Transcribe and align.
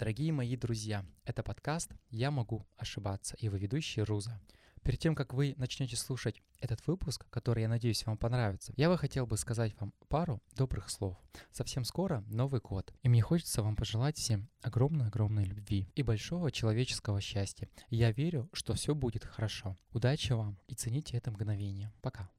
Дорогие 0.00 0.32
мои 0.32 0.56
друзья, 0.56 1.04
это 1.26 1.42
подкаст 1.42 1.92
«Я 2.08 2.30
могу 2.30 2.66
ошибаться» 2.78 3.36
и 3.36 3.44
его 3.44 3.58
ведущий 3.58 4.00
Руза. 4.00 4.40
Перед 4.82 4.98
тем, 4.98 5.14
как 5.14 5.34
вы 5.34 5.52
начнете 5.58 5.94
слушать 5.94 6.40
этот 6.58 6.86
выпуск, 6.86 7.26
который, 7.28 7.64
я 7.64 7.68
надеюсь, 7.68 8.06
вам 8.06 8.16
понравится, 8.16 8.72
я 8.78 8.88
бы 8.88 8.96
хотел 8.96 9.26
бы 9.26 9.36
сказать 9.36 9.78
вам 9.78 9.92
пару 10.08 10.40
добрых 10.56 10.88
слов. 10.88 11.18
Совсем 11.52 11.84
скоро 11.84 12.24
Новый 12.28 12.62
год, 12.62 12.94
и 13.02 13.10
мне 13.10 13.20
хочется 13.20 13.62
вам 13.62 13.76
пожелать 13.76 14.16
всем 14.16 14.48
огромной-огромной 14.62 15.44
любви 15.44 15.86
и 15.94 16.02
большого 16.02 16.50
человеческого 16.50 17.20
счастья. 17.20 17.68
Я 17.90 18.10
верю, 18.10 18.48
что 18.54 18.72
все 18.72 18.94
будет 18.94 19.26
хорошо. 19.26 19.76
Удачи 19.92 20.32
вам 20.32 20.56
и 20.66 20.74
цените 20.74 21.18
это 21.18 21.30
мгновение. 21.30 21.92
Пока. 22.00 22.30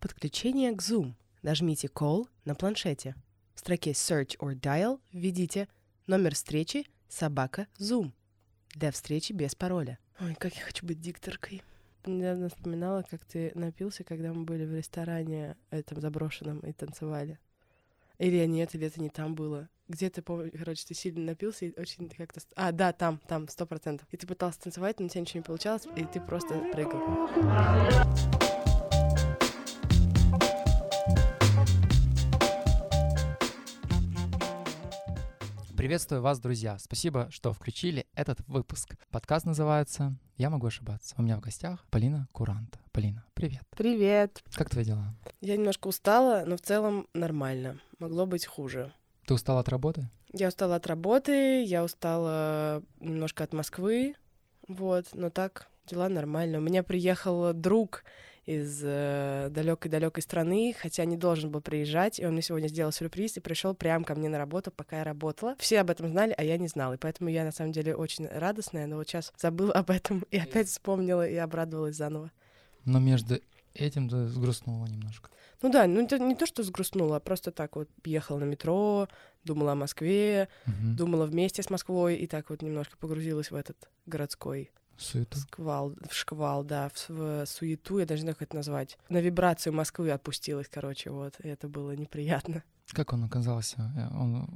Подключение 0.00 0.72
к 0.72 0.80
Zoom. 0.80 1.14
Нажмите 1.42 1.88
Call 1.88 2.24
на 2.46 2.54
планшете. 2.54 3.16
В 3.54 3.60
строке 3.60 3.90
Search 3.90 4.38
or 4.38 4.58
Dial 4.58 4.98
введите 5.12 5.68
номер 6.06 6.34
встречи 6.34 6.86
собака 7.12 7.66
Zoom 7.78 8.12
для 8.74 8.90
встречи 8.90 9.32
без 9.32 9.54
пароля. 9.54 9.98
Ой, 10.20 10.34
как 10.34 10.54
я 10.56 10.62
хочу 10.62 10.86
быть 10.86 11.00
дикторкой. 11.00 11.62
Недавно 12.04 12.48
вспоминала, 12.48 13.04
как 13.08 13.24
ты 13.24 13.52
напился, 13.54 14.02
когда 14.02 14.32
мы 14.32 14.44
были 14.44 14.64
в 14.64 14.74
ресторане 14.74 15.56
этом 15.70 16.00
заброшенном 16.00 16.60
и 16.60 16.72
танцевали. 16.72 17.38
Или 18.18 18.44
нет, 18.46 18.74
или 18.74 18.86
это 18.86 19.00
не 19.00 19.10
там 19.10 19.34
было. 19.34 19.68
Где-то, 19.88 20.22
помню, 20.22 20.50
короче, 20.56 20.84
ты 20.86 20.94
сильно 20.94 21.24
напился 21.24 21.66
и 21.66 21.80
очень 21.80 22.08
как-то... 22.08 22.40
А, 22.56 22.72
да, 22.72 22.92
там, 22.92 23.20
там, 23.28 23.46
сто 23.48 23.66
процентов. 23.66 24.06
И 24.10 24.16
ты 24.16 24.26
пытался 24.26 24.60
танцевать, 24.60 24.98
но 24.98 25.06
у 25.06 25.08
тебя 25.08 25.20
ничего 25.20 25.38
не 25.40 25.44
получалось, 25.44 25.86
и 25.96 26.04
ты 26.04 26.20
просто 26.20 26.58
прыгал. 26.72 27.28
Приветствую 35.82 36.22
вас, 36.22 36.38
друзья. 36.38 36.78
Спасибо, 36.78 37.26
что 37.32 37.52
включили 37.52 38.06
этот 38.14 38.38
выпуск. 38.46 38.94
Подкаст 39.10 39.46
называется 39.46 40.14
«Я 40.36 40.48
могу 40.48 40.68
ошибаться». 40.68 41.16
У 41.18 41.22
меня 41.22 41.36
в 41.36 41.40
гостях 41.40 41.84
Полина 41.90 42.28
Куранта. 42.30 42.78
Полина, 42.92 43.24
привет. 43.34 43.64
Привет. 43.76 44.44
Как 44.54 44.70
твои 44.70 44.84
дела? 44.84 45.12
Я 45.40 45.56
немножко 45.56 45.88
устала, 45.88 46.44
но 46.46 46.56
в 46.56 46.60
целом 46.60 47.08
нормально. 47.14 47.80
Могло 47.98 48.26
быть 48.26 48.46
хуже. 48.46 48.92
Ты 49.26 49.34
устала 49.34 49.58
от 49.58 49.70
работы? 49.70 50.08
Я 50.32 50.46
устала 50.46 50.76
от 50.76 50.86
работы, 50.86 51.64
я 51.64 51.82
устала 51.82 52.84
немножко 53.00 53.42
от 53.42 53.52
Москвы, 53.52 54.14
вот, 54.68 55.06
но 55.14 55.30
так 55.30 55.66
дела 55.88 56.08
нормально. 56.08 56.58
У 56.58 56.62
меня 56.62 56.84
приехал 56.84 57.52
друг 57.54 58.04
из 58.44 58.80
э, 58.82 59.48
далекой-далекой 59.50 60.22
страны, 60.22 60.74
хотя 60.78 61.04
не 61.04 61.16
должен 61.16 61.50
был 61.50 61.60
приезжать, 61.60 62.18
и 62.18 62.26
он 62.26 62.32
мне 62.32 62.42
сегодня 62.42 62.66
сделал 62.68 62.90
сюрприз 62.90 63.36
и 63.36 63.40
пришел 63.40 63.74
прямо 63.74 64.04
ко 64.04 64.14
мне 64.14 64.28
на 64.28 64.38
работу, 64.38 64.70
пока 64.72 64.98
я 64.98 65.04
работала. 65.04 65.54
Все 65.58 65.80
об 65.80 65.90
этом 65.90 66.08
знали, 66.08 66.34
а 66.36 66.42
я 66.42 66.58
не 66.58 66.68
знала, 66.68 66.94
и 66.94 66.98
поэтому 66.98 67.30
я 67.30 67.44
на 67.44 67.52
самом 67.52 67.72
деле 67.72 67.94
очень 67.94 68.26
радостная, 68.26 68.86
но 68.86 68.96
вот 68.96 69.08
сейчас 69.08 69.32
забыла 69.38 69.72
об 69.74 69.90
этом 69.90 70.24
и 70.30 70.38
опять 70.38 70.68
вспомнила 70.68 71.26
и 71.26 71.36
обрадовалась 71.36 71.96
заново. 71.96 72.32
Но 72.84 72.98
между 72.98 73.38
этим 73.74 74.08
ты 74.08 74.26
сгрустнула 74.26 74.86
немножко. 74.86 75.30
Ну 75.62 75.70
да, 75.70 75.86
ну 75.86 76.02
это 76.02 76.18
не 76.18 76.34
то, 76.34 76.44
что 76.44 76.64
сгрустнула, 76.64 77.16
а 77.16 77.20
просто 77.20 77.52
так 77.52 77.76
вот 77.76 77.88
ехала 78.04 78.38
на 78.38 78.44
метро, 78.44 79.08
думала 79.44 79.72
о 79.72 79.76
Москве, 79.76 80.48
Мгм. 80.66 80.96
думала 80.96 81.26
вместе 81.26 81.62
с 81.62 81.70
Москвой 81.70 82.16
и 82.16 82.26
так 82.26 82.50
вот 82.50 82.62
немножко 82.62 82.96
погрузилась 82.96 83.52
в 83.52 83.54
этот 83.54 83.88
городской 84.04 84.72
Суету. 84.96 85.38
Сквал, 85.38 85.94
в 86.08 86.14
шквал, 86.14 86.64
да, 86.64 86.90
в, 86.94 87.10
в 87.10 87.46
суету, 87.46 87.98
я 87.98 88.06
даже 88.06 88.20
не 88.20 88.24
знаю, 88.26 88.36
как 88.36 88.48
это 88.48 88.56
назвать. 88.56 88.98
На 89.08 89.20
вибрацию 89.20 89.72
Москвы 89.72 90.10
опустилась, 90.10 90.68
короче, 90.70 91.10
вот, 91.10 91.34
и 91.42 91.48
это 91.48 91.68
было 91.68 91.92
неприятно. 91.96 92.62
Как 92.92 93.12
он 93.14 93.24
оказался? 93.24 93.90
Э, 93.96 94.14
Он 94.14 94.46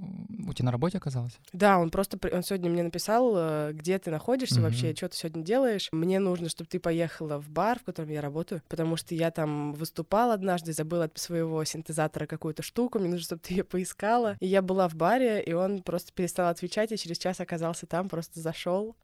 у 0.46 0.52
тебя 0.52 0.66
на 0.66 0.72
работе 0.72 0.98
оказался? 0.98 1.38
Да, 1.54 1.78
он 1.78 1.88
просто, 1.90 2.18
он 2.30 2.42
сегодня 2.42 2.68
мне 2.68 2.82
написал, 2.82 3.32
э, 3.34 3.72
где 3.72 3.98
ты 3.98 4.10
находишься 4.10 4.56
Мгм. 4.56 4.64
вообще, 4.64 4.94
что 4.94 5.08
ты 5.08 5.16
сегодня 5.16 5.42
делаешь. 5.42 5.88
Мне 5.90 6.18
нужно, 6.18 6.50
чтобы 6.50 6.68
ты 6.68 6.78
поехала 6.78 7.38
в 7.40 7.48
бар, 7.48 7.78
в 7.78 7.84
котором 7.84 8.10
я 8.10 8.20
работаю, 8.20 8.62
потому 8.68 8.96
что 8.96 9.14
я 9.14 9.30
там 9.30 9.72
выступала 9.72 10.34
однажды, 10.34 10.72
забыла 10.74 11.04
от 11.04 11.16
своего 11.18 11.64
синтезатора 11.64 12.26
какую-то 12.26 12.62
штуку, 12.62 12.98
мне 12.98 13.08
нужно, 13.08 13.24
чтобы 13.24 13.40
ты 13.40 13.54
ее 13.54 13.64
поискала. 13.64 14.36
И 14.40 14.46
я 14.46 14.60
была 14.60 14.88
в 14.88 14.96
баре, 14.96 15.42
и 15.42 15.54
он 15.54 15.82
просто 15.82 16.12
перестал 16.12 16.48
отвечать, 16.48 16.92
и 16.92 16.98
через 16.98 17.16
час 17.18 17.40
оказался 17.40 17.86
там, 17.86 18.08
просто 18.10 18.40
зашел. 18.40 18.96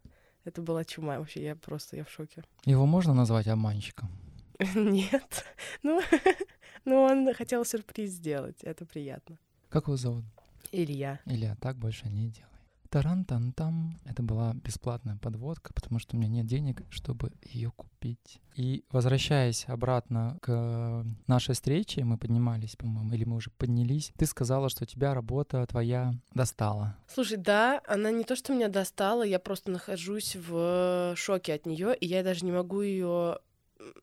Это 0.44 0.60
была 0.60 0.84
чума 0.84 1.19
вообще, 1.19 1.42
я 1.42 1.56
просто, 1.56 1.97
я 1.97 2.04
в 2.04 2.10
шоке. 2.10 2.42
Его 2.64 2.86
можно 2.86 3.14
назвать 3.14 3.47
обманщиком? 3.48 4.10
Нет. 4.75 5.44
Ну, 5.82 6.00
ну, 6.84 7.03
он 7.03 7.34
хотел 7.34 7.64
сюрприз 7.64 8.10
сделать. 8.10 8.62
Это 8.62 8.84
приятно. 8.84 9.38
Как 9.69 9.86
его 9.86 9.97
зовут? 9.97 10.25
Илья. 10.70 11.19
Илья, 11.26 11.56
так 11.60 11.76
больше 11.76 12.08
не 12.08 12.28
делай. 12.28 12.51
Таран-тан-там. 12.92 13.98
Это 14.04 14.22
была 14.22 14.53
бесплатная 14.53 15.16
подводка, 15.16 15.72
потому 15.72 15.98
что 15.98 16.14
у 16.14 16.19
меня 16.19 16.28
нет 16.28 16.47
денег, 16.47 16.82
чтобы 16.91 17.32
ее 17.42 17.70
купить. 17.70 18.42
И 18.54 18.84
возвращаясь 18.91 19.64
обратно 19.66 20.38
к 20.42 21.06
нашей 21.26 21.54
встрече, 21.54 22.04
мы 22.04 22.19
поднимались, 22.19 22.76
по-моему, 22.76 23.14
или 23.14 23.25
мы 23.25 23.36
уже 23.36 23.50
поднялись, 23.50 24.12
ты 24.19 24.26
сказала, 24.26 24.69
что 24.69 24.84
тебя 24.84 25.14
работа 25.14 25.66
твоя 25.66 26.12
достала. 26.34 26.94
Слушай, 27.08 27.38
да, 27.38 27.80
она 27.86 28.10
не 28.10 28.25
то, 28.25 28.36
что 28.36 28.53
меня 28.53 28.69
достала, 28.69 29.22
я 29.22 29.38
просто 29.38 29.70
нахожусь 29.70 30.36
в 30.36 31.14
шоке 31.16 31.54
от 31.54 31.64
нее, 31.64 31.97
и 31.97 32.06
я 32.06 32.22
даже 32.22 32.44
не 32.44 32.53
могу 32.53 32.82
ее 32.82 33.38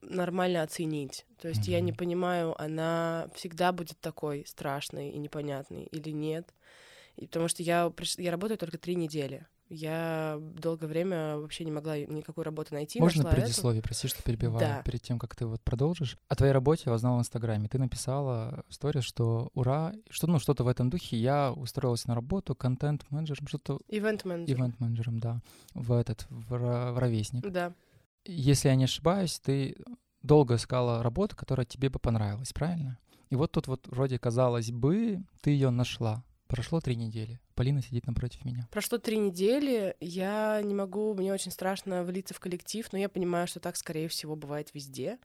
нормально 0.01 0.63
оценить. 0.63 1.27
То 1.39 1.47
есть 1.47 1.67
я 1.67 1.79
не 1.79 1.94
понимаю, 1.94 2.59
она 2.59 3.29
всегда 3.35 3.71
будет 3.71 4.00
такой 4.00 4.45
страшной 4.47 5.11
и 5.11 5.19
непонятной 5.19 5.83
или 5.83 6.09
нет. 6.09 6.51
И 7.19 7.28
потому 7.28 7.47
что 7.50 7.62
я, 7.63 7.88
приш- 7.88 8.22
я 8.22 8.31
работаю 8.31 8.57
только 8.57 8.78
три 8.78 8.96
недели. 8.96 9.46
Я 9.68 10.40
долгое 10.56 10.88
время 10.88 11.38
вообще 11.38 11.63
не 11.63 11.72
могла 11.72 11.96
никакой 11.97 12.44
работы 12.44 12.74
найти. 12.74 13.00
Можно 13.00 13.24
нашла 13.24 13.34
эту. 13.38 13.41
предисловие, 13.41 13.84
прости, 13.84 14.07
что 14.07 14.24
перебиваю, 14.24 14.59
Да. 14.59 14.81
перед 14.84 15.02
тем, 15.02 15.19
как 15.19 15.35
ты 15.35 15.46
вот 15.46 15.62
продолжишь? 15.62 16.18
О 16.28 16.35
твоей 16.35 16.53
работе 16.53 16.84
я 16.88 16.94
узнал 16.94 17.18
в 17.18 17.19
Инстаграме. 17.19 17.68
Ты 17.68 17.78
написала 17.78 18.63
в 18.68 18.74
сторис, 18.74 19.03
что 19.03 19.50
ура, 19.53 19.94
что, 20.09 20.25
ну, 20.25 20.40
что-то 20.40 20.63
в 20.63 20.68
этом 20.69 20.90
духе. 20.90 21.18
Я 21.18 21.52
устроилась 21.52 22.06
на 22.06 22.16
работу 22.16 22.56
контент-менеджером, 22.56 23.47
что-то 23.47 23.80
Ивент-менеджер. 23.90 24.57
ивент-менеджером, 24.57 25.19
да, 25.19 25.41
в 25.75 25.91
этот, 25.94 26.25
в, 26.30 26.50
в 26.57 26.97
ровесник. 27.00 27.47
Да. 27.47 27.74
Если 28.25 28.69
я 28.69 28.75
не 28.75 28.86
ошибаюсь, 28.86 29.40
ты 29.40 29.75
долго 30.24 30.56
искала 30.56 31.03
работу, 31.03 31.36
которая 31.36 31.66
тебе 31.66 31.90
бы 31.90 32.00
понравилась, 32.00 32.53
правильно? 32.53 32.97
И 33.30 33.36
вот 33.36 33.51
тут 33.51 33.68
вот 33.68 33.88
вроде 33.88 34.18
казалось 34.18 34.72
бы, 34.72 35.22
ты 35.41 35.51
ее 35.51 35.69
нашла. 35.69 36.24
Прошло 36.49 36.81
три 36.81 36.95
недели. 36.95 37.39
Полина 37.53 37.79
сидит 37.79 38.07
напротив 38.07 38.43
меня. 38.43 38.67
Прошло 38.71 38.97
три 38.97 39.19
недели, 39.19 39.95
я 39.99 40.59
не 40.63 40.73
могу, 40.73 41.13
мне 41.13 41.31
очень 41.31 41.51
страшно 41.51 42.03
влиться 42.03 42.33
в 42.33 42.39
коллектив, 42.39 42.91
но 42.91 42.97
я 42.97 43.07
понимаю, 43.07 43.47
что 43.47 43.59
так, 43.59 43.75
скорее 43.75 44.07
всего, 44.07 44.35
бывает 44.35 44.73
везде. 44.73 45.19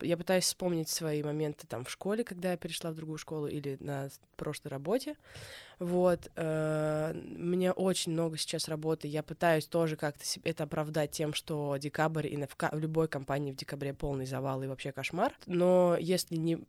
Я 0.00 0.16
пытаюсь 0.16 0.44
вспомнить 0.44 0.88
свои 0.88 1.22
моменты 1.22 1.66
там 1.66 1.84
в 1.84 1.90
школе, 1.90 2.24
когда 2.24 2.52
я 2.52 2.56
перешла 2.56 2.90
в 2.90 2.94
другую 2.94 3.18
школу 3.18 3.48
или 3.48 3.76
на 3.80 4.08
прошлой 4.36 4.68
работе. 4.68 5.16
Вот. 5.78 6.30
э, 6.36 7.12
Мне 7.14 7.72
очень 7.72 8.12
много 8.12 8.38
сейчас 8.38 8.66
работы. 8.66 9.08
Я 9.08 9.22
пытаюсь 9.22 9.66
тоже 9.66 9.96
как-то 9.96 10.24
это 10.42 10.64
оправдать 10.64 11.10
тем, 11.10 11.34
что 11.34 11.76
декабрь 11.76 12.28
и 12.28 12.36
в 12.38 12.78
любой 12.78 13.08
компании 13.08 13.52
в 13.52 13.56
декабре 13.56 13.92
полный 13.92 14.24
завал 14.24 14.62
и 14.62 14.68
вообще 14.68 14.90
кошмар. 14.90 15.34
Но 15.44 15.98
если 16.00 16.36
не 16.36 16.64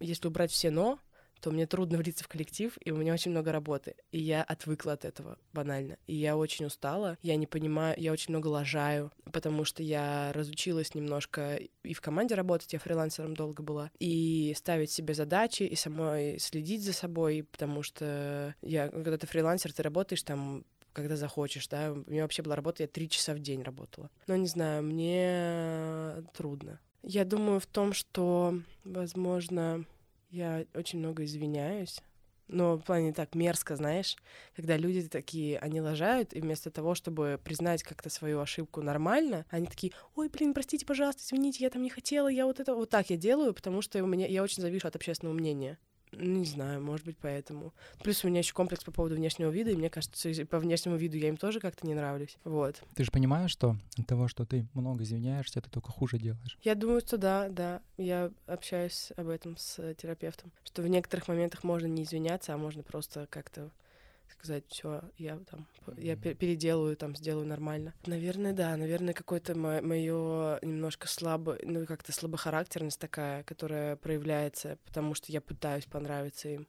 если 0.00 0.26
убрать 0.26 0.50
все 0.50 0.70
но, 0.70 0.98
то 1.42 1.50
мне 1.50 1.66
трудно 1.66 1.98
влиться 1.98 2.22
в 2.22 2.28
коллектив, 2.28 2.78
и 2.84 2.92
у 2.92 2.96
меня 2.96 3.12
очень 3.12 3.32
много 3.32 3.50
работы. 3.50 3.96
И 4.12 4.20
я 4.20 4.44
отвыкла 4.44 4.92
от 4.92 5.04
этого, 5.04 5.38
банально. 5.52 5.98
И 6.06 6.14
я 6.14 6.36
очень 6.36 6.66
устала, 6.66 7.18
я 7.20 7.34
не 7.34 7.48
понимаю, 7.48 7.96
я 7.98 8.12
очень 8.12 8.30
много 8.30 8.46
лажаю, 8.46 9.10
потому 9.32 9.64
что 9.64 9.82
я 9.82 10.32
разучилась 10.32 10.94
немножко 10.94 11.58
и 11.82 11.94
в 11.94 12.00
команде 12.00 12.36
работать, 12.36 12.72
я 12.72 12.78
фрилансером 12.78 13.34
долго 13.34 13.62
была, 13.62 13.90
и 13.98 14.54
ставить 14.56 14.92
себе 14.92 15.14
задачи, 15.14 15.64
и 15.64 15.74
самой 15.74 16.38
следить 16.38 16.84
за 16.84 16.92
собой, 16.92 17.44
потому 17.50 17.82
что 17.82 18.54
я, 18.62 18.88
когда 18.88 19.18
ты 19.18 19.26
фрилансер, 19.26 19.72
ты 19.72 19.82
работаешь 19.82 20.22
там 20.22 20.64
когда 20.92 21.16
захочешь, 21.16 21.68
да. 21.68 21.92
У 21.92 22.10
меня 22.10 22.20
вообще 22.22 22.42
была 22.42 22.54
работа, 22.54 22.82
я 22.82 22.86
три 22.86 23.08
часа 23.08 23.32
в 23.32 23.38
день 23.38 23.62
работала. 23.62 24.10
Но 24.26 24.36
не 24.36 24.46
знаю, 24.46 24.82
мне 24.82 26.22
трудно. 26.34 26.80
Я 27.02 27.24
думаю 27.24 27.60
в 27.60 27.66
том, 27.66 27.94
что, 27.94 28.54
возможно, 28.84 29.86
я 30.32 30.64
очень 30.74 30.98
много 30.98 31.24
извиняюсь. 31.24 32.00
Но 32.48 32.76
в 32.76 32.82
плане 32.82 33.12
так 33.12 33.34
мерзко, 33.34 33.76
знаешь, 33.76 34.16
когда 34.54 34.76
люди 34.76 35.08
такие, 35.08 35.58
они 35.58 35.80
лажают, 35.80 36.34
и 36.34 36.40
вместо 36.40 36.70
того, 36.70 36.94
чтобы 36.94 37.40
признать 37.42 37.82
как-то 37.82 38.10
свою 38.10 38.40
ошибку 38.40 38.82
нормально, 38.82 39.46
они 39.48 39.66
такие, 39.66 39.92
ой, 40.16 40.28
блин, 40.28 40.52
простите, 40.52 40.84
пожалуйста, 40.84 41.22
извините, 41.24 41.64
я 41.64 41.70
там 41.70 41.82
не 41.82 41.88
хотела, 41.88 42.28
я 42.28 42.44
вот 42.44 42.60
это 42.60 42.74
вот 42.74 42.90
так 42.90 43.08
я 43.10 43.16
делаю, 43.16 43.54
потому 43.54 43.80
что 43.80 44.02
у 44.02 44.06
меня 44.06 44.26
я 44.26 44.42
очень 44.42 44.60
завишу 44.60 44.88
от 44.88 44.96
общественного 44.96 45.34
мнения. 45.34 45.78
Ну, 46.12 46.40
Не 46.40 46.44
знаю, 46.44 46.82
может 46.82 47.06
быть, 47.06 47.16
поэтому. 47.20 47.72
Плюс 48.02 48.24
у 48.24 48.28
меня 48.28 48.40
еще 48.40 48.52
комплекс 48.52 48.84
по 48.84 48.92
поводу 48.92 49.14
внешнего 49.16 49.50
вида, 49.50 49.70
и 49.70 49.76
мне 49.76 49.90
кажется, 49.90 50.46
по 50.46 50.58
внешнему 50.58 50.96
виду 50.96 51.16
я 51.16 51.28
им 51.28 51.36
тоже 51.36 51.60
как-то 51.60 51.86
не 51.86 51.94
нравлюсь. 51.94 52.36
Вот. 52.44 52.82
Ты 52.94 53.04
же 53.04 53.10
понимаешь, 53.10 53.50
что 53.50 53.76
от 53.98 54.06
того, 54.06 54.28
что 54.28 54.44
ты 54.44 54.66
много 54.74 55.04
извиняешься, 55.04 55.60
ты 55.60 55.70
только 55.70 55.90
хуже 55.90 56.18
делаешь. 56.18 56.58
Я 56.62 56.74
думаю, 56.74 57.00
что 57.00 57.16
да, 57.16 57.48
да. 57.48 57.80
Я 57.96 58.30
общаюсь 58.46 59.12
об 59.16 59.28
этом 59.28 59.56
с 59.56 59.94
терапевтом, 59.94 60.52
что 60.64 60.82
в 60.82 60.88
некоторых 60.88 61.28
моментах 61.28 61.64
можно 61.64 61.86
не 61.86 62.04
извиняться, 62.04 62.54
а 62.54 62.56
можно 62.58 62.82
просто 62.82 63.26
как-то 63.30 63.70
сказать, 64.32 64.64
все, 64.68 65.02
я 65.18 65.38
там, 65.50 65.66
я 65.96 66.16
переделаю, 66.16 66.96
там, 66.96 67.14
сделаю 67.16 67.46
нормально. 67.46 67.94
Наверное, 68.06 68.52
да, 68.52 68.76
наверное, 68.76 69.14
какое-то 69.14 69.54
мое 69.56 70.58
немножко 70.62 71.08
слабо, 71.08 71.58
ну, 71.62 71.86
как-то 71.86 72.12
слабохарактерность 72.12 72.98
такая, 72.98 73.42
которая 73.44 73.96
проявляется, 73.96 74.78
потому 74.84 75.14
что 75.14 75.32
я 75.32 75.40
пытаюсь 75.40 75.86
понравиться 75.86 76.48
им. 76.48 76.66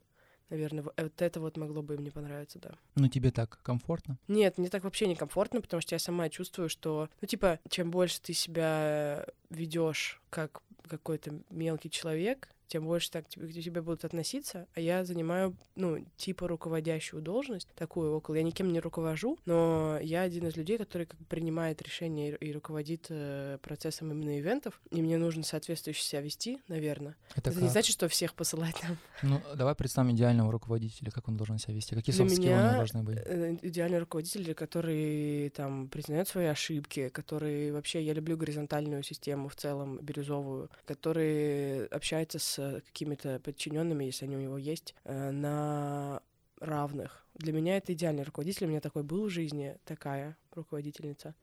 Наверное, 0.49 0.83
вот 0.83 1.21
это 1.21 1.39
вот 1.39 1.57
могло 1.57 1.81
бы 1.81 1.95
им 1.95 2.03
не 2.03 2.11
понравиться, 2.11 2.59
да. 2.59 2.71
Ну, 2.95 3.07
тебе 3.07 3.31
так 3.31 3.59
комфортно? 3.63 4.19
Нет, 4.27 4.57
мне 4.57 4.69
так 4.69 4.83
вообще 4.83 5.07
не 5.07 5.15
комфортно, 5.15 5.61
потому 5.61 5.81
что 5.81 5.95
я 5.95 5.99
сама 5.99 6.29
чувствую, 6.29 6.69
что, 6.69 7.09
ну, 7.21 7.27
типа, 7.27 7.59
чем 7.69 7.89
больше 7.89 8.21
ты 8.21 8.33
себя 8.33 9.25
ведешь 9.49 10.21
как 10.29 10.61
какой-то 10.87 11.39
мелкий 11.49 11.89
человек, 11.89 12.49
тем 12.67 12.85
больше 12.85 13.11
так 13.11 13.27
к 13.27 13.29
тебе 13.29 13.81
будут 13.81 14.05
относиться. 14.05 14.67
А 14.73 14.79
я 14.79 15.05
занимаю, 15.05 15.55
ну, 15.75 16.05
типа 16.17 16.47
руководящую 16.47 17.21
должность, 17.21 17.67
такую 17.75 18.15
около. 18.15 18.35
Я 18.35 18.43
никем 18.43 18.71
не 18.71 18.79
руковожу, 18.79 19.37
но 19.45 19.99
я 20.01 20.21
один 20.21 20.47
из 20.47 20.55
людей, 20.55 20.77
который 20.77 21.05
как 21.05 21.19
бы 21.19 21.25
принимает 21.25 21.81
решения 21.81 22.35
и, 22.35 22.53
руководит 22.53 23.07
э, 23.09 23.57
процессом 23.61 24.11
именно 24.11 24.39
ивентов. 24.39 24.79
И 24.91 25.01
мне 25.01 25.17
нужно 25.17 25.43
соответствующе 25.43 26.03
себя 26.03 26.21
вести, 26.21 26.59
наверное. 26.67 27.15
Это, 27.35 27.49
Это 27.49 27.61
не 27.61 27.69
значит, 27.69 27.93
что 27.93 28.07
всех 28.07 28.33
посылать 28.33 28.75
там. 28.81 28.97
Ну, 29.21 29.41
давай 29.55 29.75
представим 29.75 30.11
идеального 30.11 30.51
руководителя, 30.51 31.11
как 31.11 31.27
он 31.27 31.37
должен 31.37 31.57
себя 31.57 31.73
вести, 31.73 31.95
какие 31.95 32.15
софт-скиллы 32.15 32.53
у 32.53 32.63
него 32.63 32.73
должны 32.73 33.03
быть. 33.03 33.17
Э, 33.25 33.57
идеальный 33.61 33.99
руководитель, 33.99 34.53
который 34.53 35.49
там 35.49 35.87
признает 35.87 36.27
свои 36.27 36.45
ошибки, 36.45 37.09
который 37.09 37.71
вообще, 37.71 38.01
я 38.03 38.13
люблю 38.13 38.37
горизонтальную 38.37 39.03
систему 39.03 39.49
в 39.49 39.55
целом, 39.55 39.99
бирюзовую, 40.01 40.69
который 40.85 41.85
общается 41.87 42.39
с 42.39 42.52
какими-то 42.55 43.39
подчиненными, 43.39 44.05
если 44.05 44.25
они 44.25 44.37
у 44.37 44.41
него 44.41 44.57
есть, 44.57 44.95
э, 45.03 45.31
на 45.31 46.21
равных. 46.59 47.25
Для 47.35 47.53
меня 47.53 47.77
это 47.77 47.93
идеальный 47.93 48.23
руководитель. 48.23 48.65
У 48.65 48.69
меня 48.69 48.79
такой 48.79 49.03
был 49.03 49.25
в 49.25 49.29
жизни, 49.29 49.77
такая 49.85 50.37
руководительница. 50.51 51.35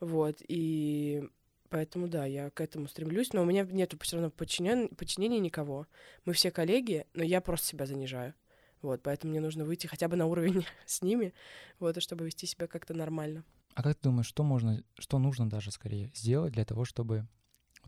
Вот. 0.00 0.36
И 0.46 1.28
поэтому, 1.68 2.08
да, 2.08 2.24
я 2.24 2.50
к 2.50 2.60
этому 2.60 2.88
стремлюсь, 2.88 3.32
но 3.32 3.42
у 3.42 3.44
меня 3.44 3.64
нет 3.64 3.94
все 4.00 4.16
равно 4.16 4.30
подчинен... 4.30 4.88
подчинения 4.88 5.40
никого. 5.40 5.86
Мы 6.24 6.32
все 6.32 6.50
коллеги, 6.50 7.06
но 7.14 7.24
я 7.24 7.40
просто 7.40 7.66
себя 7.66 7.86
занижаю. 7.86 8.34
Вот, 8.80 9.02
поэтому 9.02 9.30
мне 9.30 9.40
нужно 9.40 9.64
выйти 9.64 9.86
хотя 9.86 10.08
бы 10.08 10.16
на 10.16 10.26
уровень 10.26 10.64
с 10.86 11.00
ними, 11.02 11.32
вот, 11.78 12.00
чтобы 12.02 12.26
вести 12.26 12.46
себя 12.46 12.66
как-то 12.66 12.92
нормально. 12.92 13.44
А 13.74 13.82
как 13.82 13.96
ты 13.96 14.04
думаешь, 14.04 14.26
что 14.26 14.44
можно, 14.44 14.84
что 14.98 15.18
нужно 15.18 15.48
даже 15.48 15.72
скорее 15.72 16.12
сделать 16.14 16.52
для 16.52 16.64
того, 16.64 16.84
чтобы 16.84 17.26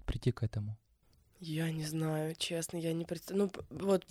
прийти 0.04 0.32
к 0.32 0.42
этому? 0.42 0.78
Я 1.40 1.70
не 1.70 1.84
знаю, 1.84 2.34
честно, 2.36 2.78
я 2.78 2.92
не 2.92 3.04
представляю. 3.04 3.50
Ну, 3.70 3.78
вот 3.78 4.06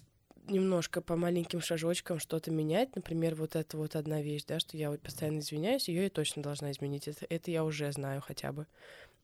немножко 0.48 1.02
по 1.02 1.16
маленьким 1.16 1.62
шажочкам 1.62 2.20
что-то 2.20 2.52
менять. 2.52 2.96
Например, 2.96 3.36
вот 3.36 3.56
это 3.56 3.78
вот 3.78 3.96
одна 3.96 4.22
вещь, 4.22 4.44
да, 4.46 4.60
что 4.60 4.78
я 4.78 4.92
вот 4.92 5.02
постоянно 5.02 5.40
извиняюсь, 5.40 5.88
ее 5.88 6.04
я 6.04 6.10
точно 6.10 6.44
должна 6.44 6.72
изменить. 6.72 7.08
Это, 7.08 7.26
это 7.30 7.52
я 7.52 7.64
уже 7.64 7.92
знаю 7.92 8.22
хотя 8.22 8.52
бы. 8.52 8.68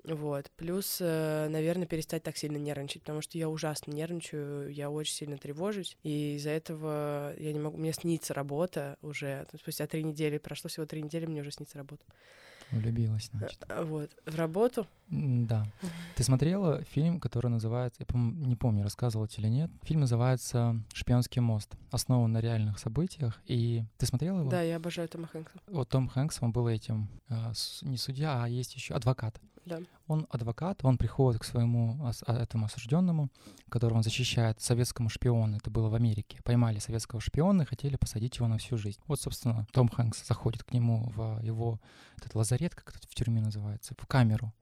Вот. 0.03 0.49
Плюс, 0.55 0.97
э, 0.99 1.47
наверное, 1.49 1.85
перестать 1.85 2.23
так 2.23 2.35
сильно 2.35 2.57
нервничать, 2.57 3.03
потому 3.03 3.21
что 3.21 3.37
я 3.37 3.47
ужасно 3.47 3.91
нервничаю, 3.91 4.73
я 4.73 4.89
очень 4.89 5.13
сильно 5.13 5.37
тревожусь, 5.37 5.95
и 6.01 6.35
из-за 6.37 6.49
этого 6.49 7.35
я 7.37 7.53
не 7.53 7.59
могу... 7.59 7.77
Мне 7.77 7.93
снится 7.93 8.33
работа 8.33 8.97
уже. 9.03 9.45
Спустя 9.59 9.85
три 9.85 10.03
недели, 10.03 10.39
прошло 10.39 10.69
всего 10.69 10.87
три 10.87 11.03
недели, 11.03 11.27
мне 11.27 11.41
уже 11.41 11.51
снится 11.51 11.77
работа. 11.77 12.03
Влюбилась, 12.71 13.29
значит. 13.33 13.63
А, 13.67 13.83
вот. 13.83 14.09
В 14.25 14.35
работу? 14.35 14.87
Да. 15.09 15.65
Ты 16.15 16.23
смотрела 16.23 16.83
фильм, 16.83 17.19
который 17.19 17.47
называется, 17.47 18.03
я 18.07 18.19
не 18.19 18.55
помню, 18.55 18.83
рассказывала 18.83 19.27
тебе 19.27 19.47
или 19.47 19.53
нет. 19.53 19.71
Фильм 19.83 20.01
называется 20.01 20.81
«Шпионский 20.93 21.41
мост», 21.41 21.75
основан 21.91 22.31
на 22.31 22.39
реальных 22.39 22.79
событиях. 22.79 23.41
И 23.45 23.83
ты 23.97 24.05
смотрела 24.05 24.39
его? 24.39 24.49
Да, 24.49 24.61
я 24.61 24.77
обожаю 24.77 25.09
Тома 25.09 25.27
Хэнкса. 25.27 25.59
Вот 25.67 25.89
Том 25.89 26.07
Хэнкс, 26.07 26.37
он 26.41 26.51
был 26.51 26.67
этим, 26.67 27.09
а, 27.29 27.51
не 27.81 27.97
судья, 27.97 28.43
а 28.43 28.47
есть 28.47 28.75
еще 28.75 28.93
адвокат. 28.93 29.39
Да. 29.65 29.79
Он 30.07 30.27
адвокат, 30.29 30.83
он 30.83 30.97
приходит 30.97 31.41
к 31.41 31.45
своему 31.45 31.97
а, 32.01 32.33
этому 32.33 32.65
осужденному, 32.65 33.29
которого 33.69 33.97
он 33.97 34.03
защищает, 34.03 34.59
советскому 34.61 35.09
шпиону. 35.09 35.57
Это 35.57 35.69
было 35.69 35.89
в 35.89 35.95
Америке. 35.95 36.39
Поймали 36.43 36.79
советского 36.79 37.21
шпиона 37.21 37.63
и 37.63 37.65
хотели 37.65 37.95
посадить 37.95 38.37
его 38.37 38.47
на 38.47 38.57
всю 38.57 38.77
жизнь. 38.77 38.99
Вот, 39.07 39.21
собственно, 39.21 39.67
Том 39.71 39.87
Хэнкс 39.87 40.25
заходит 40.27 40.63
к 40.63 40.73
нему 40.73 41.11
в 41.15 41.41
его 41.41 41.79
этот 42.17 42.35
лазарет, 42.35 42.75
как 42.75 42.95
это 42.95 43.07
в 43.07 43.15
тюрьме 43.15 43.41
называется, 43.41 43.93
в 43.97 44.07
камеру. 44.07 44.53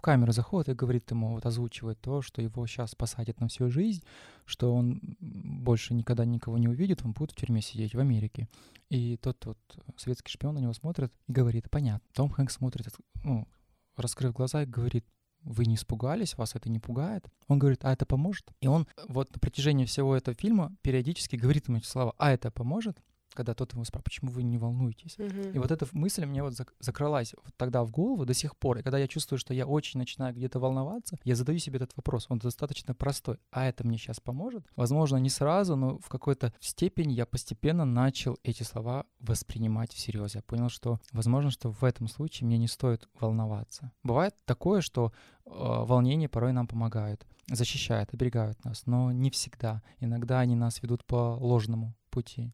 В 0.00 0.02
камеру 0.02 0.32
заходит 0.32 0.70
и 0.70 0.74
говорит 0.74 1.10
ему, 1.10 1.34
вот 1.34 1.44
озвучивает 1.44 2.00
то, 2.00 2.22
что 2.22 2.40
его 2.40 2.66
сейчас 2.66 2.94
посадят 2.94 3.38
на 3.38 3.48
всю 3.48 3.68
жизнь, 3.68 4.02
что 4.46 4.74
он 4.74 4.98
больше 5.20 5.92
никогда 5.92 6.24
никого 6.24 6.56
не 6.56 6.68
увидит, 6.68 7.04
он 7.04 7.12
будет 7.12 7.32
в 7.32 7.36
тюрьме 7.36 7.60
сидеть 7.60 7.94
в 7.94 8.00
Америке. 8.00 8.48
И 8.88 9.18
тот 9.18 9.44
вот 9.44 9.58
советский 9.98 10.32
шпион 10.32 10.54
на 10.54 10.60
него 10.60 10.72
смотрит 10.72 11.12
и 11.28 11.32
говорит, 11.32 11.70
понятно. 11.70 12.08
Том 12.14 12.30
Хэнкс 12.30 12.54
смотрит, 12.54 12.88
ну, 13.22 13.46
раскрыв 13.96 14.32
глаза 14.32 14.62
и 14.62 14.66
говорит, 14.66 15.06
вы 15.42 15.64
не 15.66 15.74
испугались, 15.74 16.36
вас 16.36 16.54
это 16.54 16.68
не 16.70 16.78
пугает. 16.78 17.26
Он 17.48 17.58
говорит, 17.58 17.84
а 17.84 17.92
это 17.92 18.06
поможет? 18.06 18.50
И 18.60 18.66
он 18.66 18.86
вот 19.08 19.32
на 19.32 19.38
протяжении 19.38 19.86
всего 19.86 20.16
этого 20.16 20.36
фильма 20.36 20.74
периодически 20.82 21.36
говорит 21.36 21.68
ему 21.68 21.78
эти 21.78 21.86
слова, 21.86 22.14
а 22.18 22.30
это 22.30 22.50
поможет? 22.50 22.98
Когда 23.40 23.54
тот 23.54 23.72
ему 23.72 23.84
спрашивает, 23.84 24.04
почему 24.04 24.30
вы 24.30 24.42
не 24.42 24.58
волнуетесь. 24.58 25.16
Uh-huh. 25.16 25.54
И 25.54 25.58
вот 25.58 25.70
эта 25.70 25.86
мысль 25.92 26.26
мне 26.26 26.42
вот 26.42 26.52
закралась 26.78 27.34
вот 27.42 27.54
тогда 27.56 27.82
в 27.84 27.90
голову 27.90 28.26
до 28.26 28.34
сих 28.34 28.54
пор. 28.54 28.78
И 28.78 28.82
когда 28.82 28.98
я 28.98 29.08
чувствую, 29.08 29.38
что 29.38 29.54
я 29.54 29.66
очень 29.66 29.98
начинаю 29.98 30.34
где-то 30.34 30.60
волноваться, 30.60 31.18
я 31.24 31.34
задаю 31.34 31.58
себе 31.58 31.76
этот 31.76 31.96
вопрос. 31.96 32.26
Он 32.28 32.38
достаточно 32.38 32.94
простой. 32.94 33.38
А 33.50 33.64
это 33.64 33.86
мне 33.86 33.96
сейчас 33.96 34.20
поможет? 34.20 34.66
Возможно, 34.76 35.16
не 35.16 35.30
сразу, 35.30 35.74
но 35.74 35.98
в 35.98 36.08
какой-то 36.10 36.52
степени 36.60 37.14
я 37.14 37.24
постепенно 37.24 37.86
начал 37.86 38.38
эти 38.44 38.62
слова 38.62 39.06
воспринимать 39.20 39.94
всерьез. 39.94 40.34
Я 40.34 40.42
понял, 40.42 40.68
что, 40.68 41.00
возможно, 41.12 41.50
что 41.50 41.70
в 41.70 41.82
этом 41.82 42.08
случае 42.08 42.46
мне 42.46 42.58
не 42.58 42.68
стоит 42.68 43.08
волноваться. 43.18 43.90
Бывает 44.02 44.34
такое, 44.44 44.82
что 44.82 45.14
э, 45.46 45.50
волнения 45.50 46.28
порой 46.28 46.52
нам 46.52 46.66
помогают 46.66 47.26
защищают, 47.56 48.14
оберегают 48.14 48.64
нас, 48.64 48.86
но 48.86 49.12
не 49.12 49.30
всегда. 49.30 49.82
Иногда 49.98 50.40
они 50.40 50.54
нас 50.54 50.82
ведут 50.82 51.04
по 51.04 51.36
ложному 51.40 51.96
пути. 52.10 52.52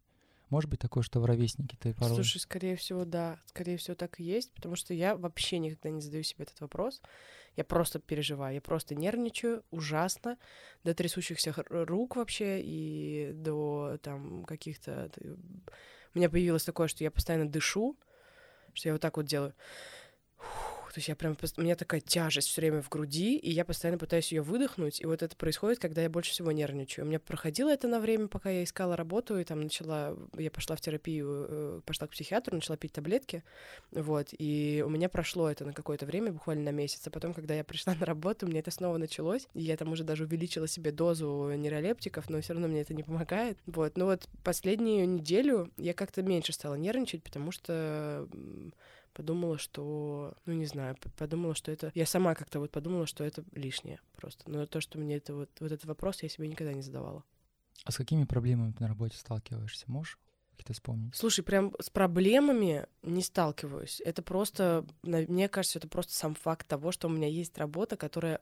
Может 0.48 0.70
быть 0.70 0.78
такое, 0.78 1.02
что 1.02 1.20
в 1.20 1.24
ровеснике 1.24 1.76
ты 1.80 1.92
порой... 1.92 2.14
Слушай, 2.14 2.38
скорее 2.38 2.76
всего, 2.76 3.04
да. 3.04 3.40
Скорее 3.46 3.76
всего, 3.78 3.96
так 3.96 4.20
и 4.20 4.24
есть, 4.24 4.52
потому 4.52 4.76
что 4.76 4.94
я 4.94 5.16
вообще 5.16 5.58
никогда 5.58 5.90
не 5.90 6.00
задаю 6.00 6.22
себе 6.22 6.44
этот 6.44 6.60
вопрос. 6.60 7.02
Я 7.56 7.64
просто 7.64 7.98
переживаю, 7.98 8.54
я 8.54 8.60
просто 8.60 8.94
нервничаю 8.94 9.64
ужасно, 9.70 10.38
до 10.84 10.94
трясущихся 10.94 11.52
рук 11.68 12.16
вообще 12.16 12.60
и 12.62 13.32
до 13.34 13.98
там 14.02 14.44
каких-то... 14.44 15.10
У 16.14 16.18
меня 16.18 16.30
появилось 16.30 16.64
такое, 16.64 16.86
что 16.86 17.02
я 17.02 17.10
постоянно 17.10 17.48
дышу, 17.48 17.98
что 18.72 18.88
я 18.88 18.92
вот 18.92 19.02
так 19.02 19.16
вот 19.16 19.26
делаю. 19.26 19.54
То 20.96 21.00
есть 21.00 21.08
я 21.08 21.14
прям, 21.14 21.36
у 21.58 21.60
меня 21.60 21.76
такая 21.76 22.00
тяжесть 22.00 22.48
все 22.48 22.62
время 22.62 22.80
в 22.80 22.88
груди, 22.88 23.36
и 23.36 23.50
я 23.50 23.66
постоянно 23.66 23.98
пытаюсь 23.98 24.32
ее 24.32 24.40
выдохнуть. 24.40 25.02
И 25.02 25.04
вот 25.04 25.22
это 25.22 25.36
происходит, 25.36 25.78
когда 25.78 26.00
я 26.00 26.08
больше 26.08 26.30
всего 26.30 26.52
нервничаю. 26.52 27.04
У 27.04 27.08
меня 27.08 27.20
проходило 27.20 27.68
это 27.68 27.86
на 27.86 28.00
время, 28.00 28.28
пока 28.28 28.48
я 28.48 28.64
искала 28.64 28.96
работу, 28.96 29.38
и 29.38 29.44
там 29.44 29.60
начала, 29.60 30.16
я 30.38 30.50
пошла 30.50 30.74
в 30.74 30.80
терапию, 30.80 31.46
э, 31.50 31.80
пошла 31.84 32.06
к 32.06 32.12
психиатру, 32.12 32.54
начала 32.54 32.78
пить 32.78 32.94
таблетки, 32.94 33.44
вот, 33.90 34.28
и 34.38 34.82
у 34.86 34.88
меня 34.88 35.10
прошло 35.10 35.50
это 35.50 35.66
на 35.66 35.74
какое-то 35.74 36.06
время, 36.06 36.32
буквально 36.32 36.64
на 36.64 36.74
месяц, 36.74 37.06
а 37.06 37.10
потом, 37.10 37.34
когда 37.34 37.52
я 37.52 37.62
пришла 37.62 37.94
на 38.00 38.06
работу, 38.06 38.46
у 38.46 38.48
меня 38.48 38.60
это 38.60 38.70
снова 38.70 38.96
началось, 38.96 39.48
и 39.52 39.60
я 39.60 39.76
там 39.76 39.92
уже 39.92 40.02
даже 40.02 40.24
увеличила 40.24 40.66
себе 40.66 40.92
дозу 40.92 41.52
нейролептиков, 41.54 42.30
но 42.30 42.40
все 42.40 42.54
равно 42.54 42.68
мне 42.68 42.80
это 42.80 42.94
не 42.94 43.02
помогает, 43.02 43.58
вот. 43.66 43.98
Но 43.98 44.06
вот 44.06 44.30
последнюю 44.42 45.06
неделю 45.06 45.70
я 45.76 45.92
как-то 45.92 46.22
меньше 46.22 46.54
стала 46.54 46.76
нервничать, 46.76 47.22
потому 47.22 47.52
что 47.52 48.26
подумала, 49.16 49.56
что, 49.56 50.34
ну 50.44 50.52
не 50.52 50.66
знаю, 50.66 50.96
подумала, 51.16 51.54
что 51.54 51.72
это, 51.72 51.90
я 51.94 52.04
сама 52.04 52.34
как-то 52.34 52.60
вот 52.60 52.70
подумала, 52.70 53.06
что 53.06 53.24
это 53.24 53.42
лишнее 53.52 53.98
просто. 54.14 54.48
Но 54.50 54.66
то, 54.66 54.82
что 54.82 54.98
мне 54.98 55.16
это 55.16 55.34
вот, 55.34 55.50
вот 55.58 55.72
этот 55.72 55.86
вопрос 55.86 56.22
я 56.22 56.28
себе 56.28 56.46
никогда 56.48 56.74
не 56.74 56.82
задавала. 56.82 57.24
А 57.84 57.92
с 57.92 57.96
какими 57.96 58.24
проблемами 58.24 58.72
ты 58.72 58.82
на 58.82 58.88
работе 58.88 59.16
сталкиваешься? 59.16 59.84
Можешь 59.88 60.18
какие-то 60.50 60.74
вспомнить? 60.74 61.14
Слушай, 61.14 61.42
прям 61.42 61.72
с 61.80 61.88
проблемами 61.88 62.86
не 63.02 63.22
сталкиваюсь. 63.22 64.02
Это 64.04 64.22
просто, 64.22 64.84
мне 65.02 65.48
кажется, 65.48 65.78
это 65.78 65.88
просто 65.88 66.12
сам 66.12 66.34
факт 66.34 66.66
того, 66.66 66.92
что 66.92 67.08
у 67.08 67.10
меня 67.10 67.28
есть 67.28 67.56
работа, 67.56 67.96
которая 67.96 68.40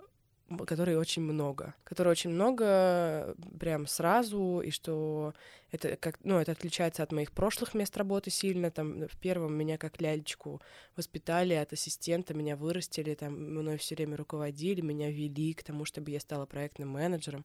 которой 0.66 0.96
очень 0.96 1.22
много, 1.22 1.74
которой 1.84 2.08
очень 2.08 2.30
много 2.30 3.34
прям 3.58 3.86
сразу, 3.86 4.60
и 4.64 4.70
что 4.70 5.34
это 5.74 5.96
как, 5.96 6.20
ну, 6.22 6.38
это 6.38 6.52
отличается 6.52 7.02
от 7.02 7.10
моих 7.10 7.32
прошлых 7.32 7.74
мест 7.74 7.96
работы 7.96 8.30
сильно. 8.30 8.70
Там 8.70 9.08
в 9.08 9.18
первом 9.18 9.54
меня 9.54 9.76
как 9.76 10.00
лялечку 10.00 10.62
воспитали 10.96 11.54
от 11.54 11.72
ассистента, 11.72 12.32
меня 12.32 12.54
вырастили, 12.54 13.14
там 13.14 13.32
мной 13.34 13.76
все 13.78 13.96
время 13.96 14.16
руководили, 14.16 14.80
меня 14.82 15.10
вели 15.10 15.52
к 15.52 15.64
тому, 15.64 15.84
чтобы 15.84 16.12
я 16.12 16.20
стала 16.20 16.46
проектным 16.46 16.90
менеджером. 16.90 17.44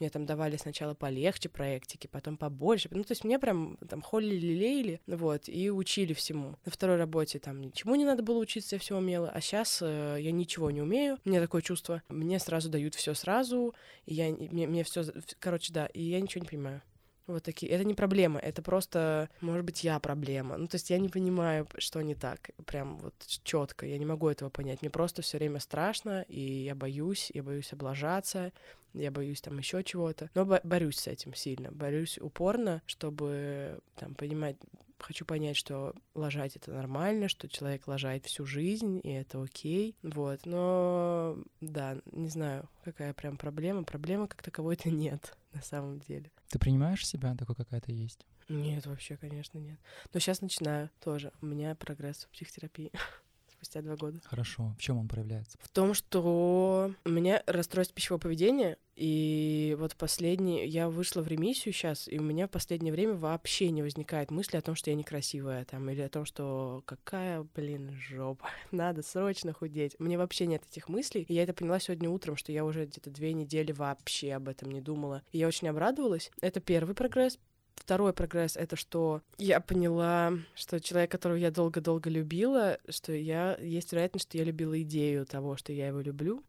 Мне 0.00 0.10
там 0.10 0.26
давали 0.26 0.56
сначала 0.56 0.94
полегче 0.94 1.48
проектики, 1.48 2.06
потом 2.06 2.36
побольше. 2.36 2.88
Ну, 2.90 3.02
то 3.02 3.12
есть 3.12 3.24
мне 3.24 3.38
прям 3.38 3.76
там 3.88 4.00
холили-лелеяли, 4.00 5.00
вот, 5.06 5.48
и 5.48 5.70
учили 5.70 6.14
всему. 6.14 6.56
На 6.64 6.72
второй 6.72 6.96
работе 6.96 7.38
там 7.38 7.60
ничему 7.60 7.94
не 7.96 8.04
надо 8.04 8.22
было 8.22 8.38
учиться, 8.38 8.76
я 8.76 8.80
все 8.80 8.96
умела, 8.96 9.30
а 9.30 9.40
сейчас 9.40 9.78
э, 9.82 10.18
я 10.20 10.30
ничего 10.30 10.70
не 10.70 10.82
умею. 10.82 11.18
Меня 11.24 11.40
такое 11.40 11.62
чувство. 11.62 12.02
Мне 12.08 12.37
сразу 12.38 12.68
дают 12.68 12.94
все 12.94 13.14
сразу, 13.14 13.74
и 14.06 14.14
я, 14.14 14.30
мне, 14.30 14.66
мне 14.66 14.84
все, 14.84 15.04
короче, 15.38 15.72
да, 15.72 15.86
и 15.86 16.02
я 16.02 16.20
ничего 16.20 16.42
не 16.42 16.48
понимаю. 16.48 16.82
Вот 17.28 17.42
такие. 17.42 17.70
Это 17.70 17.84
не 17.84 17.92
проблема, 17.92 18.40
это 18.40 18.62
просто, 18.62 19.28
может 19.42 19.64
быть, 19.66 19.84
я 19.84 19.98
проблема. 20.00 20.56
Ну, 20.56 20.66
то 20.66 20.76
есть 20.76 20.88
я 20.88 20.98
не 20.98 21.10
понимаю, 21.10 21.68
что 21.76 22.00
не 22.00 22.14
так, 22.14 22.50
прям 22.64 22.98
вот 22.98 23.14
четко. 23.44 23.84
Я 23.84 23.98
не 23.98 24.06
могу 24.06 24.30
этого 24.30 24.48
понять. 24.48 24.80
Мне 24.80 24.90
просто 24.90 25.20
все 25.20 25.36
время 25.36 25.60
страшно, 25.60 26.22
и 26.22 26.40
я 26.40 26.74
боюсь, 26.74 27.30
я 27.34 27.42
боюсь 27.42 27.70
облажаться, 27.74 28.50
я 28.94 29.10
боюсь 29.10 29.42
там 29.42 29.58
еще 29.58 29.84
чего-то. 29.84 30.30
Но 30.34 30.46
борюсь 30.46 31.00
с 31.00 31.06
этим 31.06 31.34
сильно, 31.34 31.70
борюсь 31.70 32.16
упорно, 32.18 32.80
чтобы 32.86 33.78
там 33.96 34.14
понимать, 34.14 34.56
хочу 34.98 35.24
понять, 35.24 35.56
что 35.56 35.94
лажать 36.14 36.56
это 36.56 36.72
нормально, 36.72 37.28
что 37.28 37.48
человек 37.48 37.86
лажает 37.86 38.26
всю 38.26 38.46
жизнь, 38.46 39.00
и 39.02 39.10
это 39.10 39.42
окей. 39.42 39.96
Вот. 40.02 40.40
Но 40.44 41.38
да, 41.60 41.98
не 42.12 42.28
знаю, 42.28 42.68
какая 42.84 43.12
прям 43.14 43.36
проблема. 43.36 43.84
Проблемы 43.84 44.28
как 44.28 44.42
таковой-то 44.42 44.90
нет 44.90 45.36
на 45.52 45.62
самом 45.62 46.00
деле. 46.00 46.30
Ты 46.48 46.58
принимаешь 46.58 47.06
себя 47.06 47.34
такой, 47.34 47.54
какая 47.54 47.80
то 47.80 47.92
есть? 47.92 48.26
Нет, 48.48 48.86
вообще, 48.86 49.16
конечно, 49.16 49.58
нет. 49.58 49.78
Но 50.12 50.20
сейчас 50.20 50.40
начинаю 50.40 50.90
тоже. 51.00 51.32
У 51.42 51.46
меня 51.46 51.74
прогресс 51.74 52.24
в 52.24 52.28
психотерапии 52.30 52.90
спустя 53.68 53.82
два 53.82 53.96
года. 53.96 54.20
Хорошо. 54.24 54.74
В 54.78 54.82
чем 54.82 54.98
он 54.98 55.08
проявляется? 55.08 55.58
В 55.60 55.68
том, 55.68 55.92
что 55.92 56.92
у 57.04 57.08
меня 57.08 57.42
расстройство 57.46 57.94
пищевого 57.94 58.20
поведения, 58.20 58.78
и 58.96 59.76
вот 59.78 59.94
последний, 59.94 60.66
я 60.66 60.88
вышла 60.88 61.20
в 61.20 61.28
ремиссию 61.28 61.74
сейчас, 61.74 62.08
и 62.08 62.18
у 62.18 62.22
меня 62.22 62.48
в 62.48 62.50
последнее 62.50 62.92
время 62.92 63.14
вообще 63.14 63.70
не 63.70 63.82
возникает 63.82 64.30
мысли 64.30 64.56
о 64.56 64.62
том, 64.62 64.74
что 64.74 64.90
я 64.90 64.96
некрасивая, 64.96 65.64
там, 65.66 65.88
или 65.90 66.00
о 66.00 66.08
том, 66.08 66.24
что 66.24 66.82
какая, 66.86 67.46
блин, 67.54 67.92
жопа, 67.92 68.48
надо 68.70 69.02
срочно 69.02 69.52
худеть. 69.52 69.94
Меня 69.98 70.18
вообще 70.18 70.46
нет 70.46 70.62
этих 70.68 70.88
мыслей, 70.88 71.26
и 71.28 71.34
я 71.34 71.42
это 71.42 71.52
поняла 71.52 71.78
сегодня 71.78 72.08
утром, 72.08 72.36
что 72.36 72.52
я 72.52 72.64
уже 72.64 72.86
где-то 72.86 73.10
две 73.10 73.34
недели 73.34 73.72
вообще 73.72 74.32
об 74.32 74.48
этом 74.48 74.70
не 74.70 74.80
думала. 74.80 75.22
И 75.30 75.38
я 75.38 75.46
очень 75.46 75.68
обрадовалась. 75.68 76.30
Это 76.40 76.60
первый 76.60 76.94
прогресс. 76.94 77.38
Второй 77.78 78.12
прогресс— 78.12 78.56
это 78.56 78.76
что 78.76 79.22
я 79.38 79.60
поняла, 79.60 80.32
что 80.54 80.80
человек, 80.80 81.10
которого 81.10 81.36
я 81.36 81.50
долго-долго 81.50 82.10
любила, 82.10 82.78
что 82.88 83.12
я... 83.12 83.56
Есть 83.60 83.92
вероятность, 83.92 84.28
что 84.28 84.36
я 84.36 84.44
любила 84.44 84.80
идею 84.82 85.24
того, 85.24 85.56
что 85.56 85.72
я 85.72 85.86
его 85.88 86.00
люблю. 86.00 86.42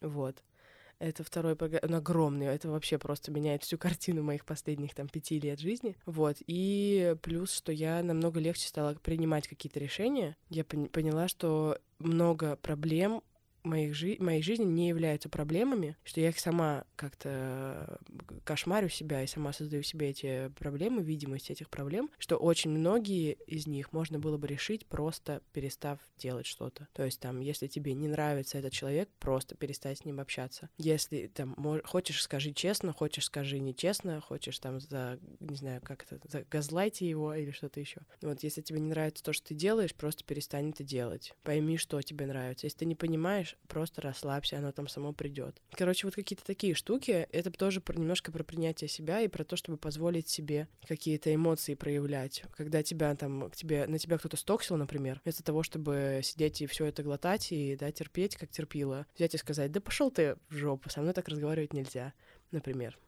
Вот. 0.00 0.42
Это 1.00 1.24
второй 1.24 1.56
прогресс. 1.56 1.82
Он 1.82 1.94
огромный. 1.94 2.46
Это 2.46 2.68
вообще 2.68 2.98
просто 2.98 3.30
меняет 3.32 3.62
всю 3.62 3.78
картину 3.78 4.22
моих 4.22 4.44
последних 4.44 4.94
там 4.94 5.08
пяти 5.08 5.40
лет 5.40 5.60
жизни. 5.60 5.96
Вот. 6.06 6.36
И 6.46 7.16
плюс, 7.22 7.52
что 7.52 7.72
я 7.72 8.02
намного 8.02 8.38
легче 8.38 8.68
стала 8.68 8.94
принимать 8.94 9.48
какие-то 9.48 9.80
решения. 9.80 10.36
Я 10.50 10.62
пон- 10.62 10.88
поняла, 10.88 11.28
что 11.28 11.78
много 11.98 12.56
проблем 12.56 13.22
моих 13.68 13.94
жи- 13.94 14.16
моей 14.18 14.42
жизни 14.42 14.64
не 14.64 14.88
являются 14.88 15.28
проблемами, 15.28 15.96
что 16.04 16.20
я 16.20 16.30
их 16.30 16.40
сама 16.40 16.84
как-то 16.96 17.98
кошмарю 18.44 18.88
себя 18.88 19.22
и 19.22 19.26
сама 19.26 19.52
создаю 19.52 19.82
себе 19.82 20.10
эти 20.10 20.48
проблемы, 20.58 21.02
видимость 21.02 21.50
этих 21.50 21.68
проблем, 21.68 22.10
что 22.18 22.36
очень 22.36 22.70
многие 22.70 23.34
из 23.46 23.66
них 23.66 23.92
можно 23.92 24.18
было 24.18 24.38
бы 24.38 24.46
решить, 24.46 24.86
просто 24.86 25.42
перестав 25.52 25.98
делать 26.16 26.46
что-то. 26.46 26.88
То 26.92 27.04
есть 27.04 27.20
там, 27.20 27.40
если 27.40 27.66
тебе 27.66 27.94
не 27.94 28.08
нравится 28.08 28.58
этот 28.58 28.72
человек, 28.72 29.08
просто 29.18 29.54
перестать 29.54 29.98
с 29.98 30.04
ним 30.04 30.20
общаться. 30.20 30.68
Если 30.78 31.26
там 31.28 31.54
хочешь, 31.84 32.22
скажи 32.22 32.52
честно, 32.52 32.92
хочешь, 32.92 33.26
скажи 33.26 33.58
нечестно, 33.58 34.20
хочешь 34.20 34.58
там 34.58 34.80
за, 34.80 35.18
не 35.40 35.56
знаю, 35.56 35.80
как 35.82 36.06
это, 36.10 36.44
газлайте 36.50 37.08
его 37.08 37.34
или 37.34 37.50
что-то 37.50 37.80
еще. 37.80 38.00
Вот 38.22 38.42
если 38.42 38.62
тебе 38.62 38.80
не 38.80 38.88
нравится 38.88 39.22
то, 39.22 39.32
что 39.32 39.48
ты 39.48 39.54
делаешь, 39.54 39.94
просто 39.94 40.24
перестань 40.24 40.70
это 40.70 40.84
делать. 40.84 41.34
Пойми, 41.42 41.76
что 41.76 42.00
тебе 42.00 42.26
нравится. 42.26 42.66
Если 42.66 42.78
ты 42.78 42.84
не 42.86 42.94
понимаешь, 42.94 43.57
просто 43.66 44.00
расслабься, 44.00 44.58
оно 44.58 44.72
там 44.72 44.88
само 44.88 45.12
придет. 45.12 45.60
Короче, 45.72 46.06
вот 46.06 46.14
какие-то 46.14 46.44
такие 46.44 46.74
штуки, 46.74 47.28
это 47.30 47.50
тоже 47.50 47.80
про, 47.80 47.98
немножко 47.98 48.32
про 48.32 48.44
принятие 48.44 48.88
себя 48.88 49.20
и 49.20 49.28
про 49.28 49.44
то, 49.44 49.56
чтобы 49.56 49.78
позволить 49.78 50.28
себе 50.28 50.68
какие-то 50.86 51.34
эмоции 51.34 51.74
проявлять. 51.74 52.44
Когда 52.56 52.82
тебя 52.82 53.14
там, 53.14 53.50
к 53.50 53.56
тебе, 53.56 53.86
на 53.86 53.98
тебя 53.98 54.18
кто-то 54.18 54.36
стоксил, 54.36 54.76
например, 54.76 55.20
вместо 55.24 55.42
того, 55.42 55.62
чтобы 55.62 56.20
сидеть 56.22 56.62
и 56.62 56.66
все 56.66 56.86
это 56.86 57.02
глотать 57.02 57.52
и 57.52 57.76
да, 57.76 57.92
терпеть, 57.92 58.36
как 58.36 58.50
терпила, 58.50 59.06
взять 59.16 59.34
и 59.34 59.38
сказать, 59.38 59.72
да 59.72 59.80
пошел 59.80 60.10
ты 60.10 60.36
в 60.48 60.56
жопу, 60.56 60.90
со 60.90 61.00
мной 61.00 61.12
так 61.12 61.28
разговаривать 61.28 61.72
нельзя, 61.72 62.12
например. 62.50 62.98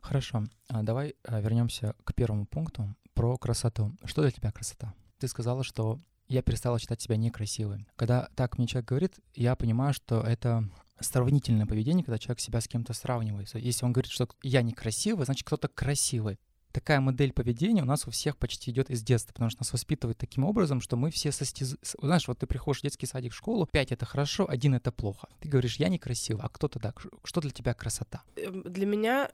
Хорошо, 0.00 0.44
а 0.68 0.82
давай 0.82 1.14
а, 1.22 1.40
вернемся 1.40 1.94
к 2.04 2.14
первому 2.14 2.44
пункту 2.44 2.94
про 3.14 3.36
красоту. 3.36 3.92
Что 4.04 4.22
для 4.22 4.32
тебя 4.32 4.50
красота? 4.50 4.94
Ты 5.18 5.28
сказала, 5.28 5.62
что 5.62 6.00
я 6.32 6.42
перестала 6.42 6.78
считать 6.78 7.00
себя 7.00 7.16
некрасивой. 7.16 7.86
Когда 7.96 8.28
так 8.34 8.58
мне 8.58 8.66
человек 8.66 8.88
говорит, 8.88 9.14
я 9.34 9.54
понимаю, 9.54 9.92
что 9.92 10.20
это 10.20 10.68
сравнительное 11.00 11.66
поведение, 11.66 12.04
когда 12.04 12.18
человек 12.18 12.40
себя 12.40 12.60
с 12.60 12.68
кем-то 12.68 12.92
сравнивает. 12.92 13.52
Если 13.54 13.84
он 13.84 13.92
говорит, 13.92 14.10
что 14.10 14.28
я 14.42 14.62
некрасивый, 14.62 15.24
значит 15.24 15.46
кто-то 15.46 15.68
красивый. 15.68 16.38
Такая 16.72 17.00
модель 17.00 17.34
поведения 17.34 17.82
у 17.82 17.86
нас 17.86 18.06
у 18.06 18.10
всех 18.10 18.38
почти 18.38 18.70
идет 18.70 18.88
из 18.88 19.02
детства, 19.02 19.34
потому 19.34 19.50
что 19.50 19.60
нас 19.60 19.72
воспитывают 19.74 20.16
таким 20.16 20.44
образом, 20.44 20.80
что 20.80 20.96
мы 20.96 21.10
все 21.10 21.30
состязуем. 21.30 21.78
Знаешь, 22.00 22.26
вот 22.26 22.38
ты 22.38 22.46
приходишь 22.46 22.80
в 22.80 22.82
детский 22.84 23.04
садик, 23.04 23.32
в 23.32 23.36
школу, 23.36 23.66
пять 23.66 23.92
это 23.92 24.06
хорошо, 24.06 24.48
один 24.48 24.74
это 24.74 24.90
плохо. 24.90 25.28
Ты 25.40 25.50
говоришь, 25.50 25.76
я 25.76 25.90
некрасивый, 25.90 26.42
а 26.42 26.48
кто-то 26.48 26.78
так. 26.78 27.04
Что 27.24 27.42
для 27.42 27.50
тебя 27.50 27.74
красота? 27.74 28.22
Эм, 28.36 28.62
для 28.62 28.86
меня 28.86 29.30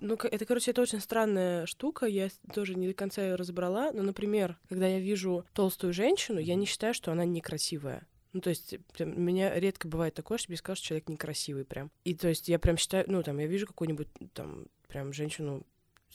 ну, 0.00 0.14
это, 0.14 0.44
короче, 0.44 0.70
это 0.70 0.82
очень 0.82 1.00
странная 1.00 1.66
штука, 1.66 2.06
я 2.06 2.28
тоже 2.54 2.74
не 2.74 2.88
до 2.88 2.94
конца 2.94 3.22
ее 3.22 3.34
разобрала, 3.34 3.92
но, 3.92 4.02
например, 4.02 4.58
когда 4.68 4.86
я 4.86 4.98
вижу 4.98 5.44
толстую 5.52 5.92
женщину, 5.92 6.38
я 6.38 6.54
не 6.54 6.66
считаю, 6.66 6.94
что 6.94 7.12
она 7.12 7.24
некрасивая. 7.24 8.06
Ну, 8.32 8.40
то 8.40 8.50
есть, 8.50 8.76
у 8.98 9.04
меня 9.04 9.58
редко 9.58 9.88
бывает 9.88 10.14
такое, 10.14 10.38
что 10.38 10.50
мне 10.50 10.58
скажут, 10.58 10.78
что 10.78 10.88
человек 10.88 11.08
некрасивый 11.08 11.64
прям. 11.64 11.90
И, 12.04 12.14
то 12.14 12.28
есть, 12.28 12.48
я 12.48 12.58
прям 12.58 12.76
считаю, 12.76 13.04
ну, 13.08 13.22
там, 13.22 13.38
я 13.38 13.46
вижу 13.46 13.66
какую-нибудь, 13.66 14.08
там, 14.34 14.66
прям 14.86 15.12
женщину, 15.12 15.66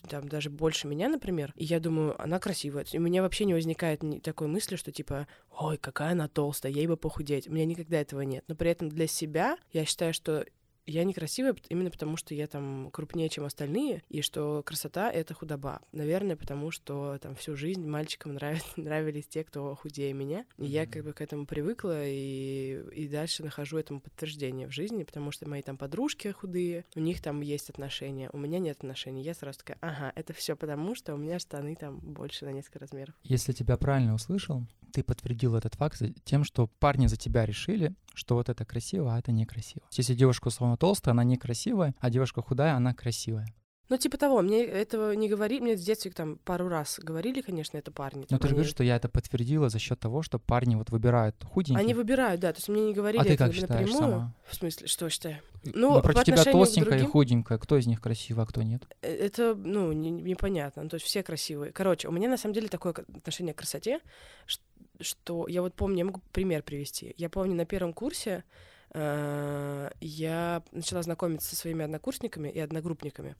там, 0.09 0.27
даже 0.27 0.49
больше 0.49 0.87
меня, 0.87 1.09
например, 1.09 1.53
и 1.55 1.63
я 1.63 1.79
думаю, 1.79 2.21
она 2.21 2.39
красивая. 2.39 2.85
И 2.91 2.97
у 2.97 3.01
меня 3.01 3.21
вообще 3.21 3.45
не 3.45 3.53
возникает 3.53 4.03
такой 4.21 4.47
мысли, 4.47 4.75
что, 4.75 4.91
типа, 4.91 5.27
ой, 5.49 5.77
какая 5.77 6.11
она 6.11 6.27
толстая, 6.27 6.71
ей 6.71 6.87
бы 6.87 6.97
похудеть. 6.97 7.47
У 7.47 7.53
меня 7.53 7.65
никогда 7.65 8.01
этого 8.01 8.21
нет. 8.21 8.43
Но 8.47 8.55
при 8.55 8.69
этом 8.69 8.89
для 8.89 9.07
себя 9.07 9.57
я 9.71 9.85
считаю, 9.85 10.13
что 10.13 10.45
я 10.85 11.03
некрасивая 11.03 11.55
именно 11.69 11.89
потому, 11.89 12.17
что 12.17 12.33
я 12.33 12.47
там 12.47 12.89
крупнее, 12.91 13.29
чем 13.29 13.45
остальные, 13.45 14.03
и 14.09 14.21
что 14.21 14.63
красота— 14.63 15.11
это 15.13 15.33
худоба. 15.33 15.81
Наверное, 15.91 16.35
потому 16.35 16.71
что 16.71 17.17
там 17.21 17.35
всю 17.35 17.55
жизнь 17.55 17.85
мальчикам 17.87 18.33
нрав... 18.33 18.59
нравились 18.77 19.27
те, 19.27 19.43
кто 19.43 19.75
худее 19.75 20.13
меня. 20.13 20.45
И 20.57 20.63
mm-hmm. 20.63 20.67
я 20.67 20.85
как 20.85 21.03
бы 21.03 21.13
к 21.13 21.21
этому 21.21 21.45
привыкла, 21.45 22.05
и, 22.05 22.83
и 22.93 23.07
дальше 23.07 23.43
нахожу 23.43 23.77
этому 23.77 24.01
подтверждение 24.01 24.67
в 24.67 24.71
жизни, 24.71 25.03
потому 25.03 25.31
что 25.31 25.47
мои 25.47 25.61
там 25.61 25.77
подружки 25.77 26.29
худые, 26.29 26.85
у 26.95 26.99
них 26.99 27.21
там 27.21 27.41
есть 27.41 27.69
отношения, 27.69 28.29
у 28.33 28.37
меня 28.37 28.59
нет 28.59 28.77
отношений. 28.77 29.23
Я 29.23 29.33
сразу 29.33 29.59
такая, 29.59 29.77
ага, 29.81 30.11
это 30.15 30.33
все 30.33 30.55
потому, 30.55 30.95
что 30.95 31.13
у 31.13 31.17
меня 31.17 31.39
штаны 31.39 31.75
там 31.75 31.99
больше 31.99 32.45
на 32.45 32.49
несколько 32.49 32.79
размеров. 32.79 33.15
Если 33.23 33.53
тебя 33.53 33.77
правильно 33.77 34.13
услышал, 34.13 34.63
ты 34.93 35.03
подтвердил 35.03 35.55
этот 35.55 35.73
факт 35.75 36.01
тем, 36.23 36.43
что 36.43 36.67
парни 36.67 37.07
за 37.07 37.17
тебя 37.17 37.45
решили, 37.45 37.93
что 38.13 38.35
вот 38.35 38.47
это 38.49 38.63
красиво, 38.63 39.13
а 39.13 39.19
это 39.19 39.31
некрасиво. 39.31 39.83
Если 39.91 40.13
девушка 40.13 40.47
условно 40.47 40.77
толстая, 40.77 41.13
она 41.13 41.23
некрасивая, 41.23 41.95
а 41.99 42.09
девушка 42.09 42.41
худая, 42.41 42.75
она 42.75 42.93
красивая. 42.93 43.47
Ну, 43.89 43.97
типа 43.97 44.17
того, 44.17 44.41
мне 44.41 44.63
этого 44.63 45.11
не 45.11 45.27
говорили, 45.27 45.59
мне 45.59 45.75
в 45.75 45.79
детстве 45.79 46.09
там 46.09 46.37
пару 46.37 46.69
раз 46.69 46.99
говорили, 46.99 47.41
конечно, 47.41 47.77
это 47.77 47.91
парни. 47.91 48.25
Но 48.29 48.37
ты 48.37 48.47
же 48.47 48.53
говоришь, 48.55 48.71
что 48.71 48.83
я 48.83 48.95
это 48.95 49.09
подтвердила 49.09 49.69
за 49.69 49.77
счет 49.77 49.99
того, 49.99 50.21
что 50.23 50.39
парни 50.39 50.75
вот 50.75 50.89
выбирают 50.89 51.35
худеньких. 51.43 51.79
Они 51.79 51.93
выбирают, 51.93 52.39
да, 52.39 52.53
то 52.53 52.57
есть 52.57 52.69
мне 52.69 52.85
не 52.85 52.93
говорили 52.93 53.21
а 53.21 53.25
ты 53.25 53.35
как 53.35 53.53
считаешь 53.53 53.89
напрямую. 53.89 54.11
Сама? 54.11 54.35
В 54.47 54.55
смысле, 54.55 54.87
что 54.87 55.09
считаю? 55.09 55.41
Ну, 55.65 55.95
ну 55.95 56.01
против 56.01 56.23
тебя 56.23 56.43
толстенькая 56.43 56.91
другим... 56.91 57.07
и 57.07 57.11
худенькая, 57.11 57.57
кто 57.57 57.77
из 57.77 57.85
них 57.85 58.01
красивый, 58.01 58.43
а 58.43 58.47
кто 58.47 58.63
нет? 58.63 58.83
Э, 59.01 59.13
это, 59.13 59.53
ну, 59.53 59.91
не, 59.91 60.11
непонятно, 60.11 60.87
то 60.87 60.95
есть 60.95 61.05
все 61.05 61.21
красивые. 61.21 61.71
Короче, 61.73 62.07
у 62.07 62.11
меня 62.11 62.29
на 62.29 62.37
самом 62.37 62.53
деле 62.55 62.69
такое 62.69 62.93
отношение 62.93 63.53
к 63.53 63.57
красоте, 63.57 63.99
что 64.45 64.63
я 65.47 65.61
вот 65.61 65.73
помню, 65.73 65.99
я 65.99 66.05
могу 66.05 66.21
пример 66.31 66.63
привести. 66.63 67.13
Я 67.17 67.29
помню 67.29 67.55
на 67.55 67.65
первом 67.65 67.93
курсе 67.93 68.43
э, 68.93 69.89
я 69.99 70.63
начала 70.71 71.01
знакомиться 71.01 71.49
со 71.49 71.55
своими 71.55 71.83
однокурсниками 71.83 72.49
и 72.49 72.59
одногруппниками. 72.59 73.35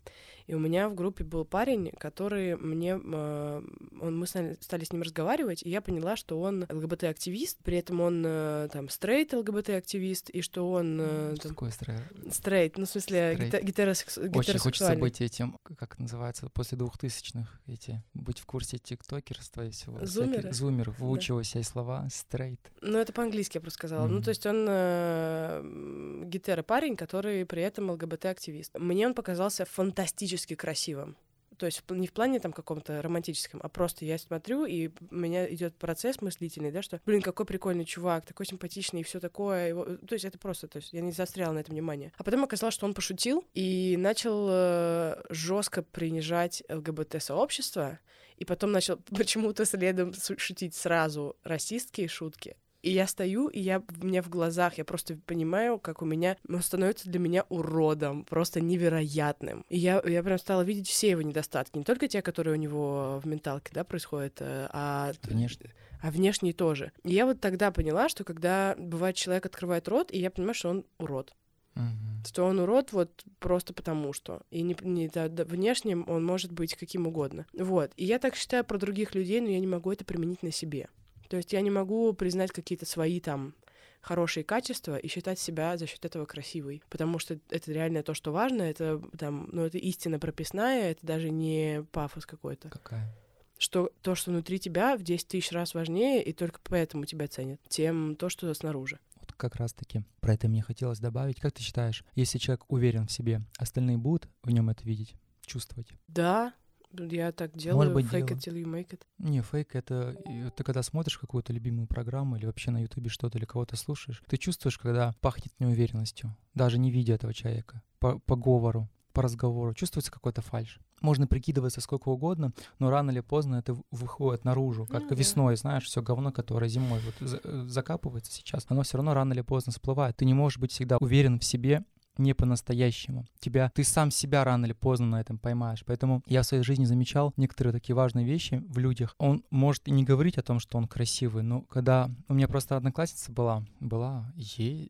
И 0.47 0.53
у 0.53 0.59
меня 0.59 0.89
в 0.89 0.95
группе 0.95 1.23
был 1.23 1.45
парень, 1.45 1.91
который 1.97 2.57
мне... 2.57 2.99
Э, 3.01 3.61
он, 4.01 4.17
мы 4.17 4.27
стали 4.27 4.83
с 4.83 4.91
ним 4.91 5.01
разговаривать, 5.01 5.63
и 5.63 5.69
я 5.69 5.81
поняла, 5.81 6.15
что 6.15 6.39
он 6.41 6.65
ЛГБТ-активист, 6.69 7.59
при 7.63 7.77
этом 7.77 8.01
он 8.01 8.23
э, 8.25 8.67
там 8.71 8.89
стрейт 8.89 9.33
ЛГБТ-активист, 9.33 10.29
и 10.29 10.41
что 10.41 10.69
он... 10.71 10.99
Э, 11.01 11.35
что 11.37 11.49
такое 11.49 11.71
стрейт? 11.71 12.01
Стрейт, 12.31 12.77
ну, 12.77 12.85
в 12.85 12.89
смысле, 12.89 13.51
гетеросексуальный. 13.63 14.37
Очень 14.37 14.59
хочется 14.59 14.95
быть 14.95 15.21
этим, 15.21 15.57
как 15.77 15.97
называется, 15.97 16.49
после 16.49 16.77
двухтысячных, 16.77 17.61
эти, 17.67 18.03
быть 18.13 18.39
в 18.39 18.45
курсе 18.45 18.77
тиктокерства 18.77 19.65
и 19.65 19.69
всего. 19.69 20.05
Зумеры? 20.05 20.51
Зумер, 20.51 20.89
выучивая 20.91 21.45
да. 21.53 21.63
слова, 21.63 22.07
стрейт. 22.11 22.59
Ну, 22.81 22.97
это 22.97 23.13
по-английски 23.13 23.57
я 23.57 23.61
просто 23.61 23.77
сказала. 23.77 24.07
Mm-hmm. 24.07 24.11
Ну, 24.11 24.21
то 24.21 24.29
есть 24.29 24.45
он 24.45 24.65
э, 24.67 26.23
гетера 26.25 26.63
парень, 26.63 26.97
который 26.97 27.45
при 27.45 27.61
этом 27.61 27.91
ЛГБТ-активист. 27.91 28.77
Мне 28.77 29.07
он 29.07 29.13
показался 29.13 29.65
фантастическим 29.65 30.32
фантастически 30.33 30.55
красивым. 30.55 31.15
То 31.57 31.67
есть 31.67 31.83
не 31.89 32.07
в 32.07 32.13
плане 32.13 32.39
там 32.39 32.51
каком-то 32.51 33.01
романтическом, 33.01 33.59
а 33.63 33.69
просто 33.69 34.05
я 34.05 34.17
смотрю, 34.17 34.65
и 34.65 34.89
у 35.11 35.15
меня 35.15 35.45
идет 35.53 35.75
процесс 35.75 36.19
мыслительный, 36.19 36.71
да, 36.71 36.81
что, 36.81 36.99
блин, 37.05 37.21
какой 37.21 37.45
прикольный 37.45 37.85
чувак, 37.85 38.25
такой 38.25 38.47
симпатичный 38.47 39.01
и 39.01 39.03
все 39.03 39.19
такое. 39.19 39.69
Его... 39.69 39.85
То 39.85 40.13
есть 40.13 40.25
это 40.25 40.39
просто, 40.39 40.67
то 40.67 40.77
есть 40.77 40.93
я 40.93 41.01
не 41.01 41.11
застряла 41.11 41.53
на 41.53 41.59
этом 41.59 41.73
внимание. 41.73 42.11
А 42.17 42.23
потом 42.23 42.43
оказалось, 42.43 42.73
что 42.73 42.87
он 42.87 42.95
пошутил 42.95 43.45
и 43.53 43.95
начал 43.97 44.47
э, 44.49 45.23
жестко 45.29 45.83
принижать 45.83 46.63
ЛГБТ-сообщество, 46.69 47.99
и 48.37 48.45
потом 48.45 48.71
начал 48.71 48.97
почему-то 49.15 49.63
следом 49.65 50.13
шутить 50.37 50.73
сразу 50.73 51.35
расистские 51.43 52.07
шутки. 52.07 52.55
И 52.83 52.91
я 52.91 53.07
стою, 53.07 53.47
и 53.47 53.61
я, 53.61 53.81
у 54.01 54.05
меня 54.05 54.21
в 54.21 54.29
глазах, 54.29 54.77
я 54.77 54.83
просто 54.83 55.17
понимаю, 55.25 55.79
как 55.79 56.01
у 56.01 56.05
меня, 56.05 56.35
он 56.49 56.61
становится 56.61 57.09
для 57.09 57.17
меня 57.17 57.45
уродом, 57.47 58.25
просто 58.25 58.59
невероятным. 58.59 59.65
И 59.69 59.77
я, 59.77 60.03
я 60.05 60.21
прям 60.21 60.37
стала 60.37 60.63
видеть 60.63 60.89
все 60.89 61.11
его 61.11 61.21
недостатки, 61.21 61.77
не 61.77 61.85
только 61.85 62.09
те, 62.09 62.21
которые 62.21 62.55
у 62.55 62.59
него 62.59 63.21
в 63.23 63.27
менталке, 63.27 63.71
да, 63.73 63.85
происходят, 63.85 64.35
э, 64.41 64.67
а... 64.71 65.13
Внешне. 65.23 65.73
А 66.01 66.11
внешние 66.11 66.51
тоже. 66.51 66.91
И 67.05 67.13
я 67.13 67.25
вот 67.25 67.39
тогда 67.39 67.71
поняла, 67.71 68.09
что 68.09 68.25
когда 68.25 68.75
бывает 68.77 69.15
человек 69.15 69.45
открывает 69.45 69.87
рот, 69.87 70.11
и 70.11 70.19
я 70.19 70.29
понимаю, 70.29 70.53
что 70.53 70.69
он 70.69 70.85
урод. 70.97 71.33
Мгм. 71.75 72.25
Что 72.27 72.43
он 72.43 72.59
урод 72.59 72.91
вот 72.91 73.23
просто 73.39 73.73
потому 73.73 74.11
что. 74.11 74.41
И 74.51 74.61
не, 74.61 74.75
не 74.81 75.07
да, 75.07 75.29
да, 75.29 75.45
внешним 75.45 76.03
он 76.09 76.25
может 76.25 76.51
быть 76.51 76.75
каким 76.75 77.07
угодно. 77.07 77.45
Вот. 77.53 77.93
И 77.95 78.03
я 78.03 78.19
так 78.19 78.35
считаю 78.35 78.65
про 78.65 78.77
других 78.77 79.15
людей, 79.15 79.39
но 79.39 79.47
я 79.47 79.59
не 79.61 79.67
могу 79.67 79.93
это 79.93 80.03
применить 80.03 80.43
на 80.43 80.51
себе. 80.51 80.89
То 81.33 81.37
есть 81.37 81.51
я 81.51 81.61
не 81.61 81.71
могу 81.71 82.13
признать 82.13 82.51
какие-то 82.51 82.85
свои 82.85 83.19
там 83.19 83.55
хорошие 84.01 84.43
качества 84.43 84.97
и 84.97 85.07
считать 85.07 85.39
себя 85.39 85.77
за 85.77 85.87
счет 85.87 86.05
этого 86.05 86.27
красивой. 86.27 86.83
Потому 86.91 87.17
что 87.17 87.39
это 87.49 87.71
реально 87.71 88.03
то, 88.03 88.13
что 88.13 88.31
важно, 88.31 88.61
это 88.61 89.01
там, 89.17 89.49
ну, 89.51 89.63
это 89.63 89.79
истина 89.79 90.19
прописная, 90.19 90.91
это 90.91 91.03
даже 91.03 91.31
не 91.31 91.87
пафос 91.91 92.27
какой-то. 92.27 92.69
Какая? 92.69 93.11
Что 93.57 93.91
то, 94.03 94.13
что 94.13 94.29
внутри 94.29 94.59
тебя 94.59 94.95
в 94.95 95.01
10 95.01 95.27
тысяч 95.27 95.51
раз 95.51 95.73
важнее, 95.73 96.23
и 96.23 96.33
только 96.33 96.59
поэтому 96.63 97.05
тебя 97.05 97.27
ценят, 97.27 97.59
тем 97.67 98.15
то, 98.15 98.29
что 98.29 98.53
снаружи. 98.53 98.99
Вот 99.19 99.33
как 99.33 99.55
раз-таки 99.55 100.03
про 100.19 100.35
это 100.35 100.47
мне 100.47 100.61
хотелось 100.61 100.99
добавить. 100.99 101.39
Как 101.39 101.53
ты 101.53 101.63
считаешь, 101.63 102.05
если 102.13 102.37
человек 102.37 102.63
уверен 102.67 103.07
в 103.07 103.11
себе, 103.11 103.41
остальные 103.57 103.97
будут 103.97 104.29
в 104.43 104.51
нем 104.51 104.69
это 104.69 104.83
видеть, 104.83 105.15
чувствовать? 105.47 105.87
Да, 106.07 106.53
я 106.99 107.31
так 107.31 107.55
делаю. 107.55 107.91
быть, 107.93 108.05
fake 108.05 108.29
it 108.29 108.37
till 108.37 108.55
you 108.55 108.65
make 108.65 108.91
it. 108.91 109.01
Не, 109.17 109.41
фейк 109.41 109.75
это 109.75 110.15
ты 110.55 110.63
когда 110.63 110.83
смотришь 110.83 111.17
какую-то 111.17 111.53
любимую 111.53 111.87
программу 111.87 112.37
или 112.37 112.45
вообще 112.45 112.71
на 112.71 112.81
Ютубе 112.81 113.09
что-то 113.09 113.37
или 113.37 113.45
кого-то 113.45 113.75
слушаешь, 113.75 114.21
ты 114.27 114.37
чувствуешь, 114.37 114.77
когда 114.77 115.13
пахнет 115.21 115.53
неуверенностью, 115.59 116.35
даже 116.53 116.77
не 116.77 116.91
видя 116.91 117.13
этого 117.13 117.33
человека, 117.33 117.81
по, 117.99 118.19
по 118.19 118.35
говору, 118.35 118.89
по 119.13 119.21
разговору, 119.21 119.73
чувствуется 119.73 120.11
какой-то 120.11 120.41
фальш. 120.41 120.79
Можно 121.01 121.27
прикидываться 121.27 121.81
сколько 121.81 122.09
угодно, 122.09 122.53
но 122.79 122.89
рано 122.89 123.11
или 123.11 123.19
поздно 123.19 123.57
это 123.57 123.77
выходит 123.91 124.45
наружу, 124.45 124.85
как 124.85 125.03
Ну 125.03 125.09
да. 125.09 125.15
весной, 125.15 125.55
знаешь, 125.57 125.83
все 125.83 126.01
говно, 126.01 126.31
которое 126.31 126.69
зимой 126.69 126.99
вот 127.01 127.15
э, 127.43 127.65
закапывается 127.67 128.31
сейчас, 128.31 128.65
оно 128.69 128.83
все 128.83 128.97
равно 128.97 129.13
рано 129.13 129.33
или 129.33 129.41
поздно 129.41 129.71
всплывает. 129.71 130.15
Ты 130.17 130.25
не 130.25 130.33
можешь 130.33 130.59
быть 130.59 130.71
всегда 130.71 130.97
уверен 130.99 131.39
в 131.39 131.43
себе 131.43 131.83
не 132.17 132.33
по-настоящему. 132.33 133.25
Тебя, 133.39 133.71
ты 133.73 133.83
сам 133.83 134.11
себя 134.11 134.43
рано 134.43 134.65
или 134.65 134.73
поздно 134.73 135.07
на 135.07 135.21
этом 135.21 135.37
поймаешь. 135.37 135.83
Поэтому 135.85 136.23
я 136.27 136.41
в 136.41 136.45
своей 136.45 136.63
жизни 136.63 136.85
замечал 136.85 137.33
некоторые 137.37 137.73
такие 137.73 137.95
важные 137.95 138.25
вещи 138.25 138.63
в 138.67 138.77
людях. 138.77 139.15
Он 139.17 139.43
может 139.49 139.87
и 139.87 139.91
не 139.91 140.03
говорить 140.03 140.37
о 140.37 140.43
том, 140.43 140.59
что 140.59 140.77
он 140.77 140.87
красивый, 140.87 141.43
но 141.43 141.61
когда 141.61 142.09
у 142.27 142.33
меня 142.33 142.47
просто 142.47 142.77
одноклассница 142.77 143.31
была, 143.31 143.63
была, 143.79 144.31
е- 144.35 144.89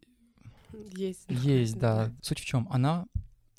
Есть. 0.96 1.26
есть, 1.30 1.78
да. 1.78 2.12
Суть 2.22 2.40
в 2.40 2.46
чем? 2.46 2.68
Она 2.72 3.06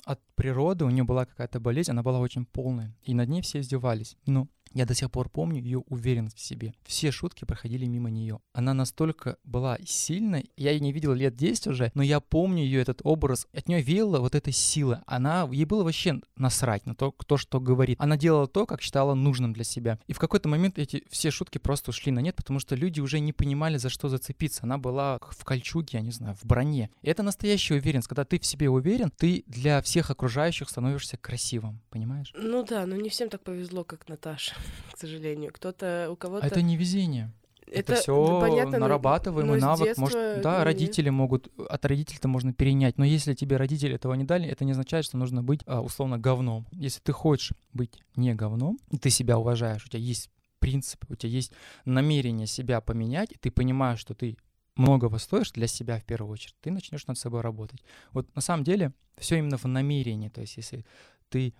от 0.05 0.21
природы, 0.35 0.85
у 0.85 0.89
нее 0.89 1.03
была 1.03 1.25
какая-то 1.25 1.59
болезнь, 1.59 1.91
она 1.91 2.03
была 2.03 2.19
очень 2.19 2.45
полная. 2.45 2.95
И 3.03 3.13
над 3.13 3.27
ней 3.29 3.41
все 3.41 3.59
издевались. 3.59 4.15
Но 4.27 4.47
я 4.75 4.85
до 4.85 4.93
сих 4.93 5.09
пор 5.09 5.29
помню 5.29 5.61
ее 5.61 5.79
уверенность 5.79 6.37
в 6.37 6.41
себе. 6.41 6.73
Все 6.83 7.11
шутки 7.11 7.45
проходили 7.45 7.85
мимо 7.85 8.09
нее. 8.09 8.39
Она 8.53 8.73
настолько 8.73 9.37
была 9.43 9.77
сильной, 9.85 10.51
я 10.57 10.71
ее 10.71 10.81
не 10.81 10.91
видел 10.91 11.13
лет 11.13 11.35
10 11.35 11.67
уже, 11.67 11.91
но 11.95 12.03
я 12.03 12.19
помню 12.19 12.63
ее 12.63 12.81
этот 12.81 12.99
образ. 13.03 13.47
От 13.53 13.69
нее 13.69 13.81
веяло 13.81 14.19
вот 14.19 14.35
этой 14.35 14.51
силы. 14.53 15.01
Она, 15.07 15.47
ей 15.51 15.65
было 15.65 15.83
вообще 15.83 16.19
насрать 16.35 16.85
на 16.85 16.93
то, 16.93 17.11
кто 17.11 17.37
что 17.37 17.59
говорит. 17.59 17.99
Она 18.01 18.17
делала 18.17 18.47
то, 18.47 18.65
как 18.65 18.81
считала 18.81 19.13
нужным 19.13 19.53
для 19.53 19.63
себя. 19.63 19.97
И 20.07 20.13
в 20.13 20.19
какой-то 20.19 20.49
момент 20.49 20.77
эти 20.77 21.03
все 21.09 21.31
шутки 21.31 21.57
просто 21.57 21.91
ушли 21.91 22.11
на 22.11 22.19
нет, 22.19 22.35
потому 22.35 22.59
что 22.59 22.75
люди 22.75 22.99
уже 22.99 23.19
не 23.19 23.31
понимали, 23.31 23.77
за 23.77 23.89
что 23.89 24.09
зацепиться. 24.09 24.61
Она 24.63 24.77
была 24.77 25.19
в 25.21 25.45
кольчуге, 25.45 25.89
я 25.93 26.01
не 26.01 26.11
знаю, 26.11 26.35
в 26.35 26.45
броне. 26.45 26.89
И 27.01 27.09
это 27.09 27.23
настоящая 27.23 27.75
уверенность. 27.75 28.09
Когда 28.09 28.25
ты 28.25 28.39
в 28.39 28.45
себе 28.45 28.69
уверен, 28.69 29.11
ты 29.15 29.43
для 29.47 29.81
всех 29.81 30.11
окружающих 30.11 30.69
становишься 30.69 31.17
красивым, 31.17 31.81
понимаешь? 31.89 32.33
Ну 32.35 32.63
да, 32.65 32.85
но 32.85 32.95
не 32.97 33.09
всем 33.09 33.29
так 33.29 33.41
повезло, 33.41 33.83
как 33.83 34.09
Наташа, 34.09 34.53
к 34.93 34.97
сожалению. 34.97 35.51
Кто-то, 35.53 36.09
у 36.11 36.15
кого-то... 36.15 36.43
А 36.43 36.47
это 36.47 36.61
не 36.61 36.77
везение. 36.77 37.31
Это, 37.67 37.93
да, 37.93 37.99
все 37.99 38.39
понятно, 38.39 38.77
нарабатываемый 38.77 39.59
но 39.59 39.67
навык. 39.67 39.97
Может, 39.97 40.13
детства 40.13 40.43
да, 40.43 40.59
не- 40.59 40.63
родители 40.63 41.09
могут, 41.09 41.51
от 41.67 41.83
родителей-то 41.85 42.27
можно 42.27 42.53
перенять. 42.53 42.97
Но 42.97 43.05
если 43.05 43.33
тебе 43.33 43.57
родители 43.57 43.95
этого 43.95 44.13
не 44.13 44.23
дали, 44.23 44.47
это 44.47 44.65
не 44.65 44.71
означает, 44.71 45.05
что 45.05 45.17
нужно 45.17 45.41
быть 45.41 45.61
а, 45.65 45.81
условно 45.81 46.19
говном. 46.19 46.67
Если 46.71 47.01
ты 47.01 47.11
хочешь 47.11 47.53
быть 47.73 48.03
не 48.15 48.35
говном, 48.35 48.77
и 48.91 48.97
ты 48.97 49.09
себя 49.09 49.37
уважаешь, 49.39 49.83
у 49.85 49.89
тебя 49.89 49.99
есть 49.99 50.29
принципы, 50.59 51.07
у 51.09 51.15
тебя 51.15 51.31
есть 51.31 51.53
намерение 51.85 52.47
себя 52.47 52.81
поменять, 52.81 53.31
и 53.31 53.37
ты 53.37 53.51
понимаешь, 53.51 53.99
что 53.99 54.13
ты 54.13 54.37
многого 54.75 55.17
стоишь 55.17 55.51
для 55.51 55.67
себя 55.67 55.99
в 55.99 56.03
первую 56.03 56.31
очередь, 56.31 56.55
ты 56.61 56.71
начнешь 56.71 57.07
над 57.07 57.17
собой 57.17 57.41
работать. 57.41 57.81
Вот 58.11 58.33
на 58.35 58.41
самом 58.41 58.63
деле 58.63 58.93
все 59.17 59.37
именно 59.37 59.57
в 59.57 59.65
намерении. 59.65 60.29
То 60.29 60.41
есть 60.41 60.57
если 60.57 60.85
ты 61.29 61.53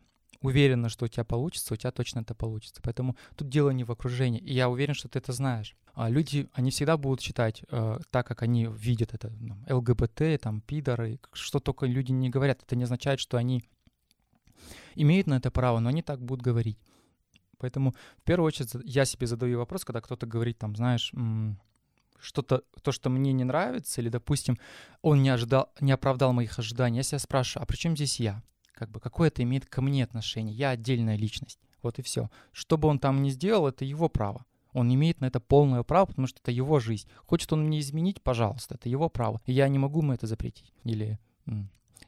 уверена, 0.45 0.89
что 0.89 1.05
у 1.05 1.07
тебя 1.07 1.23
получится, 1.23 1.73
у 1.73 1.77
тебя 1.77 1.91
точно 1.91 2.19
это 2.19 2.35
получится. 2.35 2.81
Поэтому 2.83 3.15
тут 3.35 3.49
дело 3.49 3.69
не 3.71 3.83
в 3.83 3.91
окружении. 3.91 4.39
И 4.39 4.53
я 4.53 4.69
уверен, 4.69 4.93
что 4.93 5.07
ты 5.09 5.19
это 5.19 5.33
знаешь. 5.33 5.75
А 5.93 6.09
люди, 6.09 6.47
они 6.53 6.71
всегда 6.71 6.97
будут 6.97 7.21
считать 7.21 7.63
э, 7.69 7.99
так, 8.09 8.27
как 8.27 8.43
они 8.43 8.67
видят 8.67 9.13
это. 9.13 9.31
ну, 9.39 9.57
ЛГБТ, 9.69 10.41
там, 10.41 10.61
пидоры, 10.61 11.19
что 11.33 11.59
только 11.59 11.85
люди 11.85 12.11
не 12.11 12.29
говорят. 12.29 12.63
Это 12.63 12.75
не 12.75 12.83
означает, 12.83 13.19
что 13.19 13.37
они 13.37 13.63
имеют 14.95 15.27
на 15.27 15.35
это 15.35 15.51
право, 15.51 15.79
но 15.79 15.89
они 15.89 16.01
так 16.01 16.21
будут 16.21 16.43
говорить. 16.43 16.77
Поэтому 17.57 17.93
в 18.17 18.23
первую 18.23 18.47
очередь 18.47 18.71
я 18.83 19.05
себе 19.05 19.27
задаю 19.27 19.59
вопрос, 19.59 19.85
когда 19.85 20.01
кто-то 20.01 20.25
говорит, 20.25 20.57
там, 20.57 20.75
знаешь, 20.75 21.13
что-то, 22.19 22.63
то, 22.81 22.91
что 22.91 23.09
мне 23.09 23.33
не 23.33 23.43
нравится, 23.43 24.01
или, 24.01 24.09
допустим, 24.09 24.57
он 25.01 25.21
не, 25.21 25.29
ожидал, 25.29 25.71
не 25.79 25.91
оправдал 25.91 26.33
моих 26.33 26.59
ожиданий, 26.59 26.97
я 26.97 27.03
себя 27.03 27.19
спрашиваю, 27.19 27.63
а 27.63 27.65
при 27.65 27.77
чем 27.77 27.95
здесь 27.95 28.19
я? 28.19 28.43
Как 28.75 28.91
бы, 28.91 28.99
какое 28.99 29.29
это 29.29 29.41
имеет 29.41 29.65
ко 29.65 29.81
мне 29.81 30.03
отношение? 30.03 30.53
Я 30.53 30.71
отдельная 30.71 31.15
личность. 31.15 31.59
Вот 31.81 31.97
и 31.97 32.01
все. 32.01 32.29
Что 32.51 32.77
бы 32.77 32.87
он 32.89 32.99
там 32.99 33.23
ни 33.23 33.29
сделал, 33.29 33.67
это 33.67 33.85
его 33.85 34.09
право. 34.09 34.45
Он 34.73 34.93
имеет 34.93 35.21
на 35.21 35.25
это 35.25 35.39
полное 35.39 35.81
право, 35.83 36.07
потому 36.07 36.27
что 36.27 36.39
это 36.41 36.51
его 36.51 36.79
жизнь. 36.79 37.07
Хочет 37.25 37.53
он 37.53 37.65
мне 37.65 37.79
изменить, 37.79 38.21
пожалуйста, 38.21 38.75
это 38.75 38.89
его 38.89 39.07
право. 39.07 39.39
Я 39.45 39.69
не 39.69 39.79
могу 39.79 40.01
ему 40.01 40.11
это 40.11 40.27
запретить. 40.27 40.73
Или 40.83 41.17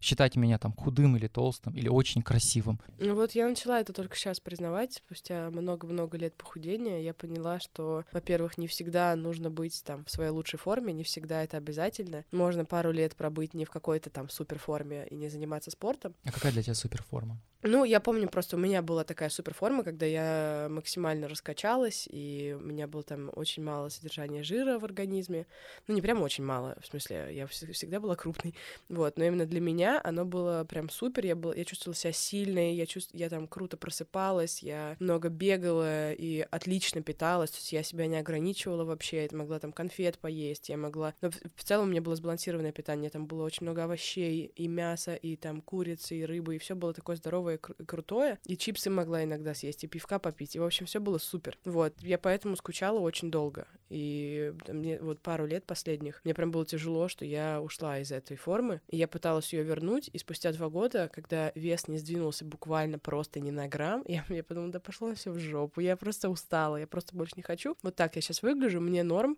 считать 0.02 0.36
меня 0.36 0.58
там 0.58 0.74
худым 0.74 1.18
или 1.18 1.28
толстым, 1.28 1.74
или 1.76 1.88
очень 1.88 2.22
красивым. 2.22 2.80
Ну 3.00 3.16
вот 3.16 3.32
я 3.32 3.48
начала 3.48 3.80
это 3.80 3.94
только 3.94 4.16
сейчас 4.16 4.40
признавать, 4.40 4.94
спустя 4.94 5.50
много-много 5.50 6.18
лет 6.18 6.36
похудения, 6.36 7.02
я 7.02 7.14
поняла, 7.14 7.60
что, 7.60 8.04
во-первых, 8.12 8.58
не 8.58 8.68
всегда 8.68 9.16
нужно 9.16 9.50
быть 9.50 9.84
там 9.84 10.06
в 10.06 10.12
своей 10.12 10.32
лучшей 10.32 10.60
форме, 10.60 10.94
не 10.94 11.04
всегда 11.04 11.44
это 11.44 11.58
обязательно. 11.58 12.26
Можно 12.32 12.66
пару 12.66 12.92
лет 12.92 13.16
пробыть 13.16 13.54
не 13.54 13.66
в 13.66 13.70
какой-то 13.70 14.10
там 14.10 14.30
супер 14.30 14.60
форме 14.60 15.08
и 15.10 15.16
не 15.16 15.30
заниматься 15.30 15.72
спортом. 15.72 16.16
А 16.24 16.32
какая 16.32 16.52
для 16.52 16.64
тебя 16.64 16.76
суперформа? 16.76 17.40
Ну, 17.64 17.84
я 17.86 18.00
помню, 18.00 18.30
просто 18.30 18.56
у 18.56 18.60
меня 18.60 18.84
была 18.84 19.04
такая 19.04 19.30
суперформа, 19.30 19.84
когда 19.84 20.06
я 20.06 20.68
максимально 20.70 21.28
раскачалась, 21.28 22.08
и 22.10 22.56
у 22.58 22.64
меня 22.64 22.88
было 22.88 23.02
там 23.02 23.32
очень 23.36 23.64
мало 23.64 23.90
содержания 23.90 24.44
жира 24.44 24.78
в 24.78 24.86
организме. 24.86 25.48
Ну, 25.88 25.96
не 25.96 26.02
прям 26.02 26.22
очень 26.22 26.44
мало, 26.44 26.78
в 26.82 26.86
смысле, 26.86 27.30
я 27.32 27.46
вс- 27.46 27.72
всегда 27.72 28.00
была 28.00 28.16
крупной. 28.16 28.54
Вот, 28.90 29.18
но 29.18 29.26
именно 29.26 29.46
для 29.48 29.60
меня 29.60 30.00
оно 30.04 30.24
было 30.24 30.66
прям 30.66 30.90
супер. 30.90 31.26
Я, 31.26 31.36
была, 31.36 31.56
я 31.56 31.66
чувствовала 31.66 31.96
себя 31.96 32.14
сильной, 32.14 32.76
я, 32.76 32.86
чувств, 32.86 33.10
я 33.14 33.28
там 33.28 33.48
круто 33.48 33.76
просыпалась, 33.76 34.62
я 34.62 34.96
много 35.00 35.30
бегала 35.30 36.14
и 36.14 36.46
отлично 36.52 37.02
питалась, 37.02 37.50
то 37.52 37.58
есть 37.58 37.74
я 37.74 37.82
себя 37.82 38.06
не 38.06 38.18
ограничивала 38.18 38.84
вообще, 38.86 39.24
я 39.30 39.38
могла 39.38 39.60
там 39.60 39.72
конфет 39.74 40.20
поесть, 40.20 40.70
я 40.70 40.78
могла... 40.78 41.16
Но 41.22 41.32
в, 41.32 41.36
в 41.56 41.64
целом 41.64 41.88
у 41.88 41.92
меня 41.92 42.02
было 42.02 42.16
сбалансированное 42.16 42.72
питание, 42.72 43.10
там 43.10 43.26
было 43.26 43.44
очень 43.44 43.64
много 43.64 43.84
овощей 43.86 44.52
и 44.56 44.68
мяса, 44.68 45.16
и 45.16 45.36
там 45.36 45.62
курицы, 45.62 46.16
и 46.18 46.24
рыбы, 46.26 46.56
и 46.56 46.60
все 46.60 46.76
было 46.76 46.94
такое 46.94 47.16
здоровое 47.16 47.57
и 47.58 47.84
крутое. 47.86 48.40
И 48.46 48.58
чипсы 48.58 48.90
могла 48.90 49.24
иногда 49.24 49.54
съесть, 49.54 49.84
и 49.84 49.88
пивка 49.88 50.20
попить, 50.20 50.56
и, 50.56 50.60
в 50.60 50.64
общем, 50.64 50.86
все 50.86 51.00
было 51.00 51.18
супер. 51.18 51.58
Вот, 51.66 51.94
я 52.02 52.18
поэтому 52.18 52.56
скучала 52.56 53.00
очень 53.00 53.32
долго. 53.32 53.68
И 53.90 54.54
мне 54.68 55.00
вот 55.00 55.20
пару 55.22 55.46
лет 55.46 55.66
последних, 55.66 56.22
мне 56.24 56.34
прям 56.34 56.52
было 56.52 56.66
тяжело, 56.66 57.08
что 57.08 57.26
я 57.26 57.62
ушла 57.62 58.00
из 58.00 58.12
этой 58.12 58.38
формы, 58.38 58.82
и 58.88 58.98
я 58.98 59.08
пыталась 59.08 59.54
ее 59.54 59.64
вернуть, 59.64 60.10
и 60.12 60.18
спустя 60.18 60.52
два 60.52 60.70
года, 60.70 61.10
когда 61.14 61.52
вес 61.56 61.88
не 61.88 61.98
сдвинулся 61.98 62.46
буквально 62.46 63.00
просто 63.00 63.40
ни 63.40 63.52
на 63.52 63.68
грамм, 63.68 64.04
я, 64.08 64.26
я 64.30 64.44
подумала, 64.44 64.72
да 64.72 64.80
пошло 64.80 65.14
все 65.16 65.32
в 65.32 65.40
жопу, 65.40 65.80
я 65.80 65.96
просто 65.96 66.30
устала, 66.30 66.78
я 66.78 66.88
просто 66.88 67.16
больше 67.16 67.34
не 67.38 67.44
хочу. 67.44 67.78
Вот 67.82 67.96
так 67.96 68.16
я 68.16 68.22
сейчас 68.22 68.42
выгляжу, 68.42 68.82
мне 68.82 69.04
норм, 69.04 69.38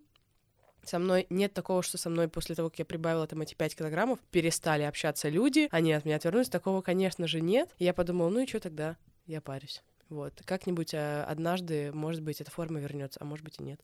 со 0.90 1.00
мной 1.00 1.28
нет 1.30 1.54
такого, 1.54 1.84
что 1.84 1.98
со 1.98 2.10
мной 2.10 2.28
после 2.28 2.56
того, 2.56 2.70
как 2.70 2.80
я 2.80 2.86
прибавила 2.86 3.28
там 3.28 3.42
эти 3.42 3.54
5 3.54 3.76
килограммов, 3.76 4.20
перестали 4.32 4.84
общаться 4.84 5.30
люди, 5.30 5.68
они 5.72 5.94
от 5.94 6.04
меня 6.04 6.16
отвернулись. 6.16 6.50
Такого, 6.50 6.82
конечно 6.82 7.28
же, 7.28 7.42
нет. 7.42 7.70
И 7.78 7.86
я 7.86 7.94
подумала, 7.94 8.30
ну 8.30 8.40
и 8.42 8.48
что 8.48 8.60
тогда? 8.60 8.98
Я 9.28 9.40
парюсь. 9.42 9.84
Вот. 10.10 10.42
Как-нибудь 10.46 10.94
а, 10.96 11.26
однажды, 11.26 11.92
может 11.94 12.24
быть, 12.24 12.42
эта 12.42 12.50
форма 12.50 12.80
вернется, 12.80 13.20
а 13.22 13.26
может 13.26 13.46
быть 13.46 13.60
и 13.60 13.64
нет. 13.64 13.80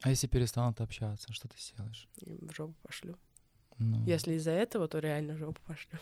А 0.00 0.10
если 0.10 0.26
перестанут 0.26 0.80
общаться, 0.80 1.32
что 1.32 1.48
ты 1.48 1.56
сделаешь? 1.58 2.08
В 2.22 2.54
жопу 2.54 2.74
пошлю. 2.82 3.16
Ну, 3.78 4.04
Если 4.06 4.34
из-за 4.34 4.52
этого, 4.52 4.88
то 4.88 4.98
реально 4.98 5.34
в 5.34 5.38
жопу 5.38 5.60
пошлю. 5.66 5.98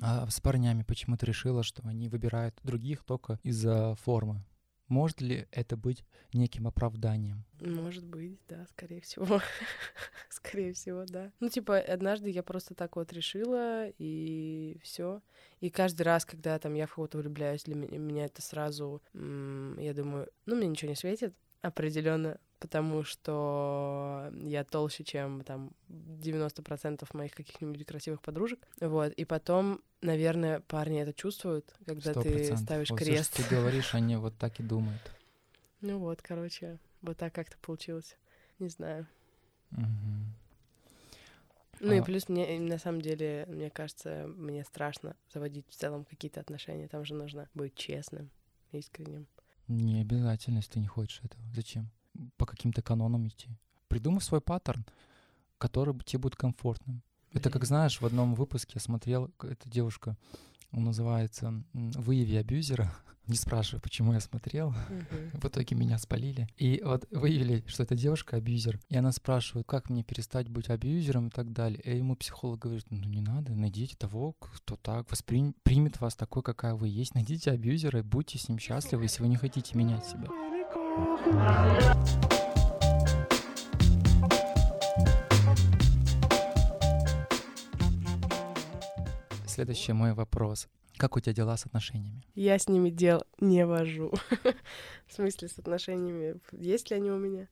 А 0.00 0.28
с 0.28 0.40
парнями 0.40 0.82
почему 0.82 1.16
ты 1.16 1.26
решила, 1.26 1.62
что 1.62 1.82
они 1.86 2.08
выбирают 2.08 2.58
других 2.62 3.04
только 3.04 3.38
из-за 3.44 3.94
формы? 3.94 4.44
Может 4.88 5.20
ли 5.20 5.48
это 5.50 5.76
быть 5.76 6.04
неким 6.32 6.66
оправданием? 6.68 7.44
Может 7.60 8.04
быть, 8.04 8.38
да, 8.48 8.66
скорее 8.66 9.00
всего. 9.00 9.40
скорее 10.30 10.72
всего, 10.72 11.04
да. 11.06 11.32
Ну, 11.40 11.48
типа, 11.48 11.78
однажды 11.78 12.30
я 12.30 12.42
просто 12.42 12.74
так 12.74 12.96
вот 12.96 13.12
решила, 13.12 13.88
и 13.98 14.78
все. 14.82 15.22
И 15.60 15.70
каждый 15.70 16.02
раз, 16.02 16.24
когда 16.24 16.58
там 16.58 16.74
я 16.74 16.86
в 16.86 16.94
кого-то 16.94 17.18
влюбляюсь, 17.18 17.64
для 17.64 17.74
меня, 17.74 18.26
это 18.26 18.42
сразу, 18.42 19.02
я 19.12 19.94
думаю, 19.94 20.28
ну, 20.44 20.56
мне 20.56 20.68
ничего 20.68 20.90
не 20.90 20.96
светит 20.96 21.34
определенно, 21.62 22.38
потому 22.58 23.04
что 23.04 24.30
я 24.42 24.64
толще, 24.64 25.04
чем 25.04 25.42
там 25.44 25.70
90% 25.88 27.06
моих 27.12 27.32
каких-нибудь 27.32 27.84
красивых 27.86 28.22
подружек. 28.22 28.60
Вот. 28.80 29.12
И 29.12 29.24
потом, 29.24 29.80
наверное, 30.02 30.60
парни 30.60 31.00
это 31.00 31.12
чувствуют, 31.12 31.74
когда 31.84 32.12
Сто 32.12 32.22
ты 32.22 32.30
процентов. 32.32 32.60
ставишь 32.60 32.90
Вот 32.90 32.98
крест. 32.98 33.34
что 33.34 33.42
ты 33.48 33.54
говоришь, 33.54 33.94
они 33.94 34.16
вот 34.16 34.36
так 34.38 34.58
и 34.60 34.62
думают. 34.62 35.00
Ну 35.82 35.98
вот, 35.98 36.22
короче, 36.22 36.78
вот 37.02 37.18
так 37.18 37.34
как-то 37.34 37.56
получилось. 37.58 38.16
Не 38.58 38.68
знаю. 38.70 39.06
Мгм. 39.70 40.32
Ну 41.80 41.92
и 41.92 41.98
А- 41.98 42.02
плюс 42.02 42.30
мне, 42.30 42.58
на 42.58 42.78
самом 42.78 43.02
деле, 43.02 43.44
мне 43.46 43.68
кажется, 43.68 44.26
мне 44.26 44.64
страшно 44.64 45.14
заводить 45.32 45.66
в 45.68 45.74
целом 45.76 46.06
какие-то 46.06 46.40
отношения. 46.40 46.88
Там 46.88 47.04
же 47.04 47.14
нужно 47.14 47.48
быть 47.52 47.74
честным, 47.74 48.30
искренним. 48.72 49.26
Не 49.68 50.00
обязательно, 50.00 50.56
если 50.56 50.72
ты 50.72 50.80
не 50.80 50.86
хочешь 50.86 51.20
этого. 51.22 51.42
Зачем? 51.54 51.90
По 52.36 52.46
каким-то 52.46 52.82
канонам 52.82 53.28
идти. 53.28 53.48
Придумай 53.88 54.20
свой 54.20 54.40
паттерн, 54.40 54.84
который 55.58 55.98
тебе 56.04 56.20
будет 56.20 56.36
комфортным. 56.36 57.02
Это 57.32 57.50
как 57.50 57.64
знаешь, 57.64 58.00
в 58.00 58.06
одном 58.06 58.34
выпуске 58.34 58.72
я 58.76 58.80
смотрел, 58.80 59.30
эта 59.42 59.68
девушка, 59.68 60.16
он 60.72 60.84
называется 60.84 61.62
«Выяви 61.72 62.36
абьюзера». 62.36 62.92
Не 63.26 63.36
спрашивай, 63.36 63.80
почему 63.80 64.12
я 64.12 64.20
смотрел. 64.20 64.70
Мгм. 64.70 65.30
В 65.40 65.44
итоге 65.46 65.74
меня 65.74 65.98
спалили. 65.98 66.48
И 66.56 66.80
вот 66.84 67.06
выявили, 67.10 67.64
что 67.66 67.82
эта 67.82 67.96
девушка 67.96 68.36
абьюзер. 68.36 68.78
И 68.88 68.96
она 68.96 69.10
спрашивает, 69.10 69.66
как 69.66 69.90
мне 69.90 70.04
перестать 70.04 70.48
быть 70.48 70.70
абьюзером 70.70 71.28
и 71.28 71.30
так 71.30 71.52
далее. 71.52 71.80
И 71.80 71.96
ему 71.96 72.14
психолог 72.14 72.60
говорит, 72.60 72.86
ну 72.90 73.04
не 73.04 73.20
надо, 73.20 73.52
найдите 73.52 73.96
того, 73.96 74.34
кто 74.34 74.76
так 74.76 75.10
восприм... 75.10 75.54
примет 75.64 76.00
вас 76.00 76.14
такой, 76.14 76.42
какая 76.42 76.74
вы 76.74 76.88
есть. 76.88 77.14
Найдите 77.14 77.50
абьюзера 77.50 77.98
и 77.98 78.02
будьте 78.02 78.38
с 78.38 78.48
ним 78.48 78.58
счастливы, 78.58 79.04
если 79.04 79.22
вы 79.22 79.28
не 79.28 79.36
хотите 79.36 79.76
менять 79.76 80.06
себя. 80.06 80.28
Следующий 89.46 89.92
мой 89.92 90.12
вопрос. 90.12 90.68
Как 90.98 91.16
у 91.16 91.20
тебя 91.20 91.34
дела 91.34 91.56
с 91.56 91.66
отношениями? 91.66 92.22
Я 92.34 92.58
с 92.58 92.68
ними 92.68 92.90
дел 92.90 93.22
не 93.40 93.66
вожу. 93.66 94.12
В 95.06 95.12
смысле, 95.12 95.48
с 95.48 95.58
отношениями. 95.58 96.40
Есть 96.52 96.90
ли 96.90 96.96
они 96.96 97.10
у 97.10 97.18
меня? 97.18 97.48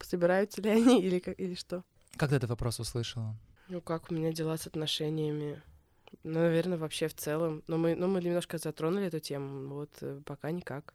Собираются 0.00 0.62
ли 0.62 0.70
они 0.70 1.02
или, 1.02 1.18
как- 1.18 1.38
или 1.38 1.54
что? 1.54 1.82
Как 2.16 2.30
ты 2.30 2.36
этот 2.36 2.50
вопрос 2.50 2.80
услышала? 2.80 3.36
Ну, 3.68 3.80
как 3.80 4.10
у 4.10 4.14
меня 4.14 4.32
дела 4.32 4.56
с 4.56 4.66
отношениями? 4.66 5.62
Ну, 6.22 6.40
наверное, 6.40 6.78
вообще 6.78 7.08
в 7.08 7.14
целом. 7.14 7.62
Но 7.66 7.76
мы, 7.76 7.94
ну, 7.94 8.06
мы 8.08 8.22
немножко 8.22 8.58
затронули 8.58 9.06
эту 9.06 9.20
тему. 9.20 9.74
Вот 9.74 9.90
э, 10.00 10.20
пока 10.24 10.50
никак. 10.50 10.94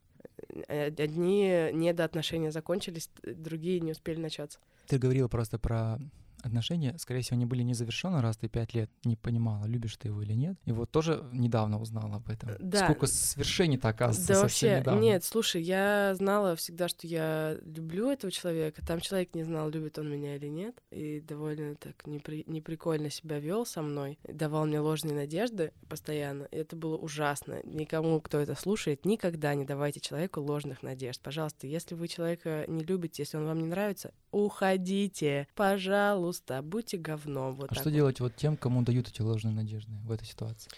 Э, 0.68 0.88
Одни 0.88 1.70
недоотношения 1.74 2.52
закончились, 2.52 3.10
другие 3.24 3.80
не 3.80 3.92
успели 3.92 4.20
начаться. 4.20 4.60
Ты 4.88 4.98
говорила 4.98 5.28
просто 5.28 5.60
про 5.60 6.00
отношения, 6.44 6.96
скорее 6.98 7.22
всего, 7.22 7.36
они 7.36 7.46
были 7.46 7.62
не 7.64 7.74
завершены, 7.74 8.22
раз 8.22 8.38
ты 8.38 8.48
пять 8.48 8.74
лет 8.74 8.90
не 9.04 9.16
понимала, 9.16 9.66
любишь 9.66 9.98
ты 9.98 10.10
его 10.10 10.22
или 10.22 10.34
нет. 10.34 10.58
И 10.66 10.72
вот 10.72 10.92
тоже 10.92 11.24
недавно 11.32 11.80
узнала 11.80 12.16
об 12.18 12.30
этом. 12.30 12.52
Да. 12.60 12.86
Сколько 12.86 13.08
свершений-то, 13.08 13.90
оказывается, 13.90 14.28
Да 14.34 14.40
совсем 14.40 14.70
вообще, 14.70 14.80
недавно. 14.82 15.00
нет, 15.02 15.24
слушай, 15.24 15.62
я 15.62 16.14
знала 16.16 16.56
всегда, 16.56 16.88
что 16.88 17.08
я 17.08 17.58
люблю 17.64 18.10
этого 18.10 18.32
человека. 18.32 18.82
Там 18.86 19.00
человек 19.00 19.34
не 19.36 19.44
знал, 19.44 19.70
любит 19.70 19.98
он 20.00 20.10
меня 20.12 20.36
или 20.36 20.48
нет. 20.48 20.76
И 20.92 21.20
довольно 21.22 21.76
так 21.76 21.96
непри- 22.06 22.44
неприкольно 22.48 23.10
себя 23.10 23.40
вел 23.40 23.66
со 23.66 23.82
мной. 23.82 24.20
Давал 24.24 24.66
мне 24.66 24.80
ложные 24.80 25.16
надежды 25.16 25.72
постоянно. 25.88 26.44
И 26.46 26.58
это 26.58 26.76
было 26.76 26.98
ужасно. 26.98 27.60
Никому, 27.64 28.20
кто 28.22 28.40
это 28.40 28.56
слушает, 28.56 29.06
никогда 29.06 29.54
не 29.56 29.66
давайте 29.66 30.00
человеку 30.00 30.42
ложных 30.42 30.84
надежд. 30.84 31.22
Пожалуйста, 31.22 31.68
если 31.68 31.96
вы 31.96 32.08
человека 32.08 32.66
не 32.68 32.84
любите, 32.84 33.24
если 33.24 33.38
он 33.38 33.46
вам 33.46 33.60
не 33.60 33.68
нравится, 33.68 34.14
уходите. 34.32 35.48
Пожалуйста, 35.56 36.29
будьте 36.62 36.98
говном. 36.98 37.56
Вот 37.56 37.72
А 37.72 37.76
что 37.76 37.86
вот. 37.86 37.94
делать 37.94 38.20
вот 38.20 38.36
тем, 38.36 38.58
кому 38.58 38.82
дают 38.82 39.08
эти 39.08 39.22
ложные 39.22 39.54
надежды 39.54 39.92
в 40.06 40.12
этой 40.12 40.26
ситуации? 40.26 40.70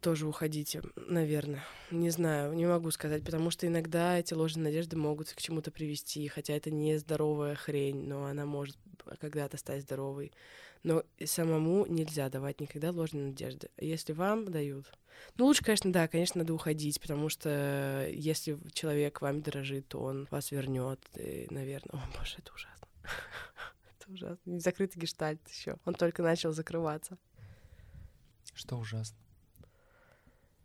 тоже 0.00 0.26
уходите, 0.26 0.82
наверное. 0.96 1.64
Не 1.90 2.10
знаю, 2.10 2.52
не 2.54 2.66
могу 2.66 2.90
сказать, 2.90 3.24
потому 3.24 3.50
что 3.50 3.66
иногда 3.66 4.18
эти 4.18 4.34
ложные 4.34 4.64
надежды 4.64 4.96
могут 4.96 5.32
к 5.32 5.40
чему-то 5.40 5.70
привести, 5.70 6.28
хотя 6.28 6.54
это 6.54 6.70
не 6.70 6.98
здоровая 6.98 7.54
хрень, 7.54 8.06
но 8.06 8.26
она 8.26 8.46
может 8.46 8.76
когда-то 9.20 9.56
стать 9.56 9.82
здоровой. 9.82 10.32
Но 10.82 11.04
самому 11.24 11.86
нельзя 11.86 12.28
давать 12.28 12.60
никогда 12.60 12.90
ложные 12.90 13.26
надежды. 13.26 13.70
Если 13.78 14.12
вам 14.12 14.50
дают... 14.50 14.86
Ну, 15.36 15.46
лучше, 15.46 15.62
конечно, 15.62 15.92
да, 15.92 16.08
конечно, 16.08 16.40
надо 16.40 16.54
уходить, 16.54 17.00
потому 17.00 17.28
что 17.28 18.08
если 18.10 18.58
человек 18.72 19.20
вами 19.20 19.40
дорожит, 19.40 19.88
то 19.88 20.00
он 20.00 20.26
вас 20.30 20.50
вернет, 20.50 20.98
наверное. 21.50 21.92
О, 22.02 22.18
боже, 22.18 22.36
это 22.38 22.52
ужасно. 22.52 22.88
Ужасно. 24.12 24.60
Закрытый 24.60 25.00
гештальт 25.00 25.40
еще. 25.48 25.76
Он 25.84 25.94
только 25.94 26.22
начал 26.22 26.52
закрываться. 26.52 27.16
Что 28.54 28.76
ужасно? 28.76 29.16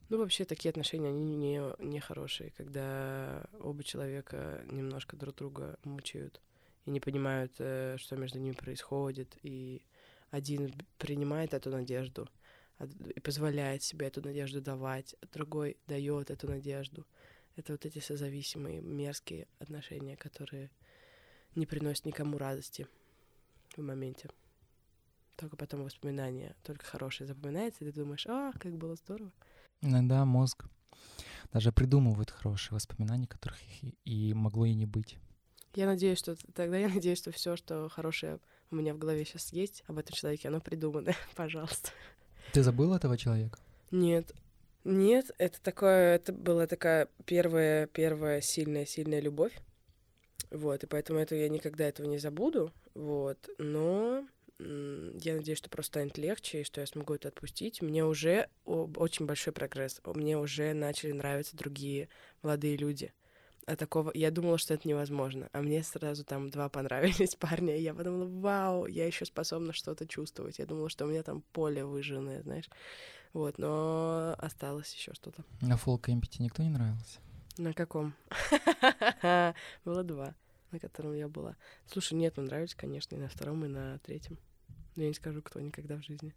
Ну, 0.09 0.17
вообще, 0.17 0.45
такие 0.45 0.69
отношения, 0.69 1.09
они 1.09 1.35
не, 1.35 1.61
не 1.79 1.99
хорошие, 1.99 2.51
когда 2.51 3.45
оба 3.59 3.83
человека 3.83 4.63
немножко 4.69 5.15
друг 5.15 5.35
друга 5.35 5.77
мучают 5.83 6.41
и 6.85 6.91
не 6.91 6.99
понимают, 6.99 7.53
э, 7.59 7.97
что 7.97 8.15
между 8.15 8.39
ними 8.39 8.53
происходит, 8.53 9.37
и 9.43 9.81
один 10.31 10.73
принимает 10.97 11.53
эту 11.53 11.69
надежду 11.69 12.29
а 12.79 12.87
и 13.15 13.19
позволяет 13.19 13.81
себе 13.81 14.07
эту 14.07 14.21
надежду 14.21 14.61
давать, 14.61 15.15
а 15.21 15.25
другой 15.33 15.77
дает 15.87 16.29
эту 16.29 16.47
надежду. 16.47 17.05
Это 17.55 17.73
вот 17.73 17.85
эти 17.85 17.99
созависимые, 17.99 18.81
мерзкие 18.81 19.47
отношения, 19.59 20.15
которые 20.15 20.69
не 21.55 21.65
приносят 21.65 22.05
никому 22.05 22.37
радости 22.37 22.87
в 23.77 23.85
моменте. 23.85 24.29
Только 25.35 25.55
потом 25.55 25.83
воспоминания, 25.83 26.55
только 26.63 26.85
хорошее 26.85 27.27
запоминается, 27.27 27.83
и 27.83 27.91
ты 27.91 27.99
думаешь, 27.99 28.25
а, 28.27 28.51
как 28.53 28.75
было 28.75 28.95
здорово. 28.95 29.31
Иногда 29.81 30.25
мозг 30.25 30.65
даже 31.51 31.71
придумывает 31.71 32.31
хорошие 32.31 32.75
воспоминания, 32.75 33.27
которых 33.27 33.57
и, 34.03 34.33
могло 34.33 34.65
и 34.65 34.73
не 34.73 34.85
быть. 34.85 35.17
Я 35.75 35.85
надеюсь, 35.85 36.17
что 36.17 36.35
тогда 36.53 36.77
я 36.77 36.89
надеюсь, 36.89 37.19
что 37.19 37.31
все, 37.31 37.55
что 37.55 37.87
хорошее 37.89 38.39
у 38.71 38.75
меня 38.75 38.93
в 38.93 38.97
голове 38.97 39.23
сейчас 39.25 39.53
есть 39.53 39.83
об 39.87 39.99
этом 39.99 40.15
человеке, 40.15 40.47
оно 40.47 40.59
придумано. 40.59 41.13
Пожалуйста. 41.35 41.91
Ты 42.53 42.63
забыл 42.63 42.93
этого 42.93 43.17
человека? 43.17 43.59
Нет. 43.91 44.33
Нет, 44.83 45.31
это 45.37 45.61
такое, 45.61 46.15
это 46.15 46.31
была 46.31 46.65
такая 46.65 47.09
первая, 47.25 47.87
первая 47.87 48.41
сильная, 48.41 48.85
сильная 48.85 49.19
любовь. 49.19 49.53
Вот, 50.51 50.83
и 50.83 50.87
поэтому 50.87 51.19
это 51.19 51.35
я 51.35 51.49
никогда 51.49 51.85
этого 51.85 52.07
не 52.07 52.17
забуду. 52.17 52.71
Вот, 52.93 53.49
но 53.57 54.25
я 54.59 55.35
надеюсь, 55.35 55.59
что 55.59 55.69
просто 55.69 55.99
станет 55.99 56.17
легче, 56.17 56.61
и 56.61 56.63
что 56.63 56.81
я 56.81 56.87
смогу 56.87 57.13
это 57.13 57.27
отпустить. 57.27 57.81
Мне 57.81 58.03
уже 58.05 58.49
очень 58.65 59.25
большой 59.25 59.53
прогресс. 59.53 60.01
Мне 60.03 60.37
уже 60.37 60.73
начали 60.73 61.11
нравиться 61.11 61.55
другие 61.55 62.09
молодые 62.41 62.75
люди. 62.75 63.13
А 63.67 63.75
такого... 63.75 64.11
Я 64.15 64.31
думала, 64.31 64.57
что 64.57 64.73
это 64.73 64.87
невозможно. 64.87 65.49
А 65.51 65.61
мне 65.61 65.83
сразу 65.83 66.23
там 66.23 66.49
два 66.49 66.69
понравились 66.69 67.35
парня. 67.39 67.77
И 67.77 67.81
я 67.81 67.93
подумала, 67.93 68.25
вау, 68.25 68.87
я 68.87 69.05
еще 69.05 69.25
способна 69.25 69.73
что-то 69.73 70.07
чувствовать. 70.07 70.57
Я 70.57 70.65
думала, 70.65 70.89
что 70.89 71.05
у 71.05 71.09
меня 71.09 71.21
там 71.21 71.43
поле 71.51 71.85
выжженное, 71.85 72.41
знаешь. 72.41 72.69
Вот, 73.33 73.57
но 73.59 74.35
осталось 74.39 74.93
еще 74.95 75.13
что-то. 75.13 75.43
На 75.61 75.77
фолл 75.77 75.99
кемпе 75.99 76.29
никто 76.39 76.63
не 76.63 76.69
нравился? 76.69 77.19
На 77.57 77.73
каком? 77.73 78.13
Было 79.85 80.03
два, 80.03 80.35
на 80.71 80.79
котором 80.79 81.13
я 81.13 81.27
была. 81.27 81.55
Слушай, 81.85 82.13
нет, 82.13 82.33
ну 82.37 82.43
нравится, 82.43 82.77
конечно, 82.77 83.15
и 83.15 83.19
на 83.19 83.27
втором, 83.27 83.65
и 83.65 83.67
на 83.67 83.99
третьем. 83.99 84.37
Но 84.95 85.03
я 85.03 85.09
не 85.09 85.15
скажу, 85.15 85.41
кто 85.41 85.59
никогда 85.59 85.97
в 85.97 86.03
жизни. 86.03 86.33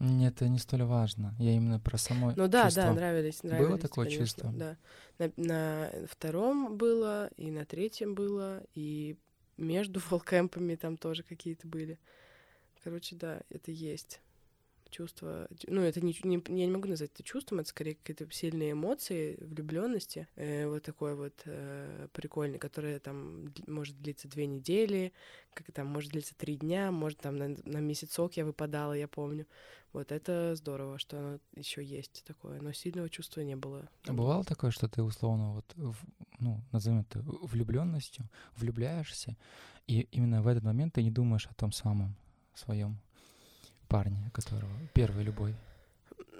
Нет, 0.00 0.34
это 0.36 0.48
не 0.48 0.58
столь 0.58 0.84
важно. 0.84 1.34
Я 1.38 1.52
именно 1.52 1.80
про 1.80 1.98
само 1.98 2.32
Ну 2.36 2.46
да, 2.46 2.66
чувство. 2.66 2.84
да, 2.84 2.92
нравились, 2.92 3.42
нравились. 3.42 3.80
такое 3.80 4.04
конечно, 4.06 4.24
чувство? 4.24 4.52
Да. 4.52 4.76
На, 5.18 5.32
на 5.36 5.90
втором 6.08 6.76
было, 6.76 7.30
и 7.36 7.50
на 7.50 7.64
третьем 7.64 8.14
было, 8.14 8.62
и 8.76 9.16
между 9.56 9.98
фолкэмпами 9.98 10.76
там 10.76 10.96
тоже 10.96 11.24
какие-то 11.24 11.66
были. 11.66 11.98
Короче, 12.84 13.16
да, 13.16 13.40
это 13.50 13.72
есть. 13.72 14.20
Чувство, 14.90 15.48
ну, 15.66 15.82
это 15.82 16.00
не, 16.00 16.16
не, 16.24 16.42
я 16.48 16.66
не 16.66 16.72
могу 16.72 16.88
назвать 16.88 17.10
это 17.12 17.22
чувством, 17.22 17.60
это 17.60 17.68
скорее 17.68 17.94
какие-то 17.94 18.30
сильные 18.32 18.72
эмоции 18.72 19.36
влюбленности, 19.40 20.28
э, 20.36 20.66
вот 20.66 20.82
такой 20.82 21.14
вот 21.14 21.34
э, 21.44 22.08
прикольный, 22.12 22.58
который 22.58 22.98
там 22.98 23.52
может 23.66 24.00
длиться 24.00 24.28
две 24.28 24.46
недели, 24.46 25.12
как 25.54 25.70
там 25.72 25.86
может 25.86 26.12
длиться 26.12 26.34
три 26.34 26.56
дня, 26.56 26.90
может 26.90 27.18
там 27.18 27.36
на, 27.36 27.48
на 27.64 27.78
месяцок 27.78 28.36
я 28.36 28.44
выпадала, 28.44 28.92
я 28.92 29.08
помню. 29.08 29.46
Вот 29.92 30.12
это 30.12 30.54
здорово, 30.54 30.98
что 30.98 31.18
оно 31.18 31.38
еще 31.54 31.82
есть 31.82 32.22
такое, 32.26 32.60
но 32.60 32.72
сильного 32.72 33.08
чувства 33.08 33.40
не 33.40 33.56
было. 33.56 33.88
А 34.06 34.12
бывало 34.12 34.44
такое, 34.44 34.70
что 34.70 34.86
ты 34.88 35.02
условно 35.02 35.54
вот, 35.54 35.72
в, 35.76 35.96
ну, 36.38 36.62
назовем 36.72 37.00
это 37.00 37.20
влюбленностью, 37.22 38.28
влюбляешься, 38.56 39.36
и 39.86 40.02
именно 40.12 40.42
в 40.42 40.46
этот 40.46 40.62
момент 40.62 40.94
ты 40.94 41.02
не 41.02 41.10
думаешь 41.10 41.46
о 41.46 41.54
том 41.54 41.72
самом 41.72 42.14
своем 42.54 42.98
парня, 43.88 44.30
которого 44.32 44.70
первой 44.94 45.24
любовь? 45.24 45.54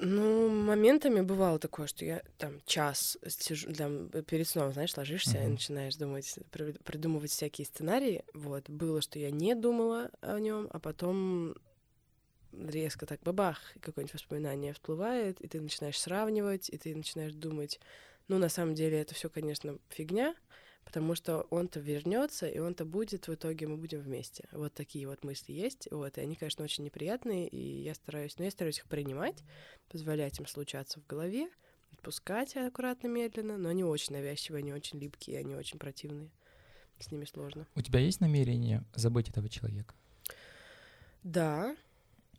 Ну, 0.01 0.49
моментами 0.49 1.23
бывало 1.23 1.59
такое, 1.59 1.89
что 1.89 2.05
я 2.05 2.23
там 2.37 2.61
час 2.67 3.19
сижу, 3.27 3.73
там, 3.73 4.11
перед 4.11 4.47
сном, 4.47 4.73
знаешь, 4.73 4.97
ложишься 4.97 5.39
uh-huh. 5.39 5.47
и 5.47 5.49
начинаешь 5.49 5.97
думать, 5.97 6.39
придумывать 6.85 7.33
всякие 7.33 7.67
сценарии. 7.67 8.25
Вот. 8.33 8.71
Было, 8.71 9.01
что 9.01 9.19
я 9.19 9.33
не 9.33 9.57
думала 9.57 10.11
о 10.21 10.39
нем, 10.39 10.69
а 10.71 10.79
потом 10.79 11.57
резко 12.53 13.07
так 13.07 13.21
бабах, 13.23 13.61
какое-нибудь 13.81 14.15
воспоминание 14.15 14.73
всплывает, 14.73 15.41
и 15.41 15.49
ты 15.49 15.61
начинаешь 15.61 15.99
сравнивать, 15.99 16.71
и 16.71 16.79
ты 16.79 16.95
начинаешь 16.95 17.35
думать, 17.35 17.81
ну, 18.29 18.39
на 18.39 18.49
самом 18.49 18.75
деле 18.75 19.01
это 19.01 19.15
все, 19.15 19.29
конечно, 19.29 19.79
фигня, 19.89 20.35
потому 20.89 21.15
что 21.15 21.43
он-то 21.51 21.81
вернется, 21.81 22.47
и 22.49 22.59
он-то 22.59 22.87
будет, 22.87 23.29
в 23.29 23.35
итоге 23.35 23.67
мы 23.67 23.77
будем 23.77 24.01
вместе. 24.01 24.49
Вот 24.53 24.73
такие 24.73 25.07
вот 25.07 25.23
мысли 25.23 25.53
есть, 25.53 25.87
вот, 25.91 26.17
и 26.17 26.23
они, 26.23 26.35
конечно, 26.35 26.65
очень 26.65 26.83
неприятные, 26.83 27.47
и 27.47 27.83
я 27.83 27.95
стараюсь, 27.95 28.39
но 28.39 28.47
я 28.47 28.51
стараюсь 28.51 28.79
их 28.79 28.87
принимать, 28.87 29.45
позволять 29.91 30.41
им 30.41 30.47
случаться 30.47 30.99
в 30.99 31.07
голове, 31.07 31.51
отпускать 31.93 32.57
аккуратно, 32.57 33.09
медленно, 33.09 33.59
но 33.59 33.69
они 33.69 33.85
очень 33.85 34.15
навязчивые, 34.15 34.63
они 34.63 34.73
очень 34.73 34.99
липкие, 34.99 35.41
они 35.41 35.55
очень 35.55 35.79
противные. 35.79 36.31
С 36.99 37.13
ними 37.13 37.27
сложно. 37.27 37.67
У 37.75 37.83
тебя 37.83 38.01
есть 38.01 38.23
намерение 38.23 38.83
забыть 38.95 39.29
этого 39.29 39.51
человека? 39.51 39.95
Да. 41.23 41.77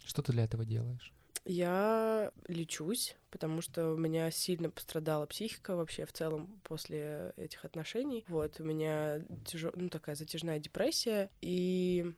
Что 0.04 0.24
ты 0.24 0.32
для 0.32 0.46
этого 0.46 0.66
делаешь? 0.66 1.14
Я 1.46 2.32
лечусь, 2.48 3.16
потому 3.32 3.62
что 3.62 3.94
у 3.94 3.98
меня 3.98 4.30
сильно 4.32 4.70
пострадала 4.70 5.26
психика 5.26 5.76
вообще 5.76 6.06
в 6.06 6.14
целом 6.14 6.60
после 6.64 7.34
этих 7.38 7.66
отношений. 7.66 8.26
Вот, 8.28 8.60
у 8.60 8.64
меня 8.64 9.22
тяжел... 9.46 9.72
ну, 9.76 9.90
такая 9.90 10.16
затяжная 10.16 10.60
депрессия 10.60 11.30
и 11.42 12.14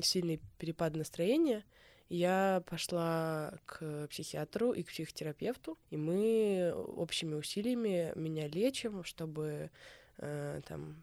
сильный 0.00 0.40
перепад 0.58 0.96
настроения. 0.96 1.64
Я 2.08 2.62
пошла 2.66 3.58
к 3.66 4.06
психиатру 4.08 4.72
и 4.72 4.82
к 4.82 4.88
психотерапевту, 4.88 5.76
и 5.90 5.98
мы 5.98 6.72
общими 6.74 7.34
усилиями 7.34 8.12
меня 8.14 8.48
лечим, 8.48 9.04
чтобы 9.04 9.70
э, 10.16 10.60
там 10.66 11.02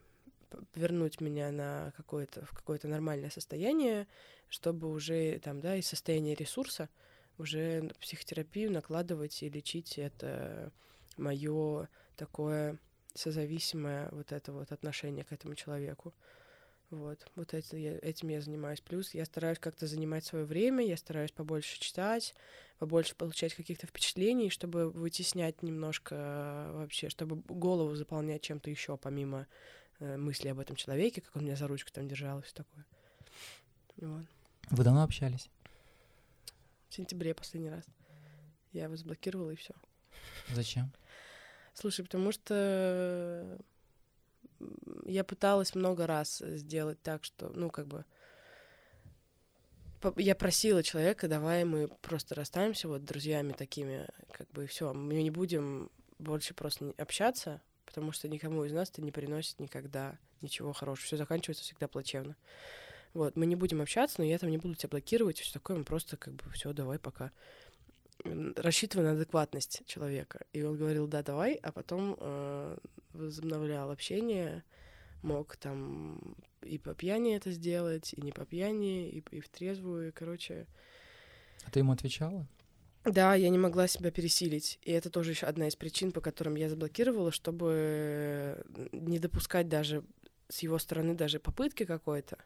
вернуть 0.74 1.22
меня 1.22 1.52
на 1.52 1.94
какое-то 1.96 2.44
в 2.46 2.54
какое-то 2.54 2.88
нормальное 2.88 3.30
состояние, 3.30 4.08
чтобы 4.50 4.90
уже 4.90 5.40
там 5.40 5.60
да 5.60 5.76
из 5.76 5.88
состояния 5.88 6.34
ресурса 6.34 6.90
уже 7.38 7.92
психотерапию 8.00 8.72
накладывать 8.72 9.42
и 9.44 9.50
лечить 9.50 9.98
это 9.98 10.72
мое 11.18 11.90
такое 12.16 12.80
созависимое 13.14 14.10
вот 14.12 14.32
это 14.32 14.52
вот 14.52 14.72
отношение 14.72 15.24
к 15.24 15.32
этому 15.32 15.56
человеку. 15.56 16.14
Вот, 16.92 17.26
вот 17.36 17.54
это 17.54 17.78
я, 17.78 17.98
этим 17.98 18.30
я 18.30 18.42
занимаюсь. 18.42 18.80
Плюс 18.80 19.14
я 19.14 19.26
стараюсь 19.26 19.58
как-то 19.58 19.88
занимать 19.88 20.24
свое 20.24 20.46
время, 20.46 20.86
я 20.86 20.98
стараюсь 20.98 21.32
побольше 21.32 21.80
читать, 21.80 22.36
побольше 22.78 23.16
получать 23.16 23.56
каких-то 23.56 23.88
впечатлений, 23.88 24.50
чтобы 24.50 24.92
вытеснять 24.92 25.64
немножко 25.64 26.70
вообще, 26.74 27.10
чтобы 27.10 27.38
голову 27.48 27.96
заполнять 27.96 28.44
чем-то 28.44 28.70
еще, 28.70 28.98
помимо 28.98 29.48
э, 30.00 30.16
мысли 30.18 30.50
об 30.50 30.60
этом 30.60 30.76
человеке, 30.76 31.22
как 31.22 31.36
он 31.36 31.44
меня 31.44 31.56
за 31.56 31.68
ручку 31.68 31.92
там 31.92 32.08
держал 32.08 32.40
и 32.40 32.44
все 32.44 32.54
такое. 32.54 32.86
Вот. 33.98 34.26
Вы 34.70 34.84
давно 34.84 35.04
общались? 35.04 35.50
В 36.96 36.98
сентябре 36.98 37.34
последний 37.34 37.70
раз. 37.70 37.84
Я 38.72 38.86
его 38.86 38.96
заблокировала 38.96 39.52
и 39.52 39.58
все. 39.58 39.74
Зачем? 40.54 40.94
Слушай, 41.74 42.06
потому 42.06 42.32
что 42.32 43.60
я 45.04 45.26
пыталась 45.26 45.76
много 45.76 46.08
раз 46.08 46.38
сделать 46.38 47.02
так, 47.02 47.26
что, 47.26 47.50
ну, 47.50 47.70
как 47.70 47.88
бы, 47.88 48.06
я 50.16 50.36
просила 50.36 50.84
человека, 50.84 51.28
давай 51.28 51.66
мы 51.66 51.90
просто 51.90 52.34
расстанемся 52.34 52.88
вот 52.88 53.04
друзьями 53.04 53.52
такими, 53.52 54.08
как 54.32 54.50
бы, 54.52 54.64
и 54.64 54.68
все, 54.68 54.94
мы 54.94 55.22
не 55.22 55.32
будем 55.32 55.92
больше 56.18 56.54
просто 56.54 56.94
общаться, 56.98 57.62
потому 57.86 58.14
что 58.14 58.30
никому 58.30 58.64
из 58.64 58.72
нас 58.72 58.90
это 58.90 59.02
не 59.02 59.12
приносит 59.12 59.60
никогда 59.60 60.18
ничего 60.40 60.72
хорошего. 60.72 61.08
Все 61.08 61.18
заканчивается 61.18 61.66
всегда 61.66 61.90
плачевно. 61.90 62.38
Вот, 63.16 63.38
мы 63.38 63.46
не 63.46 63.56
будем 63.56 63.82
общаться, 63.82 64.18
но 64.20 64.26
я 64.26 64.38
там 64.38 64.52
не 64.52 64.58
буду 64.58 64.76
тебя 64.76 64.90
блокировать, 64.90 65.40
все 65.40 65.54
такое, 65.54 65.78
мы 65.78 65.86
просто 65.86 66.18
как 66.18 66.34
бы 66.34 66.44
все, 66.52 66.74
давай 66.74 67.00
пока. 67.00 67.32
Рассчитывая 68.26 69.06
на 69.06 69.12
адекватность 69.14 69.84
человека. 69.86 70.46
И 70.52 70.62
он 70.64 70.76
говорил, 70.76 71.08
да, 71.08 71.24
давай, 71.24 71.54
а 71.54 71.72
потом 71.72 72.18
э, 72.20 72.78
возобновлял 73.14 73.90
общение, 73.90 74.66
мог 75.22 75.56
там 75.56 76.36
и 76.62 76.78
по 76.78 76.94
пьяни 76.94 77.38
это 77.38 77.52
сделать, 77.52 78.14
и 78.14 78.22
не 78.22 78.34
по 78.34 78.46
пьяни, 78.46 79.10
и, 79.10 79.24
и 79.32 79.40
в 79.40 79.48
трезвую, 79.48 80.10
и, 80.10 80.12
короче. 80.12 80.68
А 81.64 81.72
ты 81.72 81.80
ему 81.80 81.94
отвечала? 81.94 82.46
Да, 83.06 83.34
я 83.34 83.48
не 83.48 83.58
могла 83.58 83.88
себя 83.88 84.12
пересилить. 84.12 84.78
И 84.82 84.92
это 84.92 85.10
тоже 85.10 85.32
еще 85.32 85.46
одна 85.46 85.70
из 85.70 85.78
причин, 85.78 86.12
по 86.12 86.20
которым 86.20 86.56
я 86.56 86.68
заблокировала, 86.68 87.32
чтобы 87.32 88.62
не 88.92 89.20
допускать 89.20 89.70
даже 89.70 90.04
с 90.50 90.60
его 90.60 90.78
стороны 90.80 91.16
даже 91.16 91.40
попытки 91.40 91.86
какой-то 91.86 92.38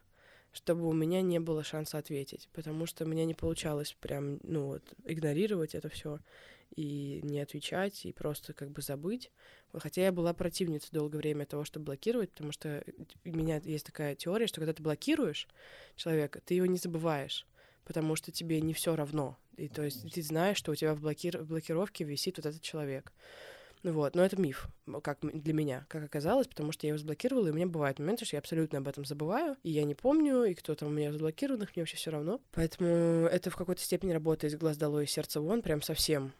чтобы 0.52 0.88
у 0.88 0.92
меня 0.92 1.22
не 1.22 1.38
было 1.38 1.62
шанса 1.62 1.98
ответить, 1.98 2.48
потому 2.52 2.86
что 2.86 3.04
у 3.04 3.08
меня 3.08 3.24
не 3.24 3.34
получалось 3.34 3.96
прям, 4.00 4.40
ну 4.42 4.66
вот, 4.66 4.82
игнорировать 5.04 5.74
это 5.74 5.88
все 5.88 6.18
и 6.76 7.20
не 7.22 7.40
отвечать, 7.40 8.04
и 8.06 8.12
просто 8.12 8.52
как 8.52 8.70
бы 8.70 8.82
забыть. 8.82 9.30
Хотя 9.72 10.02
я 10.02 10.12
была 10.12 10.32
противницей 10.34 10.90
долгое 10.92 11.18
время 11.18 11.46
того, 11.46 11.64
чтобы 11.64 11.86
блокировать, 11.86 12.30
потому 12.30 12.52
что 12.52 12.84
у 13.24 13.28
меня 13.28 13.60
есть 13.64 13.86
такая 13.86 14.14
теория, 14.14 14.46
что 14.46 14.60
когда 14.60 14.72
ты 14.72 14.82
блокируешь 14.82 15.48
человека, 15.96 16.40
ты 16.44 16.54
его 16.54 16.66
не 16.66 16.78
забываешь, 16.78 17.46
потому 17.84 18.16
что 18.16 18.32
тебе 18.32 18.60
не 18.60 18.72
все 18.72 18.96
равно. 18.96 19.36
И 19.56 19.68
то 19.68 19.82
есть 19.82 20.12
ты 20.12 20.22
знаешь, 20.22 20.56
что 20.56 20.72
у 20.72 20.74
тебя 20.74 20.94
в, 20.94 21.00
блоки... 21.00 21.30
в 21.36 21.46
блокировке 21.46 22.04
висит 22.04 22.38
вот 22.38 22.46
этот 22.46 22.62
человек. 22.62 23.12
Ну 23.82 23.92
вот, 23.92 24.14
но 24.14 24.22
это 24.22 24.38
миф, 24.38 24.68
как 25.02 25.18
для 25.22 25.54
меня, 25.54 25.86
как 25.88 26.04
оказалось, 26.04 26.46
потому 26.46 26.70
что 26.70 26.86
я 26.86 26.90
его 26.90 26.98
заблокировала, 26.98 27.46
и 27.46 27.50
у 27.50 27.54
меня 27.54 27.66
бывают 27.66 27.98
моменты, 27.98 28.26
что 28.26 28.36
я 28.36 28.40
абсолютно 28.40 28.78
об 28.78 28.88
этом 28.88 29.06
забываю, 29.06 29.56
и 29.62 29.70
я 29.70 29.84
не 29.84 29.94
помню, 29.94 30.44
и 30.44 30.54
кто 30.54 30.74
там 30.74 30.88
у 30.88 30.92
меня 30.92 31.12
заблокированных, 31.12 31.74
мне 31.74 31.82
вообще 31.82 31.96
все 31.96 32.10
равно. 32.10 32.40
Поэтому 32.52 32.88
это 33.26 33.50
в 33.50 33.56
какой-то 33.56 33.80
степени 33.80 34.12
работает 34.12 34.58
глаз 34.58 34.76
долой, 34.76 35.04
из 35.04 35.10
сердца 35.10 35.40
вон, 35.40 35.62
прям 35.62 35.80
совсем. 35.80 36.32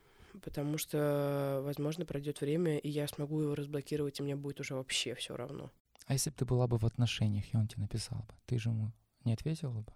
Потому 0.45 0.79
что, 0.79 1.61
возможно, 1.65 2.05
пройдет 2.05 2.41
время, 2.41 2.79
и 2.79 2.89
я 2.89 3.09
смогу 3.09 3.41
его 3.41 3.55
разблокировать, 3.55 4.21
и 4.21 4.23
мне 4.23 4.37
будет 4.37 4.61
уже 4.61 4.75
вообще 4.75 5.15
все 5.15 5.35
равно. 5.35 5.71
А 6.07 6.13
если 6.13 6.31
бы 6.31 6.37
ты 6.37 6.45
была 6.45 6.67
бы 6.67 6.77
в 6.77 6.85
отношениях, 6.85 7.45
и 7.53 7.57
он 7.57 7.69
тебе 7.69 7.83
написал 7.83 8.19
бы, 8.19 8.35
ты 8.47 8.59
же 8.59 8.69
ему 8.69 8.93
не 9.25 9.33
ответила 9.33 9.81
бы? 9.81 9.93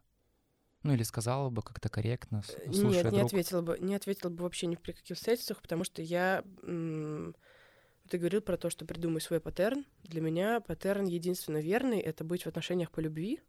Ну 0.84 0.92
или 0.92 1.02
сказала 1.02 1.48
бы 1.48 1.62
как-то 1.62 1.88
корректно, 1.88 2.42
э, 2.46 2.72
слушая 2.72 3.04
Нет, 3.04 3.12
не 3.12 3.18
друг. 3.18 3.26
ответила 3.30 3.62
бы, 3.62 3.78
не 3.80 3.94
ответила 3.94 4.28
бы 4.28 4.42
вообще 4.42 4.66
ни 4.66 4.76
при 4.76 4.92
каких 4.92 5.16
обстоятельствах, 5.16 5.60
потому 5.62 5.82
что 5.82 6.02
я... 6.02 6.44
Ты 6.62 8.18
говорил 8.18 8.42
про 8.42 8.58
то, 8.58 8.68
что 8.68 8.84
придумай 8.84 9.22
свой 9.22 9.40
паттерн. 9.40 9.86
Для 10.02 10.20
меня 10.20 10.60
паттерн 10.60 11.06
единственно 11.06 11.56
верный— 11.56 11.98
это 12.00 12.22
быть 12.22 12.42
в 12.42 12.46
отношениях 12.46 12.90
по 12.90 13.00
любви. 13.00 13.40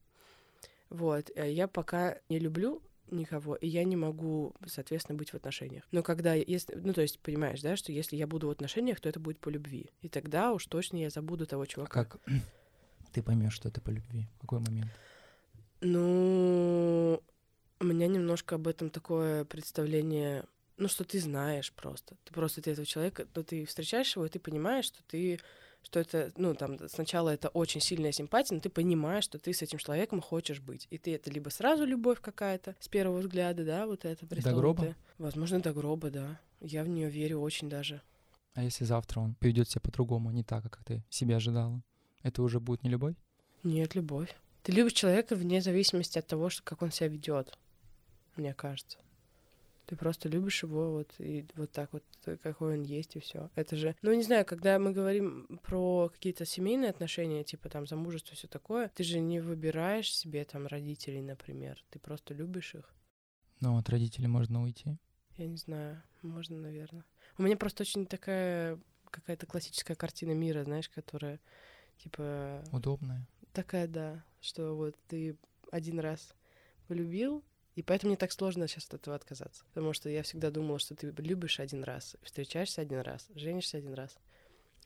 Вот. 0.89 1.29
А 1.35 1.45
я 1.45 1.67
пока 1.67 2.19
не 2.29 2.39
люблю 2.39 2.81
никого, 3.11 3.55
и 3.55 3.67
я 3.67 3.83
не 3.83 3.97
могу, 3.97 4.55
соответственно, 4.65 5.17
быть 5.17 5.31
в 5.31 5.35
отношениях. 5.35 5.83
Но 5.91 6.03
когда, 6.03 6.33
если, 6.33 6.73
ну, 6.75 6.93
то 6.93 7.01
есть, 7.01 7.19
понимаешь, 7.19 7.61
да, 7.61 7.75
что 7.75 7.91
если 7.91 8.15
я 8.15 8.27
буду 8.27 8.47
в 8.47 8.51
отношениях, 8.51 9.01
то 9.01 9.09
это 9.09 9.19
будет 9.19 9.39
по 9.39 9.49
любви. 9.49 9.89
И 10.01 10.07
тогда 10.07 10.53
уж 10.53 10.65
точно 10.67 10.97
я 10.97 11.09
забуду 11.09 11.45
того 11.45 11.65
чувака. 11.65 11.99
А 11.99 12.05
как 12.05 12.21
ты 13.11 13.21
поймешь, 13.21 13.53
что 13.53 13.67
это 13.67 13.81
по 13.81 13.89
любви? 13.89 14.29
В 14.37 14.39
какой 14.39 14.59
момент? 14.59 14.91
Ну, 15.85 17.21
у 17.79 17.83
меня 17.85 18.07
немножко 18.07 18.55
об 18.55 18.67
этом 18.67 18.89
такое 18.89 19.45
представление, 19.45 20.45
ну, 20.77 20.87
что 20.87 21.03
ты 21.03 21.19
знаешь 21.19 21.71
просто. 21.73 22.15
Ты 22.23 22.33
просто 22.33 22.61
ты 22.61 22.71
этого 22.71 22.87
человека, 22.87 23.27
ну, 23.35 23.43
ты 23.43 23.65
встречаешь 23.65 24.15
его, 24.15 24.25
и 24.25 24.29
ты 24.29 24.39
понимаешь, 24.39 24.85
что 24.85 25.03
ты 25.07 25.39
что 25.83 25.99
это, 25.99 26.31
ну, 26.35 26.55
там, 26.55 26.79
сначала 26.89 27.29
это 27.29 27.49
очень 27.49 27.79
сильная 27.79 28.11
симпатия, 28.11 28.55
но 28.55 28.59
ты 28.59 28.69
понимаешь, 28.69 29.23
что 29.23 29.37
ты 29.37 29.53
с 29.53 29.61
этим 29.61 29.77
человеком 29.77 30.19
хочешь 30.19 30.59
быть. 30.59 30.87
И 30.89 30.97
ты 30.97 31.13
это 31.13 31.29
либо 31.29 31.49
сразу 31.49 31.85
любовь 31.85 32.19
какая-то, 32.21 32.75
с 32.79 32.87
первого 32.87 33.19
взгляда, 33.19 33.63
да, 33.63 33.85
вот 33.85 34.03
это 34.03 34.25
До 34.25 34.53
гроба? 34.55 34.95
Возможно, 35.19 35.59
до 35.59 35.73
гроба, 35.73 36.09
да. 36.09 36.39
Я 36.59 36.83
в 36.83 36.87
нее 36.87 37.07
верю 37.07 37.39
очень 37.39 37.69
даже. 37.69 38.01
А 38.55 38.63
если 38.63 38.83
завтра 38.83 39.19
он 39.19 39.35
поведет 39.35 39.69
себя 39.69 39.81
по-другому, 39.81 40.31
не 40.31 40.43
так, 40.43 40.63
как 40.63 40.83
ты 40.83 41.03
себе 41.11 41.35
ожидала, 41.35 41.83
это 42.23 42.41
уже 42.41 42.59
будет 42.59 42.81
не 42.81 42.89
любовь? 42.89 43.15
Нет, 43.61 43.93
любовь. 43.93 44.35
Ты 44.65 44.71
любишь 44.71 44.93
человека 44.93 45.35
вне 45.35 45.61
зависимости 45.61 46.17
от 46.17 46.25
того, 46.25 46.49
что, 46.49 46.63
как 46.63 46.81
он 46.81 46.91
себя 46.91 47.07
ведет, 47.07 47.55
мне 48.35 48.51
кажется. 48.55 48.97
Ты 49.85 49.95
просто 49.95 50.27
любишь 50.27 50.63
его 50.63 50.91
вот 50.91 51.13
и 51.19 51.45
вот 51.53 51.71
так 51.71 51.93
вот, 51.93 52.03
э, 52.25 52.35
какой 52.41 52.73
он 52.73 52.81
есть, 52.81 53.15
и 53.15 53.19
все. 53.19 53.51
Это 53.53 53.75
же, 53.75 53.95
ну 54.01 54.11
не 54.11 54.23
знаю, 54.23 54.43
когда 54.43 54.79
мы 54.79 54.91
говорим 54.91 55.59
про 55.61 56.09
какие-то 56.09 56.45
семейные 56.45 56.89
отношения, 56.89 57.43
типа 57.43 57.69
там 57.69 57.85
замужество, 57.85 58.35
все 58.35 58.47
такое, 58.47 58.89
ты 58.95 59.03
же 59.03 59.19
не 59.19 59.39
выбираешь 59.39 60.11
себе 60.11 60.43
там 60.45 60.65
родителей, 60.65 61.21
например, 61.21 61.85
ты 61.91 61.99
просто 61.99 62.33
любишь 62.33 62.73
их. 62.73 62.91
Ну, 63.59 63.77
от 63.77 63.87
родителей 63.89 64.27
можно 64.27 64.63
уйти. 64.63 64.97
Я 65.37 65.45
не 65.45 65.57
знаю, 65.57 66.01
можно, 66.23 66.57
наверное. 66.57 67.05
У 67.37 67.43
меня 67.43 67.55
просто 67.55 67.83
очень 67.83 68.07
такая 68.07 68.79
какая-то 69.11 69.45
классическая 69.45 69.93
картина 69.93 70.31
мира, 70.31 70.63
знаешь, 70.63 70.89
которая 70.89 71.39
типа 71.97 72.63
Удобная. 72.71 73.27
Такая, 73.55 73.87
да, 73.87 74.23
что 74.41 74.75
вот 74.75 74.95
ты 75.07 75.35
один 75.71 75.99
раз 75.99 76.33
полюбил, 76.87 77.43
и 77.75 77.81
поэтому 77.81 78.11
мне 78.11 78.17
так 78.17 78.31
сложно 78.31 78.67
сейчас 78.67 78.85
от 78.87 78.95
этого 78.95 79.15
отказаться. 79.15 79.65
Потому 79.73 79.93
что 79.93 80.09
я 80.09 80.23
всегда 80.23 80.51
думала, 80.51 80.79
что 80.79 80.95
ты 80.95 81.11
любишь 81.17 81.59
один 81.59 81.83
раз, 81.83 82.15
встречаешься 82.21 82.81
один 82.81 82.99
раз, 82.99 83.27
женишься 83.35 83.77
один 83.77 83.93
раз, 83.93 84.17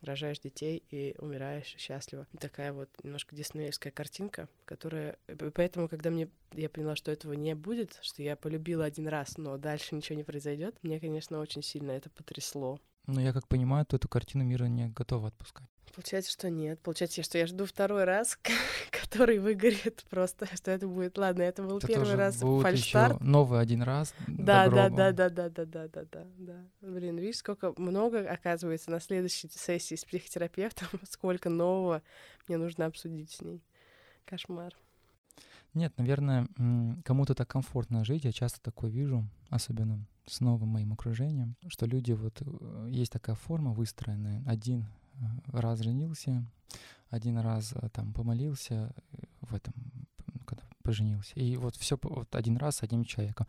рожаешь 0.02 0.40
детей 0.40 0.84
и 0.90 1.16
умираешь 1.20 1.76
счастливо. 1.78 2.26
Такая 2.40 2.74
вот 2.74 2.90
немножко 3.04 3.36
диснеевская 3.36 3.92
картинка, 3.92 4.48
которая... 4.66 5.18
и 5.28 5.36
Поэтому, 5.36 5.88
когда 5.88 6.10
мне 6.10 6.30
я 6.54 6.70
поняла, 6.70 6.96
что 6.96 7.12
этого 7.12 7.34
не 7.34 7.54
будет, 7.56 8.00
что 8.02 8.24
я 8.24 8.36
полюбила 8.36 8.86
один 8.86 9.08
раз, 9.08 9.38
но 9.38 9.58
дальше 9.58 9.96
ничего 9.96 10.18
не 10.18 10.24
произойдет, 10.24 10.76
мне, 10.82 11.00
конечно, 11.00 11.40
очень 11.40 11.62
сильно 11.62 11.92
это 11.92 12.10
потрясло. 12.10 12.80
Но 13.06 13.22
я 13.22 13.34
как 13.34 13.48
понимаю, 13.48 13.86
ты 13.86 13.98
эту 13.98 14.08
картину 14.08 14.44
мира 14.44 14.66
не 14.66 14.88
готова 14.90 15.30
отпускать. 15.30 15.68
Получается, 16.00 16.32
что 16.32 16.50
нет. 16.50 16.80
Получается, 16.80 17.22
что 17.24 17.38
я 17.38 17.46
жду 17.46 17.66
второй 17.66 18.06
раз, 18.06 18.40
который 18.90 19.38
выгорит 19.40 20.06
просто, 20.10 20.46
что 20.56 20.72
это 20.72 20.88
будет. 20.88 21.18
Ладно, 21.18 21.42
это 21.42 21.62
был 21.62 21.78
Это 21.80 21.88
первый 21.88 22.16
раз 22.16 22.38
фальшстарт. 22.38 23.20
новый 23.20 23.60
один 23.60 23.82
раз. 23.82 24.14
Да, 24.26 24.70
да, 24.70 24.88
да, 24.88 25.12
да, 25.12 25.30
да, 25.30 25.50
да, 25.50 25.66
да, 25.66 25.88
да, 25.90 26.06
да, 26.10 26.26
да. 26.38 26.66
Блин, 26.80 27.18
видишь, 27.18 27.40
сколько 27.40 27.74
много, 27.76 28.22
оказывается, 28.32 28.92
на 28.92 29.02
следующей 29.02 29.50
сессии 29.50 29.96
с 29.96 30.06
психотерапевтом, 30.06 30.88
сколько 31.10 31.50
нового 31.50 32.02
мне 32.48 32.56
нужно 32.56 32.86
обсудить 32.86 33.32
с 33.32 33.42
ней. 33.42 33.62
Кошмар. 34.24 34.74
Нет, 35.74 35.92
наверное, 35.98 36.48
кому-то 37.04 37.36
так 37.36 37.50
комфортно 37.50 38.06
жить. 38.06 38.24
Я 38.24 38.32
часто 38.32 38.62
такое 38.62 38.90
вижу, 38.90 39.28
особенно 39.50 40.00
с 40.26 40.40
новым 40.40 40.70
моим 40.70 40.94
окружением, 40.94 41.58
что 41.68 41.86
люди 41.88 42.14
вот 42.14 42.42
э, 42.42 42.88
есть 42.90 43.12
такая 43.12 43.36
форма 43.36 43.74
выстроенная. 43.74 44.44
Один 44.46 44.86
раз 45.48 45.80
женился, 45.80 46.46
один 47.10 47.38
раз 47.40 47.74
э, 47.74 47.90
там 47.90 48.14
помолился 48.14 48.94
э, 49.12 49.18
в 49.42 49.56
этом, 49.56 49.74
когда 50.46 50.64
поженился. 50.84 51.34
И 51.36 51.56
вот 51.58 51.76
все 51.76 51.98
вот 52.02 52.36
один 52.36 52.58
раз 52.58 52.78
с 52.78 52.84
одним 52.84 53.04
человеком. 53.04 53.48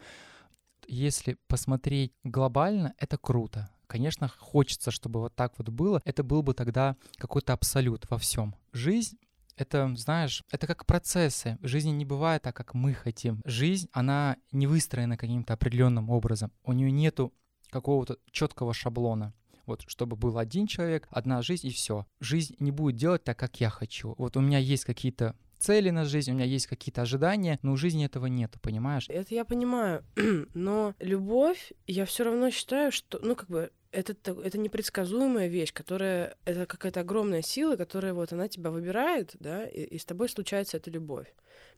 Если 0.87 1.37
посмотреть 1.47 2.13
глобально, 2.25 2.95
это 2.99 3.19
круто. 3.19 3.69
Конечно, 3.87 4.29
хочется, 4.29 4.91
чтобы 4.91 5.21
вот 5.21 5.35
так 5.35 5.59
вот 5.59 5.69
было. 5.69 6.01
Это 6.05 6.23
был 6.23 6.43
бы 6.43 6.55
тогда 6.55 6.97
какой-то 7.17 7.53
абсолют 7.53 8.09
во 8.09 8.19
всем. 8.19 8.55
Жизнь 8.73 9.19
это, 9.57 9.95
знаешь, 9.97 10.43
это 10.51 10.67
как 10.67 10.87
процессы. 10.87 11.59
Жизни 11.61 11.91
не 11.91 12.07
бывает 12.07 12.43
так, 12.43 12.57
как 12.57 12.73
мы 12.73 12.95
хотим. 12.95 13.43
Жизнь, 13.45 13.89
она 13.93 14.37
не 14.53 14.67
выстроена 14.67 15.19
каким-то 15.19 15.53
определенным 15.53 16.09
образом. 16.09 16.51
У 16.65 16.73
нее 16.73 16.91
нету 16.91 17.33
какого-то 17.69 18.17
четкого 18.31 18.73
шаблона. 18.73 19.35
Вот, 19.71 19.85
чтобы 19.87 20.17
был 20.17 20.37
один 20.37 20.67
человек, 20.67 21.07
одна 21.11 21.43
жизнь 21.43 21.69
и 21.69 21.71
все. 21.71 22.05
Жизнь 22.19 22.57
не 22.59 22.73
будет 22.73 22.97
делать 22.97 23.23
так, 23.23 23.39
как 23.39 23.61
я 23.61 23.71
хочу. 23.71 24.17
Вот 24.19 24.37
у 24.37 24.41
меня 24.41 24.59
есть 24.59 24.85
какие-то 24.85 25.37
цели 25.59 25.91
на 25.91 26.05
жизнь, 26.07 26.33
у 26.33 26.35
меня 26.35 26.45
есть 26.45 26.67
какие-то 26.67 27.03
ожидания, 27.03 27.57
но 27.63 27.71
у 27.71 27.77
жизни 27.77 28.05
этого 28.05 28.27
нету, 28.27 28.59
понимаешь? 28.61 29.07
Это 29.09 29.33
я 29.33 29.45
понимаю, 29.45 30.05
но 30.55 30.97
любовь, 30.99 31.73
я 31.87 32.05
все 32.05 32.25
равно 32.25 32.51
считаю, 32.51 32.91
что, 32.91 33.21
ну, 33.23 33.37
как 33.37 33.49
бы, 33.49 33.71
это, 33.93 34.17
это 34.43 34.59
непредсказуемая 34.59 35.47
вещь, 35.47 35.73
которая, 35.73 36.35
это 36.45 36.67
какая-то 36.67 37.01
огромная 37.01 37.43
сила, 37.43 37.77
которая 37.77 38.13
вот 38.13 38.33
она 38.33 38.49
тебя 38.49 38.73
выбирает, 38.73 39.37
да, 39.39 39.69
и, 39.69 39.85
и 39.85 39.99
с 39.99 40.05
тобой 40.05 40.29
случается 40.29 40.79
эта 40.79 40.91
любовь. 40.91 41.33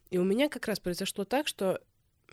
И 0.09 0.17
у 0.17 0.23
меня 0.23 0.49
как 0.49 0.67
раз 0.67 0.79
произошло 0.79 1.25
так, 1.25 1.47
что, 1.47 1.79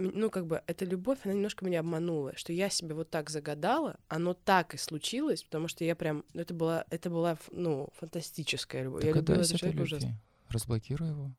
ну, 0.00 0.30
как 0.30 0.46
бы, 0.46 0.62
эта 0.66 0.84
любовь, 0.84 1.18
она 1.24 1.34
немножко 1.34 1.64
меня 1.64 1.80
обманула, 1.80 2.34
что 2.36 2.52
я 2.52 2.70
себе 2.70 2.94
вот 2.94 3.10
так 3.10 3.30
загадала, 3.30 3.98
оно 4.08 4.34
так 4.34 4.74
и 4.74 4.78
случилось, 4.78 5.42
потому 5.42 5.68
что 5.68 5.84
я 5.84 5.94
прям, 5.94 6.24
ну, 6.32 6.40
это 6.40 6.54
была, 6.54 6.84
это 6.90 7.10
была, 7.10 7.36
ну, 7.52 7.88
фантастическая 7.98 8.84
любовь. 8.84 9.04
я 9.04 9.12
Так 9.12 9.22
любила 9.22 9.42
этого 9.42 9.58
человека 9.58 9.82
ужасно. 9.82 10.20
Разблокируй 10.48 11.08
его. 11.08 11.34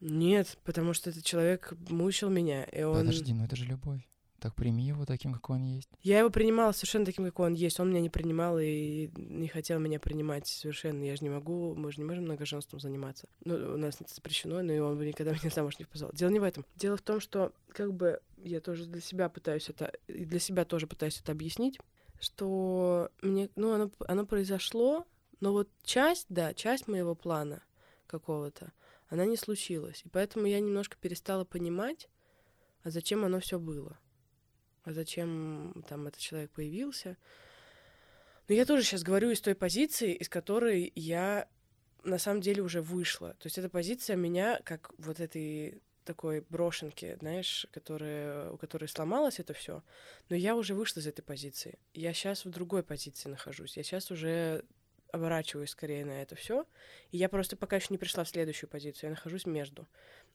Нет, 0.00 0.58
потому 0.64 0.92
что 0.92 1.10
этот 1.10 1.24
человек 1.24 1.72
мучил 1.88 2.30
меня, 2.30 2.64
и 2.64 2.82
он... 2.82 2.98
Подожди, 2.98 3.32
ну 3.32 3.44
это 3.44 3.54
же 3.54 3.66
любовь. 3.66 4.06
Так 4.40 4.54
прими 4.54 4.84
его 4.84 5.04
таким, 5.04 5.34
какой 5.34 5.56
он 5.56 5.64
есть. 5.64 5.90
Я 6.02 6.20
его 6.20 6.30
принимала 6.30 6.72
совершенно 6.72 7.04
таким, 7.04 7.26
какой 7.26 7.46
он 7.46 7.52
есть. 7.52 7.78
Он 7.78 7.90
меня 7.90 8.00
не 8.00 8.08
принимал 8.08 8.58
и 8.58 9.10
не 9.14 9.48
хотел 9.48 9.78
меня 9.78 10.00
принимать 10.00 10.46
совершенно. 10.46 11.04
Я 11.04 11.14
же 11.14 11.22
не 11.22 11.28
могу, 11.28 11.74
мы 11.74 11.92
же 11.92 11.98
не 11.98 12.06
можем 12.06 12.24
многоженством 12.24 12.80
заниматься. 12.80 13.28
Ну, 13.44 13.74
у 13.74 13.76
нас 13.76 14.00
это 14.00 14.12
запрещено, 14.14 14.62
но 14.62 14.72
и 14.72 14.78
он 14.78 14.96
бы 14.96 15.04
никогда 15.04 15.32
меня 15.42 15.50
замуж 15.54 15.78
не 15.78 15.84
позвал. 15.84 16.10
Дело 16.14 16.30
не 16.30 16.40
в 16.40 16.42
этом. 16.42 16.64
Дело 16.74 16.96
в 16.96 17.02
том, 17.02 17.20
что 17.20 17.52
как 17.68 17.92
бы 17.92 18.20
я 18.38 18.60
тоже 18.60 18.86
для 18.86 19.02
себя 19.02 19.28
пытаюсь 19.28 19.68
это, 19.68 19.92
и 20.08 20.24
для 20.24 20.40
себя 20.40 20.64
тоже 20.64 20.86
пытаюсь 20.86 21.20
это 21.20 21.32
объяснить, 21.32 21.78
что 22.18 23.10
мне, 23.20 23.50
ну, 23.56 23.74
оно, 23.74 23.90
оно 24.08 24.24
произошло, 24.24 25.04
но 25.40 25.52
вот 25.52 25.68
часть, 25.82 26.26
да, 26.30 26.54
часть 26.54 26.88
моего 26.88 27.14
плана 27.14 27.62
какого-то, 28.06 28.72
она 29.10 29.26
не 29.26 29.36
случилась. 29.36 30.00
И 30.06 30.08
поэтому 30.08 30.46
я 30.46 30.60
немножко 30.60 30.96
перестала 30.98 31.44
понимать, 31.44 32.08
а 32.82 32.90
зачем 32.90 33.22
оно 33.22 33.40
все 33.40 33.58
было 33.58 33.98
а 34.84 34.92
зачем 34.92 35.84
там 35.88 36.06
этот 36.06 36.20
человек 36.20 36.50
появился. 36.50 37.16
Но 38.48 38.54
я 38.54 38.64
тоже 38.64 38.82
сейчас 38.82 39.02
говорю 39.02 39.30
из 39.30 39.40
той 39.40 39.54
позиции, 39.54 40.12
из 40.12 40.28
которой 40.28 40.92
я 40.94 41.48
на 42.02 42.18
самом 42.18 42.40
деле 42.40 42.62
уже 42.62 42.82
вышла. 42.82 43.34
То 43.34 43.46
есть 43.46 43.58
эта 43.58 43.68
позиция 43.68 44.16
меня 44.16 44.60
как 44.64 44.92
вот 44.98 45.20
этой 45.20 45.82
такой 46.04 46.40
брошенки, 46.48 47.16
знаешь, 47.20 47.66
которая, 47.72 48.50
у 48.50 48.56
которой 48.56 48.88
сломалось 48.88 49.38
это 49.38 49.52
все. 49.52 49.82
Но 50.28 50.36
я 50.36 50.56
уже 50.56 50.74
вышла 50.74 51.00
из 51.00 51.06
этой 51.06 51.22
позиции. 51.22 51.78
Я 51.94 52.12
сейчас 52.12 52.44
в 52.44 52.50
другой 52.50 52.82
позиции 52.82 53.28
нахожусь. 53.28 53.76
Я 53.76 53.82
сейчас 53.82 54.10
уже 54.10 54.64
оборачиваюсь 55.12 55.70
скорее 55.70 56.04
на 56.04 56.22
это 56.22 56.34
все. 56.36 56.64
И 57.10 57.16
я 57.18 57.28
просто 57.28 57.56
пока 57.56 57.76
еще 57.76 57.88
не 57.90 57.98
пришла 57.98 58.24
в 58.24 58.28
следующую 58.28 58.68
позицию. 58.70 59.08
Я 59.08 59.10
нахожусь 59.10 59.46
между. 59.46 59.86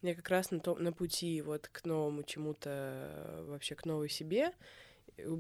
Я 0.01 0.15
как 0.15 0.29
раз 0.29 0.51
на, 0.51 0.59
то, 0.59 0.75
на 0.75 0.91
пути 0.93 1.41
вот 1.41 1.67
к 1.71 1.85
новому 1.85 2.23
чему-то, 2.23 3.43
вообще 3.47 3.75
к 3.75 3.85
новой 3.85 4.09
себе, 4.09 4.53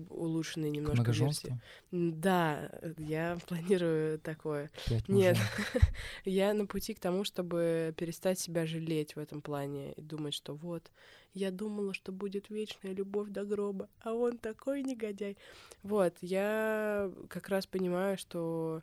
улучшенной 0.09 0.69
К 0.69 0.73
немножко 0.73 1.11
версии. 1.11 1.47
многоженству. 1.47 1.59
М, 1.91 2.21
Да, 2.21 2.69
э, 2.81 2.93
я 2.97 3.37
планирую 3.47 4.19
такое. 4.19 4.71
Пять 4.87 5.07
Нет, 5.09 5.37
я 6.25 6.53
на 6.53 6.65
пути 6.65 6.93
к 6.93 6.99
тому, 6.99 7.23
чтобы 7.25 7.93
перестать 7.97 8.39
себя 8.39 8.65
жалеть 8.65 9.15
в 9.15 9.19
этом 9.19 9.41
плане 9.41 9.93
и 9.93 10.01
думать, 10.01 10.33
что 10.33 10.55
вот, 10.55 10.91
я 11.33 11.51
думала, 11.51 11.93
что 11.93 12.11
будет 12.13 12.49
вечная 12.49 12.93
любовь 12.93 13.29
до 13.29 13.43
гроба, 13.43 13.89
а 13.99 14.13
он 14.13 14.37
такой 14.37 14.81
негодяй. 14.83 15.37
Вот, 15.83 16.15
я 16.21 17.11
как 17.29 17.49
раз 17.49 17.67
понимаю, 17.67 18.17
что... 18.17 18.81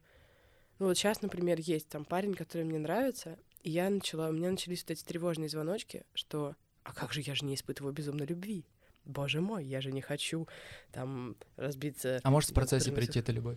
Ну 0.83 0.89
вот 0.89 0.99
сейчас, 0.99 1.23
например, 1.23 1.61
есть 1.61 1.89
там 1.91 2.05
парень, 2.05 2.35
который 2.35 2.65
мне 2.65 2.81
нравится, 2.81 3.39
и 3.63 3.71
я 3.71 3.89
начала, 3.89 4.31
у 4.31 4.33
меня 4.33 4.51
начались 4.51 4.83
вот 4.83 4.91
эти 4.91 5.05
тревожные 5.05 5.49
звоночки, 5.49 6.05
что 6.13 6.57
а 6.83 6.93
как 6.93 7.13
же 7.13 7.21
я 7.21 7.37
же 7.37 7.45
не 7.45 7.55
испытываю 7.55 7.95
безумной 7.95 8.27
любви? 8.27 8.65
Боже 9.05 9.41
мой, 9.41 9.65
я 9.65 9.81
же 9.81 9.93
не 9.93 10.01
хочу 10.01 10.47
там 10.93 11.37
разбиться 11.57 12.21
А 12.23 12.31
может 12.31 12.51
в 12.51 12.55
процессе 12.55 12.93
прийти 12.93 13.19
эта 13.19 13.33
любовь? 13.33 13.57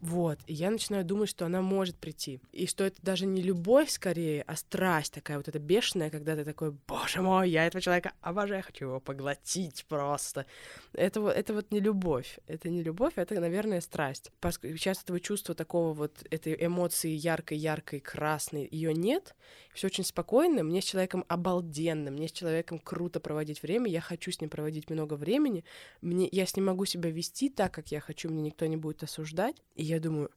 Вот, 0.00 0.38
и 0.46 0.54
я 0.54 0.70
начинаю 0.70 1.04
думать, 1.04 1.28
что 1.28 1.46
она 1.46 1.60
может 1.62 1.96
прийти. 1.96 2.40
И 2.52 2.66
что 2.66 2.84
это 2.84 3.02
даже 3.02 3.26
не 3.26 3.42
любовь 3.42 3.90
скорее, 3.90 4.42
а 4.42 4.54
страсть 4.54 5.14
такая 5.14 5.36
вот 5.38 5.48
эта 5.48 5.58
бешеная, 5.58 6.10
когда 6.10 6.36
ты 6.36 6.44
такой, 6.44 6.72
боже 6.86 7.22
мой, 7.22 7.50
я 7.50 7.66
этого 7.66 7.82
человека 7.82 8.12
обожаю, 8.20 8.62
хочу 8.62 8.86
его 8.86 9.00
поглотить 9.00 9.84
просто. 9.88 10.46
Это, 10.92 11.26
это 11.28 11.54
вот 11.54 11.72
не 11.72 11.80
любовь. 11.80 12.38
Это 12.46 12.68
не 12.68 12.82
любовь, 12.82 13.14
это, 13.16 13.40
наверное, 13.40 13.80
страсть. 13.80 14.30
Поскольку 14.40 14.76
сейчас 14.76 15.02
этого 15.02 15.18
чувства 15.18 15.54
такого 15.54 15.92
вот, 15.92 16.24
этой 16.30 16.54
эмоции 16.64 17.10
яркой-яркой, 17.10 18.00
красной, 18.00 18.68
ее 18.70 18.94
нет. 18.94 19.34
Все 19.72 19.88
очень 19.88 20.04
спокойно. 20.04 20.62
Мне 20.62 20.80
с 20.80 20.84
человеком 20.84 21.24
обалденно, 21.28 22.12
мне 22.12 22.28
с 22.28 22.32
человеком 22.32 22.78
круто 22.78 23.18
проводить 23.18 23.62
время, 23.62 23.90
я 23.90 24.00
хочу 24.00 24.30
с 24.30 24.40
ним 24.40 24.50
проводить 24.50 24.83
много 24.90 25.14
времени, 25.14 25.64
мне, 26.00 26.28
я 26.30 26.46
с 26.46 26.56
ним 26.56 26.66
могу 26.66 26.84
себя 26.84 27.10
вести 27.10 27.48
так, 27.48 27.72
как 27.72 27.90
я 27.92 28.00
хочу, 28.00 28.28
мне 28.30 28.42
никто 28.42 28.66
не 28.66 28.76
будет 28.76 29.02
осуждать. 29.02 29.62
И 29.74 29.84
я 29.84 30.00
думаю, 30.00 30.30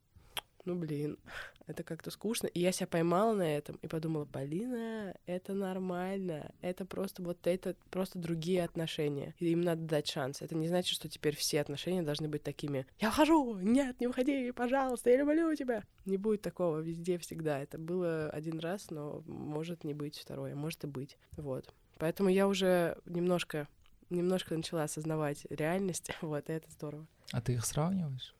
ну 0.67 0.75
блин, 0.75 1.17
это 1.65 1.83
как-то 1.83 2.11
скучно. 2.11 2.47
И 2.47 2.59
я 2.59 2.71
себя 2.71 2.87
поймала 2.87 3.33
на 3.33 3.57
этом 3.57 3.77
и 3.81 3.87
подумала, 3.87 4.25
Полина, 4.25 5.15
это 5.25 5.53
нормально, 5.53 6.51
это 6.61 6.85
просто 6.85 7.23
вот 7.23 7.47
это 7.47 7.75
просто 7.89 8.19
другие 8.19 8.63
отношения. 8.63 9.33
И 9.39 9.51
им 9.51 9.61
надо 9.61 9.83
дать 9.83 10.07
шанс. 10.07 10.41
Это 10.41 10.55
не 10.55 10.67
значит, 10.67 10.93
что 10.93 11.07
теперь 11.07 11.35
все 11.35 11.61
отношения 11.61 12.01
должны 12.01 12.27
быть 12.27 12.43
такими. 12.43 12.85
Я 12.99 13.09
ухожу, 13.09 13.57
нет, 13.59 13.99
не 13.99 14.07
уходи, 14.07 14.51
пожалуйста, 14.51 15.09
я 15.09 15.17
люблю 15.17 15.53
тебя. 15.55 15.83
Не 16.05 16.17
будет 16.17 16.41
такого 16.41 16.79
везде 16.79 17.17
всегда. 17.17 17.59
Это 17.59 17.77
было 17.77 18.29
один 18.29 18.59
раз, 18.59 18.91
но 18.91 19.23
может 19.25 19.85
не 19.85 19.93
быть 19.93 20.17
второе, 20.17 20.55
может 20.55 20.83
и 20.83 20.87
быть. 20.87 21.17
Вот. 21.37 21.73
Поэтому 21.97 22.29
я 22.29 22.47
уже 22.47 22.97
немножко 23.05 23.67
немножко 24.09 24.55
начала 24.55 24.83
осознавать 24.83 25.45
реальность, 25.49 26.11
вот, 26.21 26.49
и 26.49 26.53
это 26.53 26.69
здорово. 26.71 27.07
А 27.31 27.41
ты 27.41 27.53
их 27.53 27.65
сравниваешь? 27.65 28.35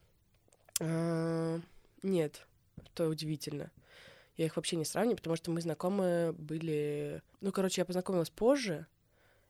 А, 0.80 1.60
Нет, 2.02 2.46
то 2.94 3.08
удивительно. 3.08 3.70
Я 4.36 4.46
их 4.46 4.56
вообще 4.56 4.76
не 4.76 4.84
сравниваю, 4.84 5.16
потому 5.16 5.36
что 5.36 5.50
мы 5.50 5.60
знакомы 5.60 6.32
были... 6.32 7.22
Ну, 7.40 7.50
короче, 7.50 7.80
я 7.80 7.84
познакомилась 7.84 8.30
позже 8.30 8.86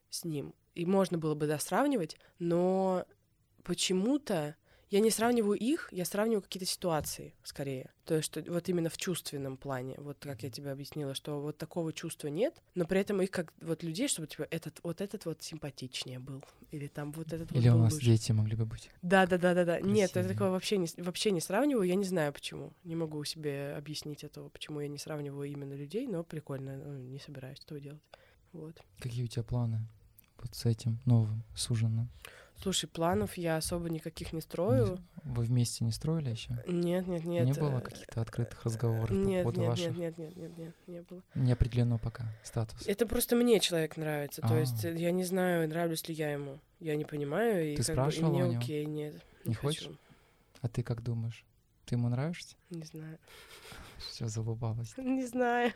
с 0.09 0.25
ним, 0.25 0.55
и 0.75 0.87
можно 0.87 1.19
было 1.19 1.35
бы, 1.35 1.47
да, 1.47 1.59
сравнивать, 1.59 2.17
но 2.39 3.05
почему-то 3.65 4.57
я 4.91 5.01
не 5.01 5.11
сравниваю 5.11 5.59
их, 5.59 5.89
я 5.93 6.05
сравниваю 6.05 6.43
какие-то 6.43 6.67
ситуации 6.67 7.35
скорее. 7.43 7.91
То 8.05 8.15
есть 8.15 8.27
что 8.27 8.43
вот 8.51 8.69
именно 8.69 8.89
в 8.89 8.97
чувственном 8.97 9.57
плане, 9.57 9.95
вот 9.99 10.19
как 10.21 10.43
я 10.43 10.51
тебе 10.51 10.71
объяснила, 10.71 11.15
что 11.15 11.41
вот 11.41 11.59
такого 11.59 11.93
чувства 11.93 12.29
нет, 12.29 12.63
но 12.75 12.87
при 12.87 13.01
этом 13.01 13.21
их 13.21 13.31
как 13.31 13.53
вот 13.61 13.83
людей, 13.83 14.09
чтобы 14.09 14.29
типа 14.29 14.47
этот 14.51 14.81
вот 14.83 15.01
этот 15.01 15.27
вот 15.27 15.43
симпатичнее 15.43 16.19
был, 16.19 16.43
или 16.71 16.87
там 16.87 17.13
вот 17.13 17.33
этот 17.33 17.53
Или 17.53 17.69
вот 17.69 17.77
у 17.77 17.83
нас 17.83 17.93
лучше. 17.93 18.07
дети 18.07 18.33
могли 18.33 18.57
бы 18.57 18.65
быть. 18.65 18.91
Да, 19.03 19.27
да, 19.27 19.37
да, 19.39 19.55
да, 19.55 19.65
да. 19.65 19.81
Нет, 19.81 20.17
я 20.17 20.25
такого 20.25 20.51
вообще 20.51 20.79
не, 20.79 20.89
вообще 20.97 21.31
не 21.31 21.41
сравниваю. 21.41 21.87
Я 21.87 21.95
не 21.95 22.05
знаю 22.05 22.33
почему. 22.33 22.73
Не 22.85 22.97
могу 22.97 23.23
себе 23.25 23.75
объяснить 23.77 24.25
этого, 24.25 24.49
почему 24.49 24.81
я 24.81 24.89
не 24.89 24.99
сравниваю 24.99 25.51
именно 25.51 25.75
людей, 25.75 26.07
но 26.07 26.25
прикольно. 26.25 26.77
ну, 26.77 26.99
не 26.99 27.19
собираюсь 27.19 27.61
этого 27.61 27.81
делать. 27.81 28.03
Вот. 28.53 28.81
Какие 28.99 29.25
у 29.25 29.29
тебя 29.29 29.43
планы 29.43 29.87
вот 30.41 30.55
с 30.55 30.65
этим 30.65 30.99
новым 31.05 31.45
суженым? 31.55 32.09
Слушай, 32.61 32.87
планов 32.89 33.37
я 33.37 33.57
особо 33.57 33.89
никаких 33.89 34.33
не 34.33 34.41
строю. 34.41 34.99
Вы 35.23 35.45
вместе 35.45 35.85
не 35.85 35.93
строили 35.93 36.31
еще? 36.31 36.63
Нет, 36.67 37.07
нет, 37.07 37.25
нет. 37.25 37.47
не 37.47 37.53
было 37.53 37.79
э, 37.79 37.81
каких-то 37.81 38.21
открытых 38.21 38.65
разговоров 38.65 39.11
Нет, 39.11 39.45
по 39.45 39.53
поводу 39.53 39.61
нет, 39.61 39.71
ваших? 39.71 39.97
нет, 39.97 40.19
нет, 40.19 40.37
нет, 40.37 40.37
нет, 40.37 40.59
нет, 40.59 40.75
не 40.89 41.01
было. 41.03 41.23
Не 41.35 41.53
определено 41.53 41.99
пока 41.99 42.25
статус. 42.43 42.87
Это 42.87 43.07
просто 43.07 43.37
мне 43.37 43.61
человек 43.61 43.97
нравится. 43.97 44.43
То 44.43 44.59
есть 44.59 44.85
А. 44.85 44.89
э, 44.89 44.97
я 44.97 45.13
не 45.13 45.25
знаю, 45.25 45.69
нравлюсь 45.69 46.09
ли 46.09 46.15
я 46.15 46.33
ему. 46.33 46.59
Я 46.81 46.97
не 46.97 47.05
понимаю. 47.05 47.73
И 47.73 47.77
Ты 47.77 47.85
как 47.85 47.87
бы, 47.87 47.93
и 47.93 47.95
спрашивала 47.95 48.33
мне 48.33 48.45
у 48.45 48.59
окей, 48.59 48.85
нет. 48.87 49.15
Не 49.45 49.55
хочу. 49.55 49.67
хочешь? 49.67 49.99
А 50.61 50.69
ты 50.69 50.83
как 50.83 51.03
думаешь? 51.03 51.45
Ты 51.87 51.95
ему 51.95 52.09
нравишься? 52.09 52.57
Не 52.71 52.83
знаю. 52.85 53.19
Все 54.11 54.27
залыбалась. 54.29 54.95
Не 54.99 55.27
знаю. 55.27 55.73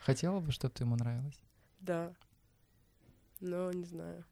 Хотела 0.00 0.40
бы, 0.40 0.50
чтобы 0.50 0.72
ты 0.74 0.84
ему 0.84 0.96
нравилась? 0.96 1.38
Да. 1.80 2.12
Но 3.40 3.70
не 3.72 3.84
знаю. 3.84 4.24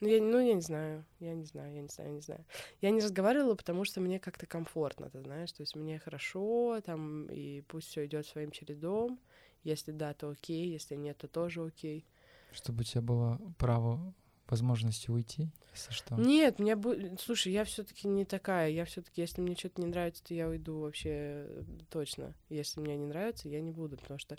Ну 0.00 0.08
я, 0.08 0.22
ну, 0.22 0.38
я 0.38 0.54
не 0.54 0.60
знаю. 0.60 1.04
Я 1.20 1.34
не 1.34 1.44
знаю, 1.44 1.74
я 1.74 1.80
не 1.80 1.88
знаю, 1.88 2.10
я 2.10 2.16
не 2.16 2.20
знаю. 2.20 2.44
Я 2.80 2.90
не 2.90 3.00
разговаривала, 3.00 3.54
потому 3.54 3.84
что 3.84 4.00
мне 4.00 4.18
как-то 4.18 4.46
комфортно, 4.46 5.08
ты 5.10 5.20
знаешь. 5.20 5.52
То 5.52 5.62
есть 5.62 5.74
мне 5.74 5.98
хорошо, 5.98 6.80
там, 6.84 7.26
и 7.26 7.62
пусть 7.62 7.88
все 7.88 8.06
идет 8.06 8.26
своим 8.26 8.50
чередом. 8.50 9.18
Если 9.62 9.92
да, 9.92 10.14
то 10.14 10.28
окей, 10.30 10.68
если 10.68 10.94
нет, 10.94 11.18
то 11.18 11.28
тоже 11.28 11.64
окей. 11.64 12.06
Чтобы 12.52 12.80
у 12.80 12.84
тебя 12.84 13.00
было 13.00 13.40
право 13.58 14.14
возможности 14.48 15.10
уйти, 15.10 15.50
если 15.72 15.92
что. 15.92 16.14
Нет, 16.14 16.58
меня 16.58 16.74
бу- 16.74 17.18
слушай, 17.20 17.52
я 17.52 17.64
все-таки 17.64 18.06
не 18.06 18.24
такая. 18.24 18.70
Я 18.70 18.84
все-таки, 18.84 19.20
если 19.20 19.40
мне 19.40 19.56
что-то 19.56 19.80
не 19.80 19.88
нравится, 19.88 20.22
то 20.22 20.34
я 20.34 20.48
уйду 20.48 20.80
вообще 20.80 21.10
э, 21.10 21.64
точно. 21.90 22.34
Если 22.48 22.80
мне 22.80 22.96
не 22.96 23.06
нравится, 23.06 23.48
я 23.48 23.60
не 23.60 23.72
буду, 23.72 23.96
потому 23.96 24.18
что 24.18 24.36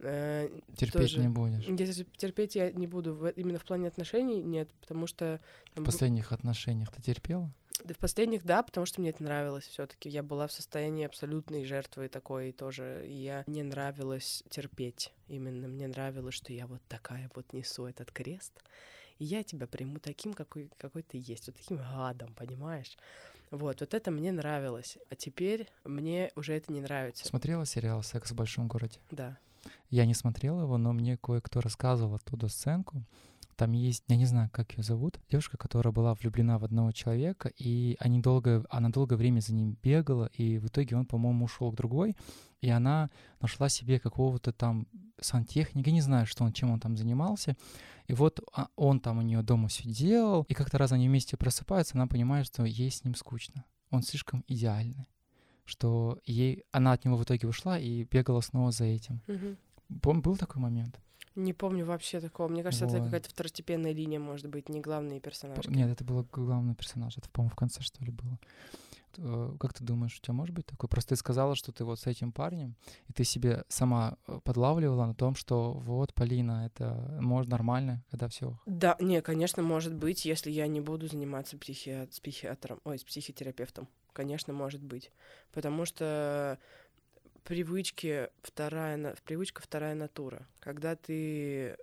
э, 0.00 0.48
Терпеть 0.76 0.92
тоже- 1.12 1.20
не 1.20 1.28
будешь. 1.28 1.64
Если 1.66 2.04
терпеть 2.16 2.54
я 2.56 2.70
не 2.72 2.86
буду 2.86 3.14
в- 3.14 3.30
именно 3.30 3.58
в 3.58 3.64
плане 3.64 3.88
отношений, 3.88 4.42
нет, 4.42 4.68
потому 4.80 5.06
что 5.06 5.40
В 5.72 5.74
там, 5.74 5.84
бу- 5.84 5.86
последних 5.86 6.32
отношениях 6.32 6.90
ты 6.92 7.02
терпела? 7.02 7.50
да, 7.84 7.94
в 7.94 7.98
последних 7.98 8.44
да, 8.44 8.62
потому 8.62 8.86
что 8.86 9.00
мне 9.00 9.10
это 9.10 9.22
нравилось 9.22 9.64
все-таки. 9.66 10.08
Я 10.08 10.22
была 10.22 10.46
в 10.48 10.52
состоянии 10.52 11.04
абсолютной 11.06 11.64
жертвы 11.64 12.08
такой 12.08 12.50
тоже. 12.52 13.04
И 13.06 13.12
я 13.12 13.44
не 13.46 13.62
нравилось 13.62 14.42
терпеть. 14.50 15.12
Именно 15.28 15.68
мне 15.68 15.86
нравилось, 15.86 16.34
что 16.34 16.52
я 16.52 16.66
вот 16.66 16.80
такая 16.88 17.30
вот 17.34 17.52
несу 17.52 17.86
этот 17.86 18.10
крест. 18.10 18.52
И 19.18 19.24
я 19.24 19.42
тебя 19.42 19.66
приму 19.66 19.98
таким, 19.98 20.32
какой, 20.34 20.70
какой 20.78 21.02
ты 21.02 21.18
есть, 21.20 21.46
вот 21.48 21.56
таким 21.56 21.76
гадом, 21.76 22.34
понимаешь? 22.34 22.96
Вот, 23.50 23.80
вот 23.80 23.94
это 23.94 24.10
мне 24.10 24.30
нравилось. 24.30 24.98
А 25.10 25.14
теперь 25.16 25.68
мне 25.84 26.30
уже 26.36 26.52
это 26.54 26.72
не 26.72 26.80
нравится. 26.80 27.26
Смотрела 27.26 27.64
сериал 27.64 28.02
«Секс 28.02 28.30
в 28.30 28.34
большом 28.34 28.68
городе»? 28.68 28.98
Да. 29.10 29.38
Я 29.90 30.06
не 30.06 30.14
смотрел 30.14 30.60
его, 30.60 30.78
но 30.78 30.92
мне 30.92 31.16
кое-кто 31.16 31.60
рассказывал 31.60 32.14
оттуда 32.14 32.48
сценку. 32.48 33.04
Там 33.58 33.72
есть, 33.72 34.04
я 34.06 34.14
не 34.14 34.24
знаю, 34.24 34.50
как 34.52 34.76
ее 34.76 34.84
зовут, 34.84 35.18
девушка, 35.28 35.56
которая 35.56 35.92
была 35.92 36.14
влюблена 36.14 36.60
в 36.60 36.64
одного 36.64 36.92
человека, 36.92 37.50
и 37.56 37.96
они 37.98 38.20
долго, 38.20 38.64
она 38.70 38.88
долгое 38.88 39.16
время 39.16 39.40
за 39.40 39.52
ним 39.52 39.76
бегала, 39.82 40.26
и 40.26 40.58
в 40.58 40.68
итоге 40.68 40.94
он, 40.96 41.06
по-моему, 41.06 41.46
ушел 41.46 41.72
к 41.72 41.74
другой, 41.74 42.16
и 42.60 42.70
она 42.70 43.10
нашла 43.40 43.68
себе 43.68 43.98
какого-то 43.98 44.52
там 44.52 44.86
сантехника, 45.20 45.90
не 45.90 46.00
знаю, 46.00 46.24
что 46.26 46.44
он, 46.44 46.52
чем 46.52 46.70
он 46.70 46.78
там 46.78 46.96
занимался, 46.96 47.56
и 48.06 48.12
вот 48.12 48.38
а, 48.52 48.68
он 48.76 49.00
там 49.00 49.18
у 49.18 49.22
нее 49.22 49.42
дома 49.42 49.66
все 49.66 49.88
делал, 49.88 50.44
и 50.48 50.54
как-то 50.54 50.78
раз 50.78 50.92
они 50.92 51.08
вместе 51.08 51.36
просыпаются, 51.36 51.96
она 51.96 52.06
понимает, 52.06 52.46
что 52.46 52.64
ей 52.64 52.92
с 52.92 53.02
ним 53.02 53.16
скучно, 53.16 53.64
он 53.90 54.02
слишком 54.02 54.44
идеальный, 54.46 55.08
что 55.68 56.18
ей, 56.24 56.64
она 56.72 56.92
от 56.92 57.04
него 57.04 57.16
в 57.16 57.22
итоге 57.22 57.46
ушла 57.46 57.78
и 57.78 58.04
бегала 58.04 58.40
снова 58.40 58.72
за 58.72 58.84
этим. 58.84 59.20
Мгм. 59.26 59.56
Пом- 60.00 60.20
был 60.22 60.36
такой 60.36 60.60
момент? 60.62 60.98
Не 61.34 61.52
помню 61.52 61.84
вообще 61.84 62.20
такого. 62.20 62.48
Мне 62.48 62.62
кажется, 62.62 62.86
это 62.86 62.96
Вот. 62.96 63.04
какая-то 63.04 63.28
второстепенная 63.30 63.92
линия, 63.92 64.18
может 64.18 64.48
быть, 64.48 64.68
не 64.68 64.80
главный 64.80 65.20
персонаж. 65.20 65.64
Нет, 65.68 65.88
это 65.88 66.02
был 66.04 66.26
главный 66.32 66.74
персонаж. 66.74 67.16
Это, 67.16 67.28
по-моему, 67.30 67.52
в 67.52 67.56
конце, 67.56 67.80
что 67.82 68.04
ли, 68.04 68.10
было. 68.10 68.38
Э, 69.18 69.54
Как 69.58 69.72
ты 69.72 69.84
думаешь, 69.84 70.16
у 70.18 70.20
тебя 70.20 70.34
может 70.34 70.54
быть 70.54 70.66
такой? 70.66 70.88
Просто 70.88 71.10
ты 71.10 71.16
сказала, 71.16 71.54
что 71.54 71.70
ты 71.72 71.84
вот 71.84 71.98
с 72.00 72.06
этим 72.06 72.32
парнем, 72.32 72.74
и 73.08 73.12
ты 73.12 73.24
себе 73.24 73.64
сама 73.68 74.16
э, 74.26 74.40
подлавливала 74.44 75.06
на 75.06 75.14
том, 75.14 75.34
что 75.34 75.72
вот, 75.74 76.12
Полина, 76.14 76.66
это 76.66 77.16
может 77.20 77.50
нормально, 77.50 78.02
когда 78.10 78.28
все. 78.28 78.58
Да, 78.66 78.96
не, 79.00 79.22
конечно, 79.22 79.62
может 79.62 79.94
быть, 79.94 80.24
если 80.24 80.50
я 80.50 80.66
не 80.66 80.80
буду 80.80 81.06
заниматься 81.08 81.56
психи... 81.56 82.08
с 82.10 82.20
психиатром, 82.20 82.80
ой, 82.84 82.98
с 82.98 83.04
психотерапевтом. 83.04 83.88
Конечно, 84.12 84.52
может 84.52 84.82
быть. 84.82 85.12
Потому 85.52 85.84
что 85.84 86.58
привычки 87.44 88.28
вторая, 88.42 89.16
привычка 89.24 89.62
вторая 89.62 89.94
натура. 89.94 90.46
Когда 90.60 90.96
ты 90.96 91.76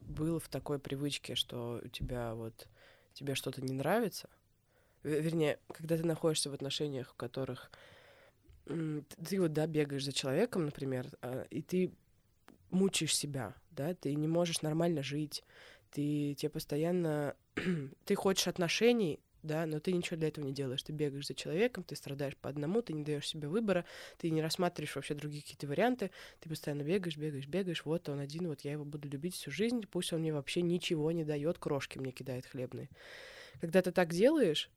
был 0.00 0.38
в 0.38 0.48
такой 0.48 0.78
привычке, 0.78 1.34
что 1.34 1.80
у 1.84 1.88
тебя 1.88 2.34
вот 2.34 2.68
тебе 3.14 3.34
что-то 3.34 3.62
не 3.62 3.72
нравится, 3.72 4.28
ве- 5.04 5.20
вернее, 5.20 5.58
когда 5.72 5.96
ты 5.96 6.04
находишься 6.04 6.50
в 6.50 6.54
отношениях, 6.54 7.10
в 7.10 7.14
которых 7.16 7.70
ты 8.66 9.40
вот, 9.40 9.52
да, 9.52 9.66
бегаешь 9.66 10.04
за 10.04 10.12
человеком, 10.12 10.66
например, 10.66 11.08
а, 11.22 11.42
и 11.50 11.62
ты 11.62 11.92
мучаешь 12.70 13.16
себя, 13.16 13.54
да, 13.70 13.94
ты 13.94 14.14
не 14.14 14.28
можешь 14.28 14.62
нормально 14.62 15.02
жить, 15.02 15.44
ты 15.90 16.34
тебе 16.34 16.50
постоянно, 16.50 17.34
ты 18.04 18.14
хочешь 18.14 18.48
отношений, 18.48 19.20
да, 19.42 19.66
но 19.66 19.80
ты 19.80 19.92
ничего 19.92 20.16
для 20.16 20.28
этого 20.28 20.44
не 20.44 20.52
делаешь. 20.52 20.82
Ты 20.82 20.92
бегаешь 20.92 21.26
за 21.26 21.34
человеком, 21.34 21.84
ты 21.84 21.96
страдаешь 21.96 22.36
по 22.36 22.50
одному, 22.50 22.82
ты 22.82 22.92
не 22.92 23.04
даешь 23.04 23.28
себе 23.28 23.48
выбора, 23.48 23.84
ты 24.18 24.30
не 24.30 24.42
рассматриваешь 24.42 24.94
вообще 24.96 25.14
другие 25.14 25.42
какие-то 25.42 25.66
варианты, 25.66 26.10
ты 26.40 26.48
постоянно 26.48 26.82
бегаешь, 26.82 27.16
бегаешь, 27.16 27.46
бегаешь, 27.46 27.84
вот 27.84 28.08
он 28.08 28.20
один, 28.20 28.48
вот 28.48 28.62
я 28.62 28.72
его 28.72 28.84
буду 28.84 29.08
любить 29.08 29.34
всю 29.34 29.50
жизнь, 29.50 29.82
пусть 29.90 30.12
он 30.12 30.20
мне 30.20 30.32
вообще 30.32 30.62
ничего 30.62 31.12
не 31.12 31.24
дает, 31.24 31.58
крошки 31.58 31.98
мне 31.98 32.12
кидает 32.12 32.46
хлебные. 32.46 32.88
Когда 33.60 33.82
ты 33.82 33.92
так 33.92 34.12
делаешь, 34.12 34.70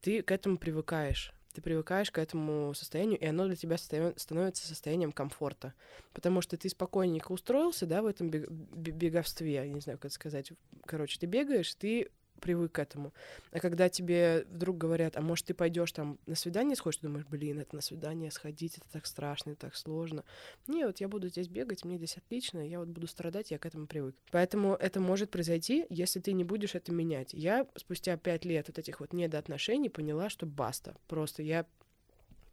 ты 0.00 0.22
к 0.22 0.30
этому 0.30 0.58
привыкаешь. 0.58 1.32
Ты 1.52 1.62
привыкаешь 1.62 2.10
к 2.10 2.18
этому 2.18 2.74
состоянию, 2.74 3.18
и 3.18 3.24
оно 3.24 3.46
для 3.46 3.56
тебя 3.56 3.78
становится 3.78 4.66
состоянием 4.66 5.10
комфорта. 5.10 5.72
Потому 6.12 6.42
что 6.42 6.58
ты 6.58 6.68
спокойненько 6.68 7.32
устроился, 7.32 7.86
да, 7.86 8.02
в 8.02 8.06
этом 8.06 8.28
бег- 8.28 8.50
бе- 8.50 8.92
беговстве, 8.92 9.54
я 9.54 9.66
не 9.66 9.80
знаю, 9.80 9.98
как 9.98 10.06
это 10.06 10.14
сказать. 10.14 10.52
Короче, 10.84 11.18
ты 11.18 11.24
бегаешь, 11.24 11.74
ты 11.74 12.10
привык 12.40 12.72
к 12.72 12.78
этому. 12.78 13.12
А 13.52 13.60
когда 13.60 13.88
тебе 13.88 14.46
вдруг 14.50 14.78
говорят, 14.78 15.16
а 15.16 15.20
может, 15.20 15.46
ты 15.46 15.54
пойдешь 15.54 15.92
там 15.92 16.18
на 16.26 16.34
свидание 16.34 16.76
сходишь, 16.76 16.98
ты 16.98 17.06
думаешь, 17.06 17.26
блин, 17.26 17.60
это 17.60 17.74
на 17.74 17.82
свидание 17.82 18.30
сходить, 18.30 18.78
это 18.78 18.86
так 18.90 19.06
страшно, 19.06 19.50
это 19.50 19.62
так 19.62 19.76
сложно. 19.76 20.24
Не, 20.66 20.86
вот 20.86 21.00
я 21.00 21.08
буду 21.08 21.28
здесь 21.28 21.48
бегать, 21.48 21.84
мне 21.84 21.96
здесь 21.96 22.16
отлично, 22.16 22.66
я 22.66 22.78
вот 22.78 22.88
буду 22.88 23.06
страдать, 23.06 23.50
я 23.50 23.58
к 23.58 23.66
этому 23.66 23.86
привык. 23.86 24.16
Поэтому 24.30 24.74
это 24.74 25.00
может 25.00 25.30
произойти, 25.30 25.86
если 25.90 26.20
ты 26.20 26.32
не 26.32 26.44
будешь 26.44 26.74
это 26.74 26.92
менять. 26.92 27.32
Я 27.32 27.66
спустя 27.76 28.16
пять 28.16 28.44
лет 28.44 28.68
вот 28.68 28.78
этих 28.78 29.00
вот 29.00 29.12
недоотношений 29.12 29.88
поняла, 29.88 30.28
что 30.28 30.46
баста. 30.46 30.96
Просто 31.08 31.42
я 31.42 31.66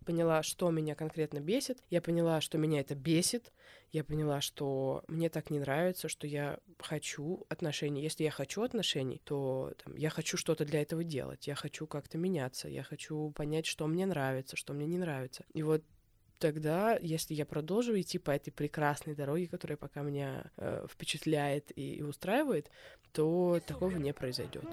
поняла, 0.04 0.44
что 0.44 0.70
меня 0.70 0.96
конкретно 0.96 1.40
бесит, 1.40 1.84
я 1.90 2.02
поняла, 2.02 2.42
что 2.42 2.58
меня 2.58 2.82
это 2.82 2.96
бесит, 2.96 3.52
я 3.92 4.04
поняла, 4.04 4.42
что 4.42 5.04
мне 5.08 5.30
так 5.30 5.50
не 5.50 5.60
нравится, 5.60 6.10
что 6.10 6.28
я 6.28 6.60
хочу 6.80 7.46
отношений. 7.50 8.02
Если 8.02 8.24
я 8.24 8.32
хочу 8.32 8.64
отношений, 8.64 9.22
то 9.24 9.74
там, 9.84 9.96
я 9.96 10.10
хочу 10.10 10.38
что-то 10.38 10.66
для 10.66 10.82
этого 10.82 11.04
делать, 11.04 11.48
я 11.48 11.56
хочу 11.56 11.88
как-то 11.88 12.18
меняться, 12.18 12.68
я 12.68 12.84
хочу 12.84 13.32
понять, 13.32 13.66
что 13.66 13.88
мне 13.88 14.06
нравится, 14.06 14.56
что 14.56 14.74
мне 14.74 14.86
не 14.86 14.98
нравится. 14.98 15.46
И 15.54 15.64
вот 15.64 15.84
тогда, 16.40 16.98
если 17.02 17.34
я 17.34 17.46
продолжу 17.46 18.00
идти 18.00 18.18
по 18.18 18.32
этой 18.32 18.52
прекрасной 18.52 19.16
дороге, 19.16 19.48
которая 19.48 19.78
пока 19.78 20.02
меня 20.02 20.52
э, 20.58 20.86
впечатляет 20.92 21.72
и, 21.78 21.96
и 21.96 22.02
устраивает, 22.02 22.70
то 23.14 23.62
такого 23.66 23.96
не 23.98 24.14
произойдет. 24.14 24.66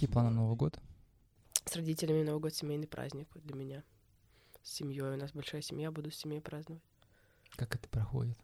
Какие 0.00 0.14
планы 0.14 0.30
на 0.30 0.36
Новый 0.36 0.56
год? 0.56 0.78
С 1.66 1.76
родителями 1.76 2.22
Новый 2.22 2.40
год 2.40 2.54
семейный 2.54 2.86
праздник 2.86 3.28
для 3.34 3.54
меня. 3.54 3.84
с 4.62 4.72
семьей. 4.72 5.02
У 5.02 5.16
нас 5.18 5.32
большая 5.32 5.60
семья, 5.60 5.90
буду 5.90 6.10
с 6.10 6.16
семьей 6.16 6.40
праздновать. 6.40 6.82
Как 7.50 7.74
это 7.74 7.86
проходит? 7.86 8.38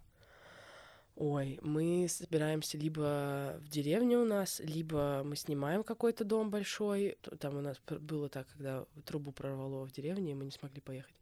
Ой, 1.14 1.58
мы 1.62 2.08
собираемся 2.10 2.76
либо 2.76 3.58
в 3.62 3.70
деревне 3.70 4.18
у 4.18 4.26
нас, 4.26 4.60
либо 4.60 5.22
мы 5.24 5.34
снимаем 5.34 5.82
какой-то 5.82 6.26
дом 6.26 6.50
большой. 6.50 7.16
Там 7.40 7.56
у 7.56 7.62
нас 7.62 7.80
было 7.88 8.28
так, 8.28 8.46
когда 8.48 8.84
трубу 9.06 9.32
прорвало 9.32 9.86
в 9.86 9.92
деревне, 9.92 10.32
и 10.32 10.34
мы 10.34 10.44
не 10.44 10.50
смогли 10.50 10.82
поехать. 10.82 11.14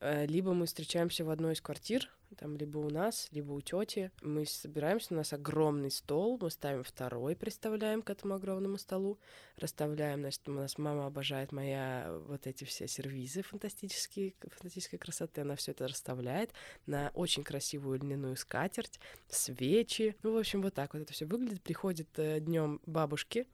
Э, 0.00 0.26
либо 0.26 0.52
мы 0.52 0.66
встречаемся 0.66 1.24
в 1.24 1.30
одной 1.30 1.54
из 1.54 1.60
квартир, 1.60 2.08
там 2.36 2.56
либо 2.56 2.78
у 2.78 2.90
нас, 2.90 3.28
либо 3.32 3.52
у 3.52 3.60
тети. 3.60 4.10
Мы 4.22 4.46
собираемся, 4.46 5.14
у 5.14 5.16
нас 5.16 5.32
огромный 5.32 5.90
стол, 5.90 6.38
мы 6.40 6.50
ставим 6.50 6.84
второй, 6.84 7.34
представляем 7.34 8.02
к 8.02 8.10
этому 8.10 8.34
огромному 8.34 8.78
столу, 8.78 9.18
расставляем, 9.56 10.20
значит, 10.20 10.48
у 10.48 10.52
нас 10.52 10.78
мама 10.78 11.06
обожает 11.06 11.52
моя 11.52 12.16
вот 12.26 12.46
эти 12.46 12.64
все 12.64 12.86
сервизы 12.86 13.42
фантастические, 13.42 14.34
фантастической 14.40 14.98
красоты, 14.98 15.40
она 15.40 15.56
все 15.56 15.72
это 15.72 15.88
расставляет 15.88 16.52
на 16.86 17.10
очень 17.14 17.44
красивую 17.44 17.98
льняную 17.98 18.36
скатерть, 18.36 19.00
свечи. 19.28 20.16
Ну, 20.22 20.34
в 20.34 20.36
общем, 20.36 20.62
вот 20.62 20.74
так 20.74 20.94
вот 20.94 21.02
это 21.02 21.12
все 21.12 21.26
выглядит. 21.26 21.62
Приходит 21.62 22.08
э, 22.18 22.40
днем 22.40 22.80
бабушки, 22.86 23.46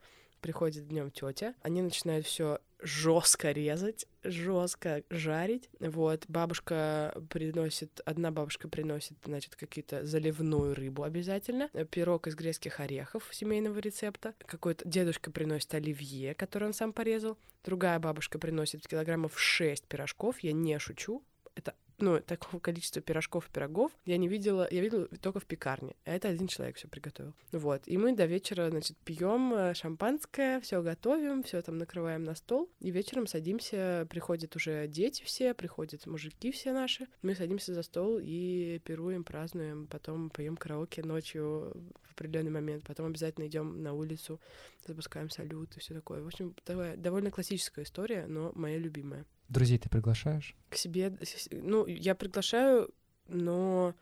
приходит 0.45 0.87
днем 0.89 1.11
тетя, 1.11 1.55
они 1.63 1.81
начинают 1.81 2.27
все 2.27 2.61
жестко 2.83 3.51
резать, 3.51 4.07
жестко 4.23 5.03
жарить. 5.09 5.71
Вот, 5.81 6.27
бабушка 6.29 7.19
приносит, 7.31 8.03
одна 8.05 8.31
бабушка 8.31 8.69
приносит, 8.69 9.17
значит, 9.25 9.57
какие-то 9.57 10.05
заливную 10.05 10.75
рыбу 10.75 11.03
обязательно, 11.03 11.71
пирог 11.91 12.27
из 12.27 12.35
грецких 12.35 12.79
орехов 12.79 13.27
семейного 13.33 13.79
рецепта, 13.79 14.35
какой-то 14.45 14.87
дедушка 14.87 15.31
приносит 15.31 15.73
оливье, 15.73 16.35
который 16.35 16.65
он 16.65 16.75
сам 16.75 16.93
порезал, 16.93 17.39
другая 17.65 17.99
бабушка 17.99 18.39
приносит 18.39 18.87
килограммов 18.87 19.41
6 19.41 19.87
пирожков, 19.87 20.41
я 20.41 20.53
не 20.53 20.79
шучу, 20.79 21.25
это 21.55 21.75
ну, 21.99 22.21
такого 22.21 22.61
количества 22.61 23.01
пирожков 23.01 23.49
и 23.49 23.53
пирогов 23.53 23.93
я 24.05 24.17
не 24.17 24.29
видела, 24.29 24.67
я 24.71 24.81
видела 24.81 25.07
только 25.21 25.41
в 25.41 25.47
пекарне. 25.47 25.95
А 26.05 26.13
это 26.13 26.29
один 26.29 26.49
человек 26.49 26.77
все 26.77 26.89
приготовил. 26.89 27.35
Вот. 27.53 27.83
И 27.87 27.97
мы 27.97 28.15
до 28.15 28.27
вечера, 28.27 28.71
значит, 28.71 28.97
пьем 29.05 29.55
э, 29.55 29.75
шампанское, 29.75 30.61
все 30.61 30.83
готовим, 30.83 31.43
все 31.43 31.63
там 31.63 31.79
накрываем 31.79 32.25
на 32.25 32.35
стол. 32.35 32.71
И 32.81 32.91
вечером 32.91 33.27
садимся, 33.27 34.07
приходят 34.11 34.57
уже 34.57 34.87
дети 34.89 35.23
все, 35.25 35.55
приходят 35.55 36.07
мужики 36.07 36.51
все 36.51 36.73
наши. 36.73 37.07
Мы 37.23 37.35
садимся 37.35 37.75
за 37.75 37.83
стол 37.83 38.19
и 38.21 38.81
пируем, 38.85 39.25
празднуем, 39.25 39.87
потом 39.87 40.31
поем 40.31 40.57
караоке 40.57 41.03
ночью 41.03 41.73
в 42.03 42.13
определенный 42.13 42.51
момент, 42.51 42.85
потом 42.85 43.07
обязательно 43.07 43.47
идем 43.47 43.83
на 43.83 43.93
улицу, 43.93 44.41
запускаем 44.87 45.31
салют 45.31 45.77
и 45.77 45.81
все 45.81 45.95
такое. 45.95 46.23
В 46.23 46.27
общем, 46.27 46.55
довольно 46.97 47.31
классическая 47.31 47.85
история, 47.85 48.27
но 48.27 48.53
моя 48.55 48.79
любимая. 48.79 49.25
Друзей 49.49 49.79
ты 49.79 49.89
приглашаешь? 49.89 50.55
К 50.71 50.77
себе, 50.77 51.17
ну, 51.51 51.87
я 51.87 52.15
приглашаю, 52.15 52.93
но 53.29 53.95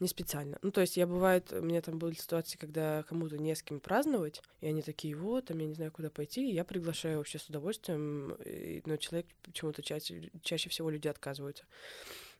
не 0.00 0.08
специально. 0.08 0.58
Ну, 0.62 0.70
то 0.70 0.80
есть 0.80 0.96
я 0.96 1.06
бывает, 1.06 1.52
у 1.52 1.62
меня 1.62 1.80
там 1.80 1.98
были 1.98 2.14
ситуации, 2.14 2.58
когда 2.58 3.04
кому-то 3.04 3.38
не 3.38 3.54
с 3.54 3.62
кем 3.62 3.80
праздновать, 3.80 4.42
и 4.60 4.66
они 4.66 4.82
такие, 4.82 5.14
вот, 5.16 5.46
там 5.46 5.58
я 5.58 5.66
не 5.66 5.74
знаю, 5.74 5.92
куда 5.92 6.10
пойти, 6.10 6.50
и 6.50 6.54
я 6.54 6.64
приглашаю 6.64 7.18
вообще 7.18 7.38
с 7.38 7.48
удовольствием, 7.48 8.36
но 8.86 8.96
человек 8.96 9.26
почему-то 9.42 9.82
чаще, 9.82 10.30
чаще 10.42 10.68
всего 10.68 10.90
люди 10.90 11.08
отказываются. 11.08 11.64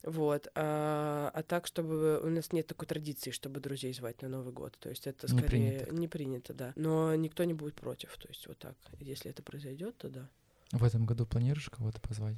Вот. 0.02 0.48
А, 0.54 1.30
а 1.32 1.42
так, 1.42 1.66
чтобы 1.66 2.20
у 2.20 2.28
нас 2.28 2.52
нет 2.52 2.66
такой 2.66 2.86
традиции, 2.86 3.30
чтобы 3.30 3.60
друзей 3.60 3.92
звать 3.94 4.20
на 4.20 4.28
Новый 4.28 4.52
год. 4.52 4.76
То 4.78 4.90
есть 4.90 5.06
это 5.06 5.26
скорее 5.26 5.42
не 5.42 5.48
принято, 5.48 5.94
не 5.94 6.08
принято 6.08 6.54
да. 6.54 6.72
Но 6.76 7.14
никто 7.14 7.44
не 7.44 7.54
будет 7.54 7.74
против. 7.74 8.14
То 8.18 8.28
есть 8.28 8.46
вот 8.46 8.58
так. 8.58 8.76
Если 9.00 9.30
это 9.30 9.42
произойдет, 9.42 9.96
то 9.96 10.10
да. 10.10 10.28
В 10.74 10.82
этом 10.82 11.06
году 11.06 11.24
планируешь 11.24 11.70
кого-то 11.70 12.00
позвать? 12.00 12.36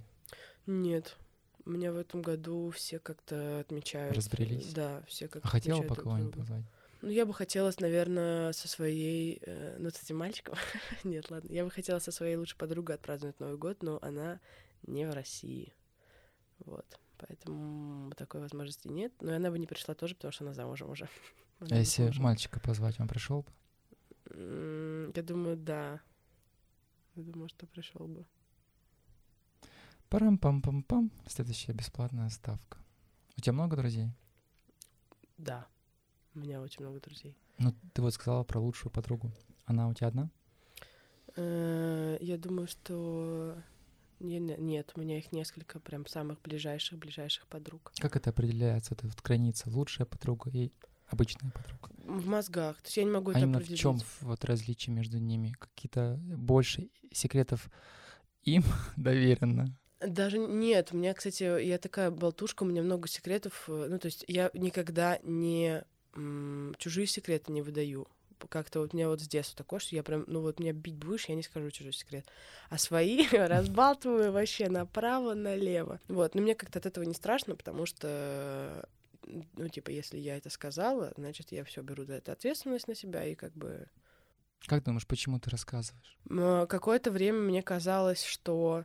Нет. 0.66 1.16
У 1.64 1.70
меня 1.70 1.90
в 1.90 1.96
этом 1.96 2.20
году 2.20 2.70
все 2.70 2.98
как-то 2.98 3.60
отмечают. 3.60 4.14
Разбрелись? 4.14 4.72
Да, 4.74 5.02
все 5.08 5.26
как-то 5.26 5.48
А 5.48 5.50
хотела 5.50 5.82
бы 5.82 5.96
кого-нибудь 5.96 6.34
позвать? 6.34 6.64
Ну, 7.00 7.08
я 7.08 7.24
бы 7.24 7.32
хотела, 7.32 7.72
наверное, 7.80 8.52
со 8.52 8.68
своей... 8.68 9.40
Э, 9.42 9.76
ну, 9.78 9.88
с 9.90 10.02
этим 10.02 10.18
мальчиком. 10.18 10.54
Нет, 11.04 11.30
ладно. 11.30 11.50
Я 11.50 11.64
бы 11.64 11.70
хотела 11.70 11.98
со 11.98 12.12
своей 12.12 12.36
лучшей 12.36 12.58
подругой 12.58 12.96
отпраздновать 12.96 13.40
Новый 13.40 13.56
год, 13.56 13.82
но 13.82 13.98
она 14.02 14.38
не 14.86 15.06
в 15.08 15.14
России. 15.14 15.72
Вот. 16.58 16.86
Поэтому 17.16 18.12
такой 18.12 18.42
возможности 18.42 18.88
нет. 18.88 19.12
Но 19.20 19.34
она 19.34 19.50
бы 19.50 19.58
не 19.58 19.66
пришла 19.66 19.94
тоже, 19.94 20.14
потому 20.14 20.32
что 20.32 20.44
она 20.44 20.52
замужем 20.52 20.90
уже. 20.90 21.08
А 21.58 21.74
если 21.74 22.12
мальчика 22.18 22.60
позвать, 22.60 23.00
он 23.00 23.08
пришел 23.08 23.42
бы? 23.42 25.12
Я 25.14 25.22
думаю, 25.22 25.56
да. 25.56 26.02
Я 27.16 27.22
думаю, 27.22 27.48
что 27.48 27.66
пришел 27.66 28.06
бы. 28.06 28.26
Парам-пам-пам-пам. 30.10 31.10
Следующая 31.26 31.72
бесплатная 31.72 32.28
ставка. 32.28 32.78
У 33.36 33.40
тебя 33.40 33.54
много 33.54 33.76
друзей? 33.76 34.10
Да. 35.38 35.66
У 36.34 36.40
меня 36.40 36.60
очень 36.60 36.82
много 36.82 37.00
друзей. 37.00 37.34
Ну, 37.58 37.74
ты 37.94 38.02
вот 38.02 38.12
сказала 38.12 38.44
про 38.44 38.60
лучшую 38.60 38.92
подругу. 38.92 39.32
Она 39.64 39.88
у 39.88 39.94
тебя 39.94 40.08
одна? 40.08 40.30
Э, 41.36 42.18
я 42.20 42.36
думаю, 42.36 42.68
что 42.68 43.56
нет, 44.20 44.92
у 44.94 45.00
меня 45.00 45.18
их 45.18 45.32
несколько 45.32 45.80
прям 45.80 46.06
самых 46.06 46.40
ближайших, 46.42 46.98
ближайших 46.98 47.46
подруг. 47.46 47.92
Как 47.98 48.16
это 48.16 48.30
определяется, 48.30 48.94
эта 48.94 49.06
вот 49.06 49.20
граница, 49.22 49.70
лучшая 49.70 50.06
подруга 50.06 50.50
и 50.50 50.70
обычная 51.08 51.50
подруга? 51.50 51.90
В 52.04 52.26
мозгах. 52.26 52.76
То 52.82 52.86
есть 52.86 52.96
я 52.96 53.04
не 53.04 53.10
могу 53.10 53.30
а 53.30 53.32
это 53.32 53.40
именно 53.40 53.58
определить. 53.58 53.78
в 53.78 53.82
чем 53.82 54.00
вот 54.20 54.44
различие 54.44 54.94
между 54.94 55.18
ними? 55.18 55.54
Какие-то 55.58 56.18
больше 56.20 56.88
секретов 57.12 57.70
им 58.42 58.64
доверено? 58.96 59.76
Даже 60.00 60.38
нет, 60.38 60.90
у 60.92 60.96
меня, 60.96 61.14
кстати, 61.14 61.64
я 61.64 61.78
такая 61.78 62.10
болтушка, 62.10 62.64
у 62.64 62.66
меня 62.66 62.82
много 62.82 63.08
секретов. 63.08 63.64
Ну, 63.66 63.98
то 63.98 64.06
есть 64.06 64.24
я 64.28 64.50
никогда 64.52 65.18
не 65.22 65.84
чужие 66.78 67.06
секреты 67.06 67.52
не 67.52 67.62
выдаю 67.62 68.08
как-то 68.48 68.80
вот 68.80 68.92
мне 68.92 69.08
вот 69.08 69.20
с 69.20 69.28
детства 69.28 69.56
такое, 69.56 69.80
что 69.80 69.96
я 69.96 70.02
прям, 70.02 70.24
ну 70.26 70.40
вот 70.40 70.60
меня 70.60 70.72
бить 70.72 70.96
будешь, 70.96 71.26
я 71.26 71.34
не 71.34 71.42
скажу 71.42 71.70
чужой 71.70 71.92
секрет. 71.92 72.26
А 72.68 72.78
свои 72.78 73.26
разбалтываю 73.32 74.32
вообще 74.32 74.68
направо-налево. 74.68 76.00
Вот, 76.08 76.34
но 76.34 76.42
мне 76.42 76.54
как-то 76.54 76.78
от 76.78 76.86
этого 76.86 77.04
не 77.04 77.14
страшно, 77.14 77.56
потому 77.56 77.86
что 77.86 78.88
ну, 79.26 79.68
типа, 79.68 79.90
если 79.90 80.18
я 80.18 80.36
это 80.36 80.50
сказала, 80.50 81.12
значит, 81.16 81.52
я 81.52 81.64
все 81.64 81.82
беру 81.82 82.04
за 82.04 82.14
это 82.14 82.32
ответственность 82.32 82.88
на 82.88 82.94
себя 82.94 83.24
и 83.24 83.34
как 83.34 83.52
бы... 83.52 83.88
Как 84.66 84.82
думаешь, 84.84 85.06
почему 85.06 85.38
ты 85.38 85.50
рассказываешь? 85.50 86.18
Какое-то 86.68 87.10
время 87.10 87.38
мне 87.40 87.62
казалось, 87.62 88.24
что 88.24 88.84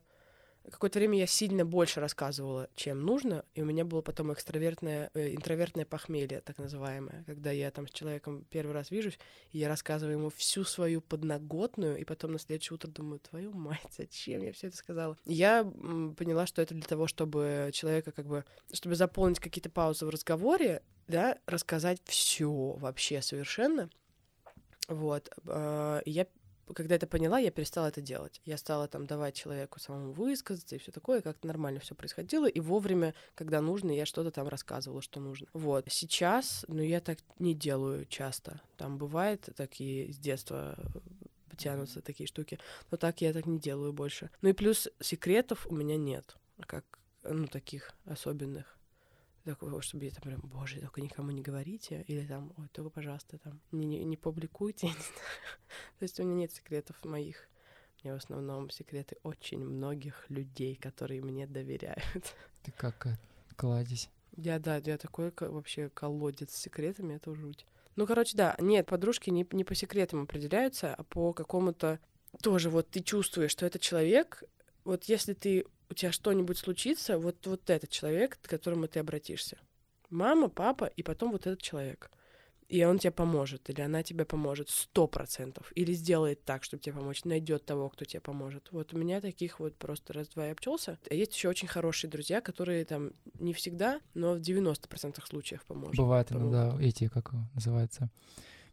Какое-то 0.70 1.00
время 1.00 1.18
я 1.18 1.28
сильно 1.28 1.66
больше 1.66 2.00
рассказывала, 2.00 2.70
чем 2.76 3.02
нужно, 3.02 3.44
и 3.56 3.62
у 3.62 3.66
меня 3.66 3.84
было 3.84 4.02
потом 4.02 4.32
экстравертное, 4.32 5.10
э, 5.14 5.34
интровертное 5.34 5.86
похмелье, 5.86 6.42
так 6.42 6.60
называемое, 6.60 7.24
когда 7.26 7.52
я 7.52 7.72
там 7.72 7.88
с 7.88 7.92
человеком 7.92 8.46
первый 8.50 8.74
раз 8.74 8.92
вижусь, 8.92 9.18
и 9.52 9.58
я 9.58 9.68
рассказываю 9.68 10.18
ему 10.18 10.30
всю 10.30 10.64
свою 10.64 11.02
подноготную, 11.02 11.98
и 11.98 12.04
потом 12.04 12.34
на 12.34 12.40
следующее 12.40 12.76
утро 12.76 12.90
думаю, 12.90 13.20
твою 13.20 13.52
мать, 13.54 13.82
зачем 13.98 14.44
я 14.44 14.54
все 14.54 14.68
это 14.68 14.78
сказала? 14.78 15.18
я 15.26 15.64
поняла, 15.64 16.46
что 16.46 16.62
это 16.62 16.74
для 16.74 16.84
того, 16.84 17.08
чтобы 17.08 17.72
человека 17.74 18.12
как 18.12 18.28
бы, 18.28 18.46
чтобы 18.72 18.96
заполнить 18.96 19.40
какие-то 19.40 19.70
паузы 19.70 20.06
в 20.06 20.10
разговоре, 20.10 20.84
да, 21.08 21.38
рассказать 21.46 22.00
все 22.06 22.50
вообще 22.50 23.22
совершенно. 23.22 23.90
Вот. 24.88 25.30
Э, 25.46 26.02
я 26.06 26.28
когда 26.74 26.96
это 26.96 27.08
поняла, 27.08 27.40
я 27.40 27.52
перестала 27.52 27.88
это 27.88 28.02
делать. 28.02 28.42
Я 28.46 28.58
стала 28.58 28.88
там 28.88 29.06
давать 29.06 29.36
человеку 29.36 29.80
самому 29.80 30.12
высказаться 30.12 30.76
и 30.76 30.80
все 30.80 30.92
такое, 30.92 31.22
как-то 31.22 31.48
нормально 31.48 31.80
все 31.80 31.96
происходило, 31.96 32.48
и 32.48 32.60
вовремя, 32.60 33.14
когда 33.36 33.62
нужно, 33.62 33.92
я 33.92 34.06
что-то 34.06 34.32
там 34.32 34.48
рассказывала, 34.48 35.02
что 35.02 35.20
нужно. 35.20 35.48
Вот. 35.54 35.86
Сейчас, 35.90 36.66
ну, 36.68 36.82
я 36.82 37.02
так 37.02 37.20
не 37.40 37.54
делаю 37.54 38.06
часто. 38.06 38.62
Там 38.78 38.98
бывает 38.98 39.50
такие 39.56 40.12
с 40.12 40.18
детства 40.18 40.78
тянутся 41.58 42.02
такие 42.02 42.28
штуки, 42.28 42.60
но 42.90 42.98
так 42.98 43.22
я 43.22 43.34
так 43.34 43.46
не 43.46 43.60
делаю 43.60 43.94
больше. 43.94 44.30
Ну 44.42 44.50
и 44.50 44.54
плюс 44.54 44.90
секретов 45.00 45.68
у 45.68 45.76
меня 45.76 45.96
нет, 45.96 46.36
как, 46.66 46.86
ну, 47.24 47.46
таких 47.48 47.94
особенных 48.06 48.81
такого, 49.44 49.82
чтобы 49.82 50.06
я 50.06 50.12
там 50.12 50.22
прям, 50.24 50.42
боже, 50.42 50.80
только 50.80 51.02
никому 51.02 51.32
не 51.32 51.42
говорите, 51.42 52.04
или 52.08 52.26
там, 52.26 52.54
ой, 52.58 52.68
только, 52.72 52.90
пожалуйста, 52.90 53.38
там, 53.40 53.60
не, 53.72 53.86
не, 53.86 54.04
не 54.04 54.18
публикуйте, 54.18 54.88
не 54.88 54.94
То 54.94 56.04
есть 56.04 56.20
у 56.20 56.24
меня 56.24 56.36
нет 56.36 56.52
секретов 56.52 57.04
моих. 57.06 57.48
У 58.04 58.08
меня 58.08 58.16
в 58.16 58.24
основном 58.24 58.70
секреты 58.70 59.18
очень 59.24 59.60
многих 59.60 60.26
людей, 60.30 60.76
которые 60.76 61.22
мне 61.22 61.46
доверяют. 61.48 62.36
Ты 62.64 62.72
как 62.72 63.06
э, 63.08 63.18
кладезь. 63.56 64.10
Я, 64.38 64.60
да, 64.60 64.78
я 64.78 64.98
такой 64.98 65.32
вообще 65.38 65.90
колодец 65.90 66.54
с 66.54 66.62
секретами, 66.62 67.16
это 67.16 67.36
жуть. 67.36 67.66
Ну, 67.96 68.08
короче, 68.08 68.38
да, 68.38 68.56
нет, 68.60 68.88
подружки 68.88 69.30
не, 69.30 69.46
не 69.52 69.64
по 69.64 69.76
секретам 69.76 70.24
определяются, 70.24 70.96
а 70.96 71.04
по 71.04 71.34
какому-то 71.34 72.00
тоже 72.42 72.70
вот 72.70 72.90
ты 72.90 73.02
чувствуешь, 73.02 73.52
что 73.52 73.66
этот 73.66 73.82
человек, 73.82 74.44
вот 74.86 75.04
если 75.06 75.34
ты 75.34 75.66
у 75.92 75.94
тебя 75.94 76.12
что-нибудь 76.12 76.58
случится, 76.58 77.18
вот, 77.20 77.46
вот 77.46 77.70
этот 77.70 77.90
человек, 77.90 78.40
к 78.42 78.50
которому 78.50 78.88
ты 78.88 79.00
обратишься. 79.00 79.58
Мама, 80.10 80.50
папа 80.50 80.86
и 80.86 81.04
потом 81.04 81.32
вот 81.32 81.48
этот 81.48 81.62
человек. 81.62 82.10
и 82.72 82.86
он 82.86 83.00
тебе 83.00 83.12
поможет, 83.12 83.70
или 83.70 83.82
она 83.82 84.02
тебе 84.02 84.24
поможет 84.24 84.70
сто 84.70 85.06
процентов, 85.06 85.74
или 85.76 85.92
сделает 85.92 86.46
так, 86.46 86.64
чтобы 86.64 86.82
тебе 86.82 86.96
помочь, 86.96 87.26
найдет 87.26 87.66
того, 87.66 87.90
кто 87.90 88.06
тебе 88.06 88.22
поможет. 88.22 88.70
Вот 88.72 88.94
у 88.94 88.98
меня 88.98 89.20
таких 89.20 89.60
вот 89.60 89.76
просто 89.76 90.14
раз-два 90.14 90.48
и 90.48 90.52
обчелся. 90.52 90.98
А 91.10 91.14
есть 91.14 91.36
еще 91.36 91.50
очень 91.50 91.68
хорошие 91.68 92.10
друзья, 92.10 92.40
которые 92.40 92.86
там 92.86 93.12
не 93.40 93.54
всегда, 93.54 94.00
но 94.14 94.36
в 94.36 94.40
90% 94.40 95.20
случаев 95.28 95.66
поможет. 95.66 95.98
Бывает 95.98 96.32
иногда 96.32 96.78
эти, 96.80 97.10
как 97.10 97.34
называется, 97.54 98.10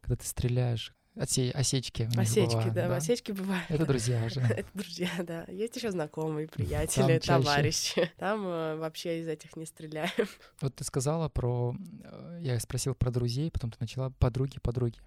когда 0.00 0.14
ты 0.14 0.26
стреляешь, 0.26 0.94
Осе... 1.18 1.50
Осечки. 1.50 2.08
Осечки, 2.16 2.54
бывают, 2.54 2.74
да, 2.74 2.88
да, 2.88 2.96
осечки 2.96 3.32
бывают. 3.32 3.64
Это 3.68 3.86
друзья 3.86 4.24
уже. 4.24 4.40
Это 4.50 4.68
друзья, 4.74 5.10
да. 5.24 5.44
Есть 5.48 5.76
еще 5.76 5.90
знакомые, 5.90 6.46
приятели, 6.48 7.18
товарищи. 7.18 8.10
Там 8.18 8.46
э, 8.46 8.76
вообще 8.76 9.20
из 9.20 9.28
этих 9.28 9.56
не 9.56 9.66
стреляем. 9.66 10.10
Вот 10.60 10.74
ты 10.74 10.84
сказала 10.84 11.28
про... 11.28 11.74
Э, 12.04 12.38
я 12.40 12.58
спросил 12.60 12.94
про 12.94 13.10
друзей, 13.10 13.50
потом 13.50 13.70
ты 13.70 13.78
начала 13.80 14.10
подруги, 14.10 14.58
подруги. 14.60 14.98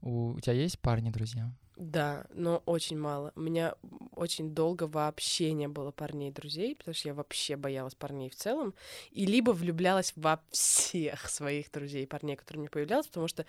У, 0.00 0.34
у 0.34 0.40
тебя 0.40 0.54
есть 0.54 0.78
парни, 0.78 1.10
друзья? 1.10 1.52
Да, 1.78 2.26
но 2.34 2.62
очень 2.66 2.98
мало. 2.98 3.32
У 3.36 3.40
меня 3.40 3.74
очень 4.16 4.52
долго 4.52 4.88
вообще 4.88 5.52
не 5.52 5.68
было 5.68 5.92
парней 5.92 6.32
друзей, 6.32 6.74
потому 6.74 6.92
что 6.92 7.08
я 7.08 7.14
вообще 7.14 7.56
боялась 7.56 7.94
парней 7.94 8.30
в 8.30 8.34
целом. 8.34 8.74
И 9.12 9.26
либо 9.26 9.52
влюблялась 9.52 10.12
во 10.16 10.40
всех 10.50 11.28
своих 11.28 11.70
друзей, 11.70 12.06
парней, 12.06 12.34
которые 12.34 12.62
мне 12.62 12.70
появлялись, 12.70 13.06
потому 13.06 13.28
что 13.28 13.46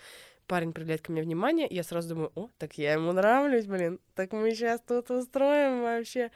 парень 0.50 0.72
проявляет 0.72 1.02
ко 1.02 1.12
мне 1.12 1.22
внимание, 1.22 1.68
я 1.70 1.84
сразу 1.84 2.08
думаю, 2.08 2.32
о, 2.34 2.48
так 2.58 2.76
я 2.76 2.94
ему 2.94 3.12
нравлюсь, 3.12 3.66
блин, 3.66 4.00
так 4.16 4.32
мы 4.32 4.50
сейчас 4.50 4.80
тут 4.80 5.08
устроим 5.08 5.82
вообще. 5.82 6.32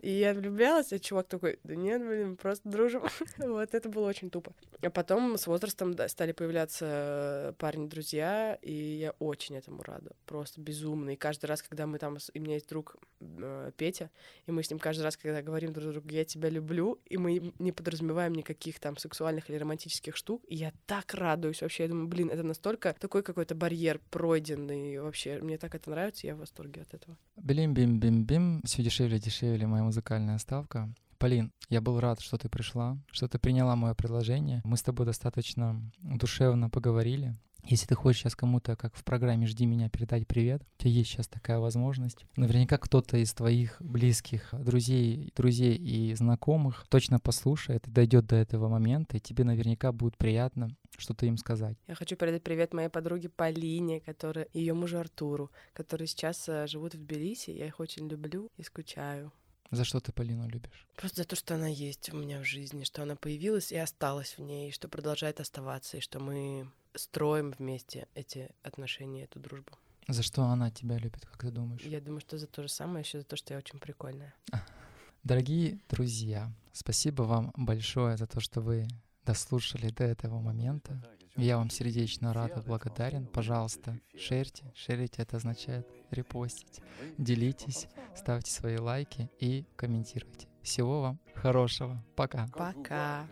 И 0.00 0.10
я 0.10 0.32
влюблялась, 0.34 0.92
а 0.92 0.98
чувак 0.98 1.28
такой, 1.28 1.58
да 1.64 1.74
нет, 1.74 2.06
блин, 2.06 2.36
просто 2.36 2.68
дружим. 2.68 3.02
вот 3.38 3.74
это 3.74 3.88
было 3.88 4.08
очень 4.08 4.30
тупо. 4.30 4.52
А 4.82 4.90
потом 4.90 5.36
с 5.36 5.46
возрастом 5.46 5.94
да, 5.94 6.08
стали 6.08 6.32
появляться 6.32 6.86
э, 6.86 7.52
парни-друзья, 7.58 8.58
и 8.62 8.72
я 8.72 9.10
очень 9.18 9.56
этому 9.56 9.82
рада. 9.82 10.12
Просто 10.26 10.60
безумно. 10.60 11.10
И 11.10 11.16
каждый 11.16 11.46
раз, 11.46 11.62
когда 11.62 11.86
мы 11.86 11.98
там... 11.98 12.16
И 12.32 12.38
у 12.38 12.42
меня 12.42 12.54
есть 12.54 12.68
друг 12.68 12.96
э, 13.20 13.72
Петя, 13.76 14.10
и 14.46 14.52
мы 14.52 14.62
с 14.62 14.70
ним 14.70 14.78
каждый 14.78 15.02
раз, 15.02 15.16
когда 15.16 15.42
говорим 15.42 15.72
друг 15.72 15.92
другу, 15.92 16.08
я 16.10 16.24
тебя 16.24 16.48
люблю, 16.48 17.00
и 17.06 17.16
мы 17.16 17.52
не 17.58 17.72
подразумеваем 17.72 18.34
никаких 18.34 18.78
там 18.78 18.96
сексуальных 18.96 19.50
или 19.50 19.56
романтических 19.56 20.14
штук, 20.14 20.44
и 20.46 20.54
я 20.54 20.72
так 20.86 21.14
радуюсь 21.14 21.62
вообще. 21.62 21.84
Я 21.84 21.88
думаю, 21.88 22.06
блин, 22.06 22.30
это 22.30 22.44
настолько 22.44 22.94
такой 23.00 23.22
какой-то 23.22 23.54
барьер 23.54 24.00
пройденный 24.10 25.00
вообще. 25.00 25.40
Мне 25.40 25.58
так 25.58 25.74
это 25.74 25.90
нравится, 25.90 26.26
я 26.26 26.36
в 26.36 26.38
восторге 26.38 26.82
от 26.82 26.94
этого. 26.94 27.16
Блин-бим-бим-бим, 27.36 28.62
все 28.64 28.82
дешевле-дешевле 28.82 29.66
моя 29.66 29.87
музыкальная 29.88 30.36
ставка. 30.36 30.92
Полин, 31.18 31.50
я 31.70 31.80
был 31.80 31.98
рад, 31.98 32.20
что 32.20 32.36
ты 32.36 32.50
пришла, 32.50 32.98
что 33.10 33.26
ты 33.26 33.38
приняла 33.38 33.74
мое 33.74 33.94
предложение. 33.94 34.60
Мы 34.64 34.76
с 34.76 34.82
тобой 34.82 35.06
достаточно 35.06 35.80
душевно 36.02 36.68
поговорили. 36.68 37.34
Если 37.64 37.86
ты 37.86 37.94
хочешь 37.94 38.20
сейчас 38.20 38.36
кому-то, 38.36 38.76
как 38.76 38.94
в 38.94 39.02
программе 39.02 39.46
«Жди 39.46 39.64
меня», 39.64 39.88
передать 39.88 40.26
привет, 40.26 40.62
у 40.62 40.82
тебя 40.82 40.90
есть 40.90 41.10
сейчас 41.10 41.26
такая 41.26 41.58
возможность. 41.58 42.26
Наверняка 42.36 42.76
кто-то 42.76 43.16
из 43.16 43.32
твоих 43.32 43.76
близких 43.80 44.50
друзей, 44.52 45.32
друзей 45.34 45.74
и 45.74 46.14
знакомых 46.14 46.86
точно 46.88 47.18
послушает 47.18 47.88
и 47.88 47.90
дойдет 47.90 48.26
до 48.26 48.36
этого 48.36 48.68
момента, 48.68 49.16
и 49.16 49.20
тебе 49.20 49.44
наверняка 49.44 49.90
будет 49.92 50.18
приятно 50.18 50.68
что-то 50.98 51.24
им 51.24 51.36
сказать. 51.38 51.78
Я 51.86 51.94
хочу 51.94 52.16
передать 52.16 52.42
привет 52.42 52.74
моей 52.74 52.88
подруге 52.90 53.30
Полине, 53.30 54.00
которая 54.00 54.48
ее 54.52 54.74
мужу 54.74 54.98
Артуру, 54.98 55.50
которые 55.72 56.08
сейчас 56.08 56.48
э, 56.48 56.66
живут 56.66 56.94
в 56.94 56.98
Тбилиси. 56.98 57.50
Я 57.50 57.66
их 57.66 57.80
очень 57.80 58.08
люблю 58.08 58.50
и 58.56 58.62
скучаю. 58.62 59.32
За 59.70 59.84
что 59.84 60.00
ты 60.00 60.12
Полину 60.12 60.48
любишь? 60.48 60.86
Просто 60.96 61.22
за 61.22 61.28
то, 61.28 61.36
что 61.36 61.54
она 61.54 61.68
есть 61.68 62.12
у 62.12 62.16
меня 62.16 62.40
в 62.40 62.44
жизни, 62.44 62.84
что 62.84 63.02
она 63.02 63.16
появилась 63.16 63.70
и 63.70 63.76
осталась 63.76 64.38
в 64.38 64.40
ней, 64.40 64.70
что 64.72 64.88
продолжает 64.88 65.40
оставаться, 65.40 65.98
и 65.98 66.00
что 66.00 66.20
мы 66.20 66.70
строим 66.94 67.54
вместе 67.58 68.08
эти 68.14 68.50
отношения, 68.62 69.24
эту 69.24 69.40
дружбу. 69.40 69.72
За 70.08 70.22
что 70.22 70.44
она 70.44 70.70
тебя 70.70 70.96
любит, 70.96 71.26
как 71.26 71.42
ты 71.42 71.50
думаешь? 71.50 71.82
Я 71.82 72.00
думаю, 72.00 72.20
что 72.20 72.38
за 72.38 72.46
то 72.46 72.62
же 72.62 72.68
самое, 72.68 73.04
еще 73.04 73.18
за 73.18 73.24
то, 73.24 73.36
что 73.36 73.52
я 73.52 73.58
очень 73.58 73.78
прикольная. 73.78 74.34
Дорогие 75.22 75.78
друзья, 75.90 76.50
спасибо 76.72 77.22
вам 77.22 77.52
большое 77.54 78.16
за 78.16 78.26
то, 78.26 78.40
что 78.40 78.62
вы 78.62 78.88
дослушали 79.26 79.90
до 79.90 80.04
этого 80.04 80.40
момента. 80.40 81.02
Я 81.36 81.58
вам 81.58 81.70
сердечно 81.70 82.32
рад 82.32 82.56
и 82.56 82.60
благодарен. 82.60 83.26
Пожалуйста, 83.26 83.98
шерьте. 84.16 84.64
Шерите 84.74 85.22
это 85.22 85.36
означает 85.36 85.86
репостить. 86.10 86.80
Делитесь, 87.16 87.88
ставьте 88.14 88.50
свои 88.50 88.76
лайки 88.78 89.30
и 89.38 89.64
комментируйте. 89.76 90.48
Всего 90.62 91.02
вам 91.02 91.18
хорошего. 91.34 92.02
Пока. 92.16 92.46
Пока. 92.54 93.26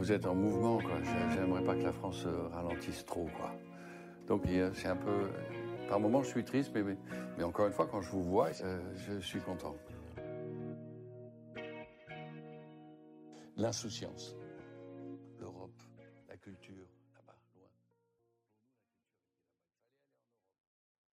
vous 0.00 0.12
êtes 0.12 0.24
en 0.24 0.34
mouvement, 0.34 0.78
quoi. 0.78 0.96
J'aimerais 1.34 1.62
pas 1.62 1.74
que 1.74 1.82
la 1.82 1.92
France 1.92 2.26
ralentisse 2.52 3.04
trop, 3.04 3.28
quoi. 3.36 3.52
Donc 4.26 4.44
c'est 4.74 4.88
un 4.88 4.96
peu. 4.96 5.28
Par 5.88 6.00
moments, 6.00 6.22
je 6.22 6.28
suis 6.28 6.44
triste, 6.44 6.70
mais, 6.74 6.96
mais 7.36 7.44
encore 7.44 7.66
une 7.66 7.72
fois, 7.72 7.86
quand 7.86 8.00
je 8.00 8.10
vous 8.10 8.22
vois, 8.22 8.50
euh, 8.62 8.80
je 8.94 9.18
suis 9.20 9.40
content. 9.40 9.74
L'insouciance. 13.60 14.34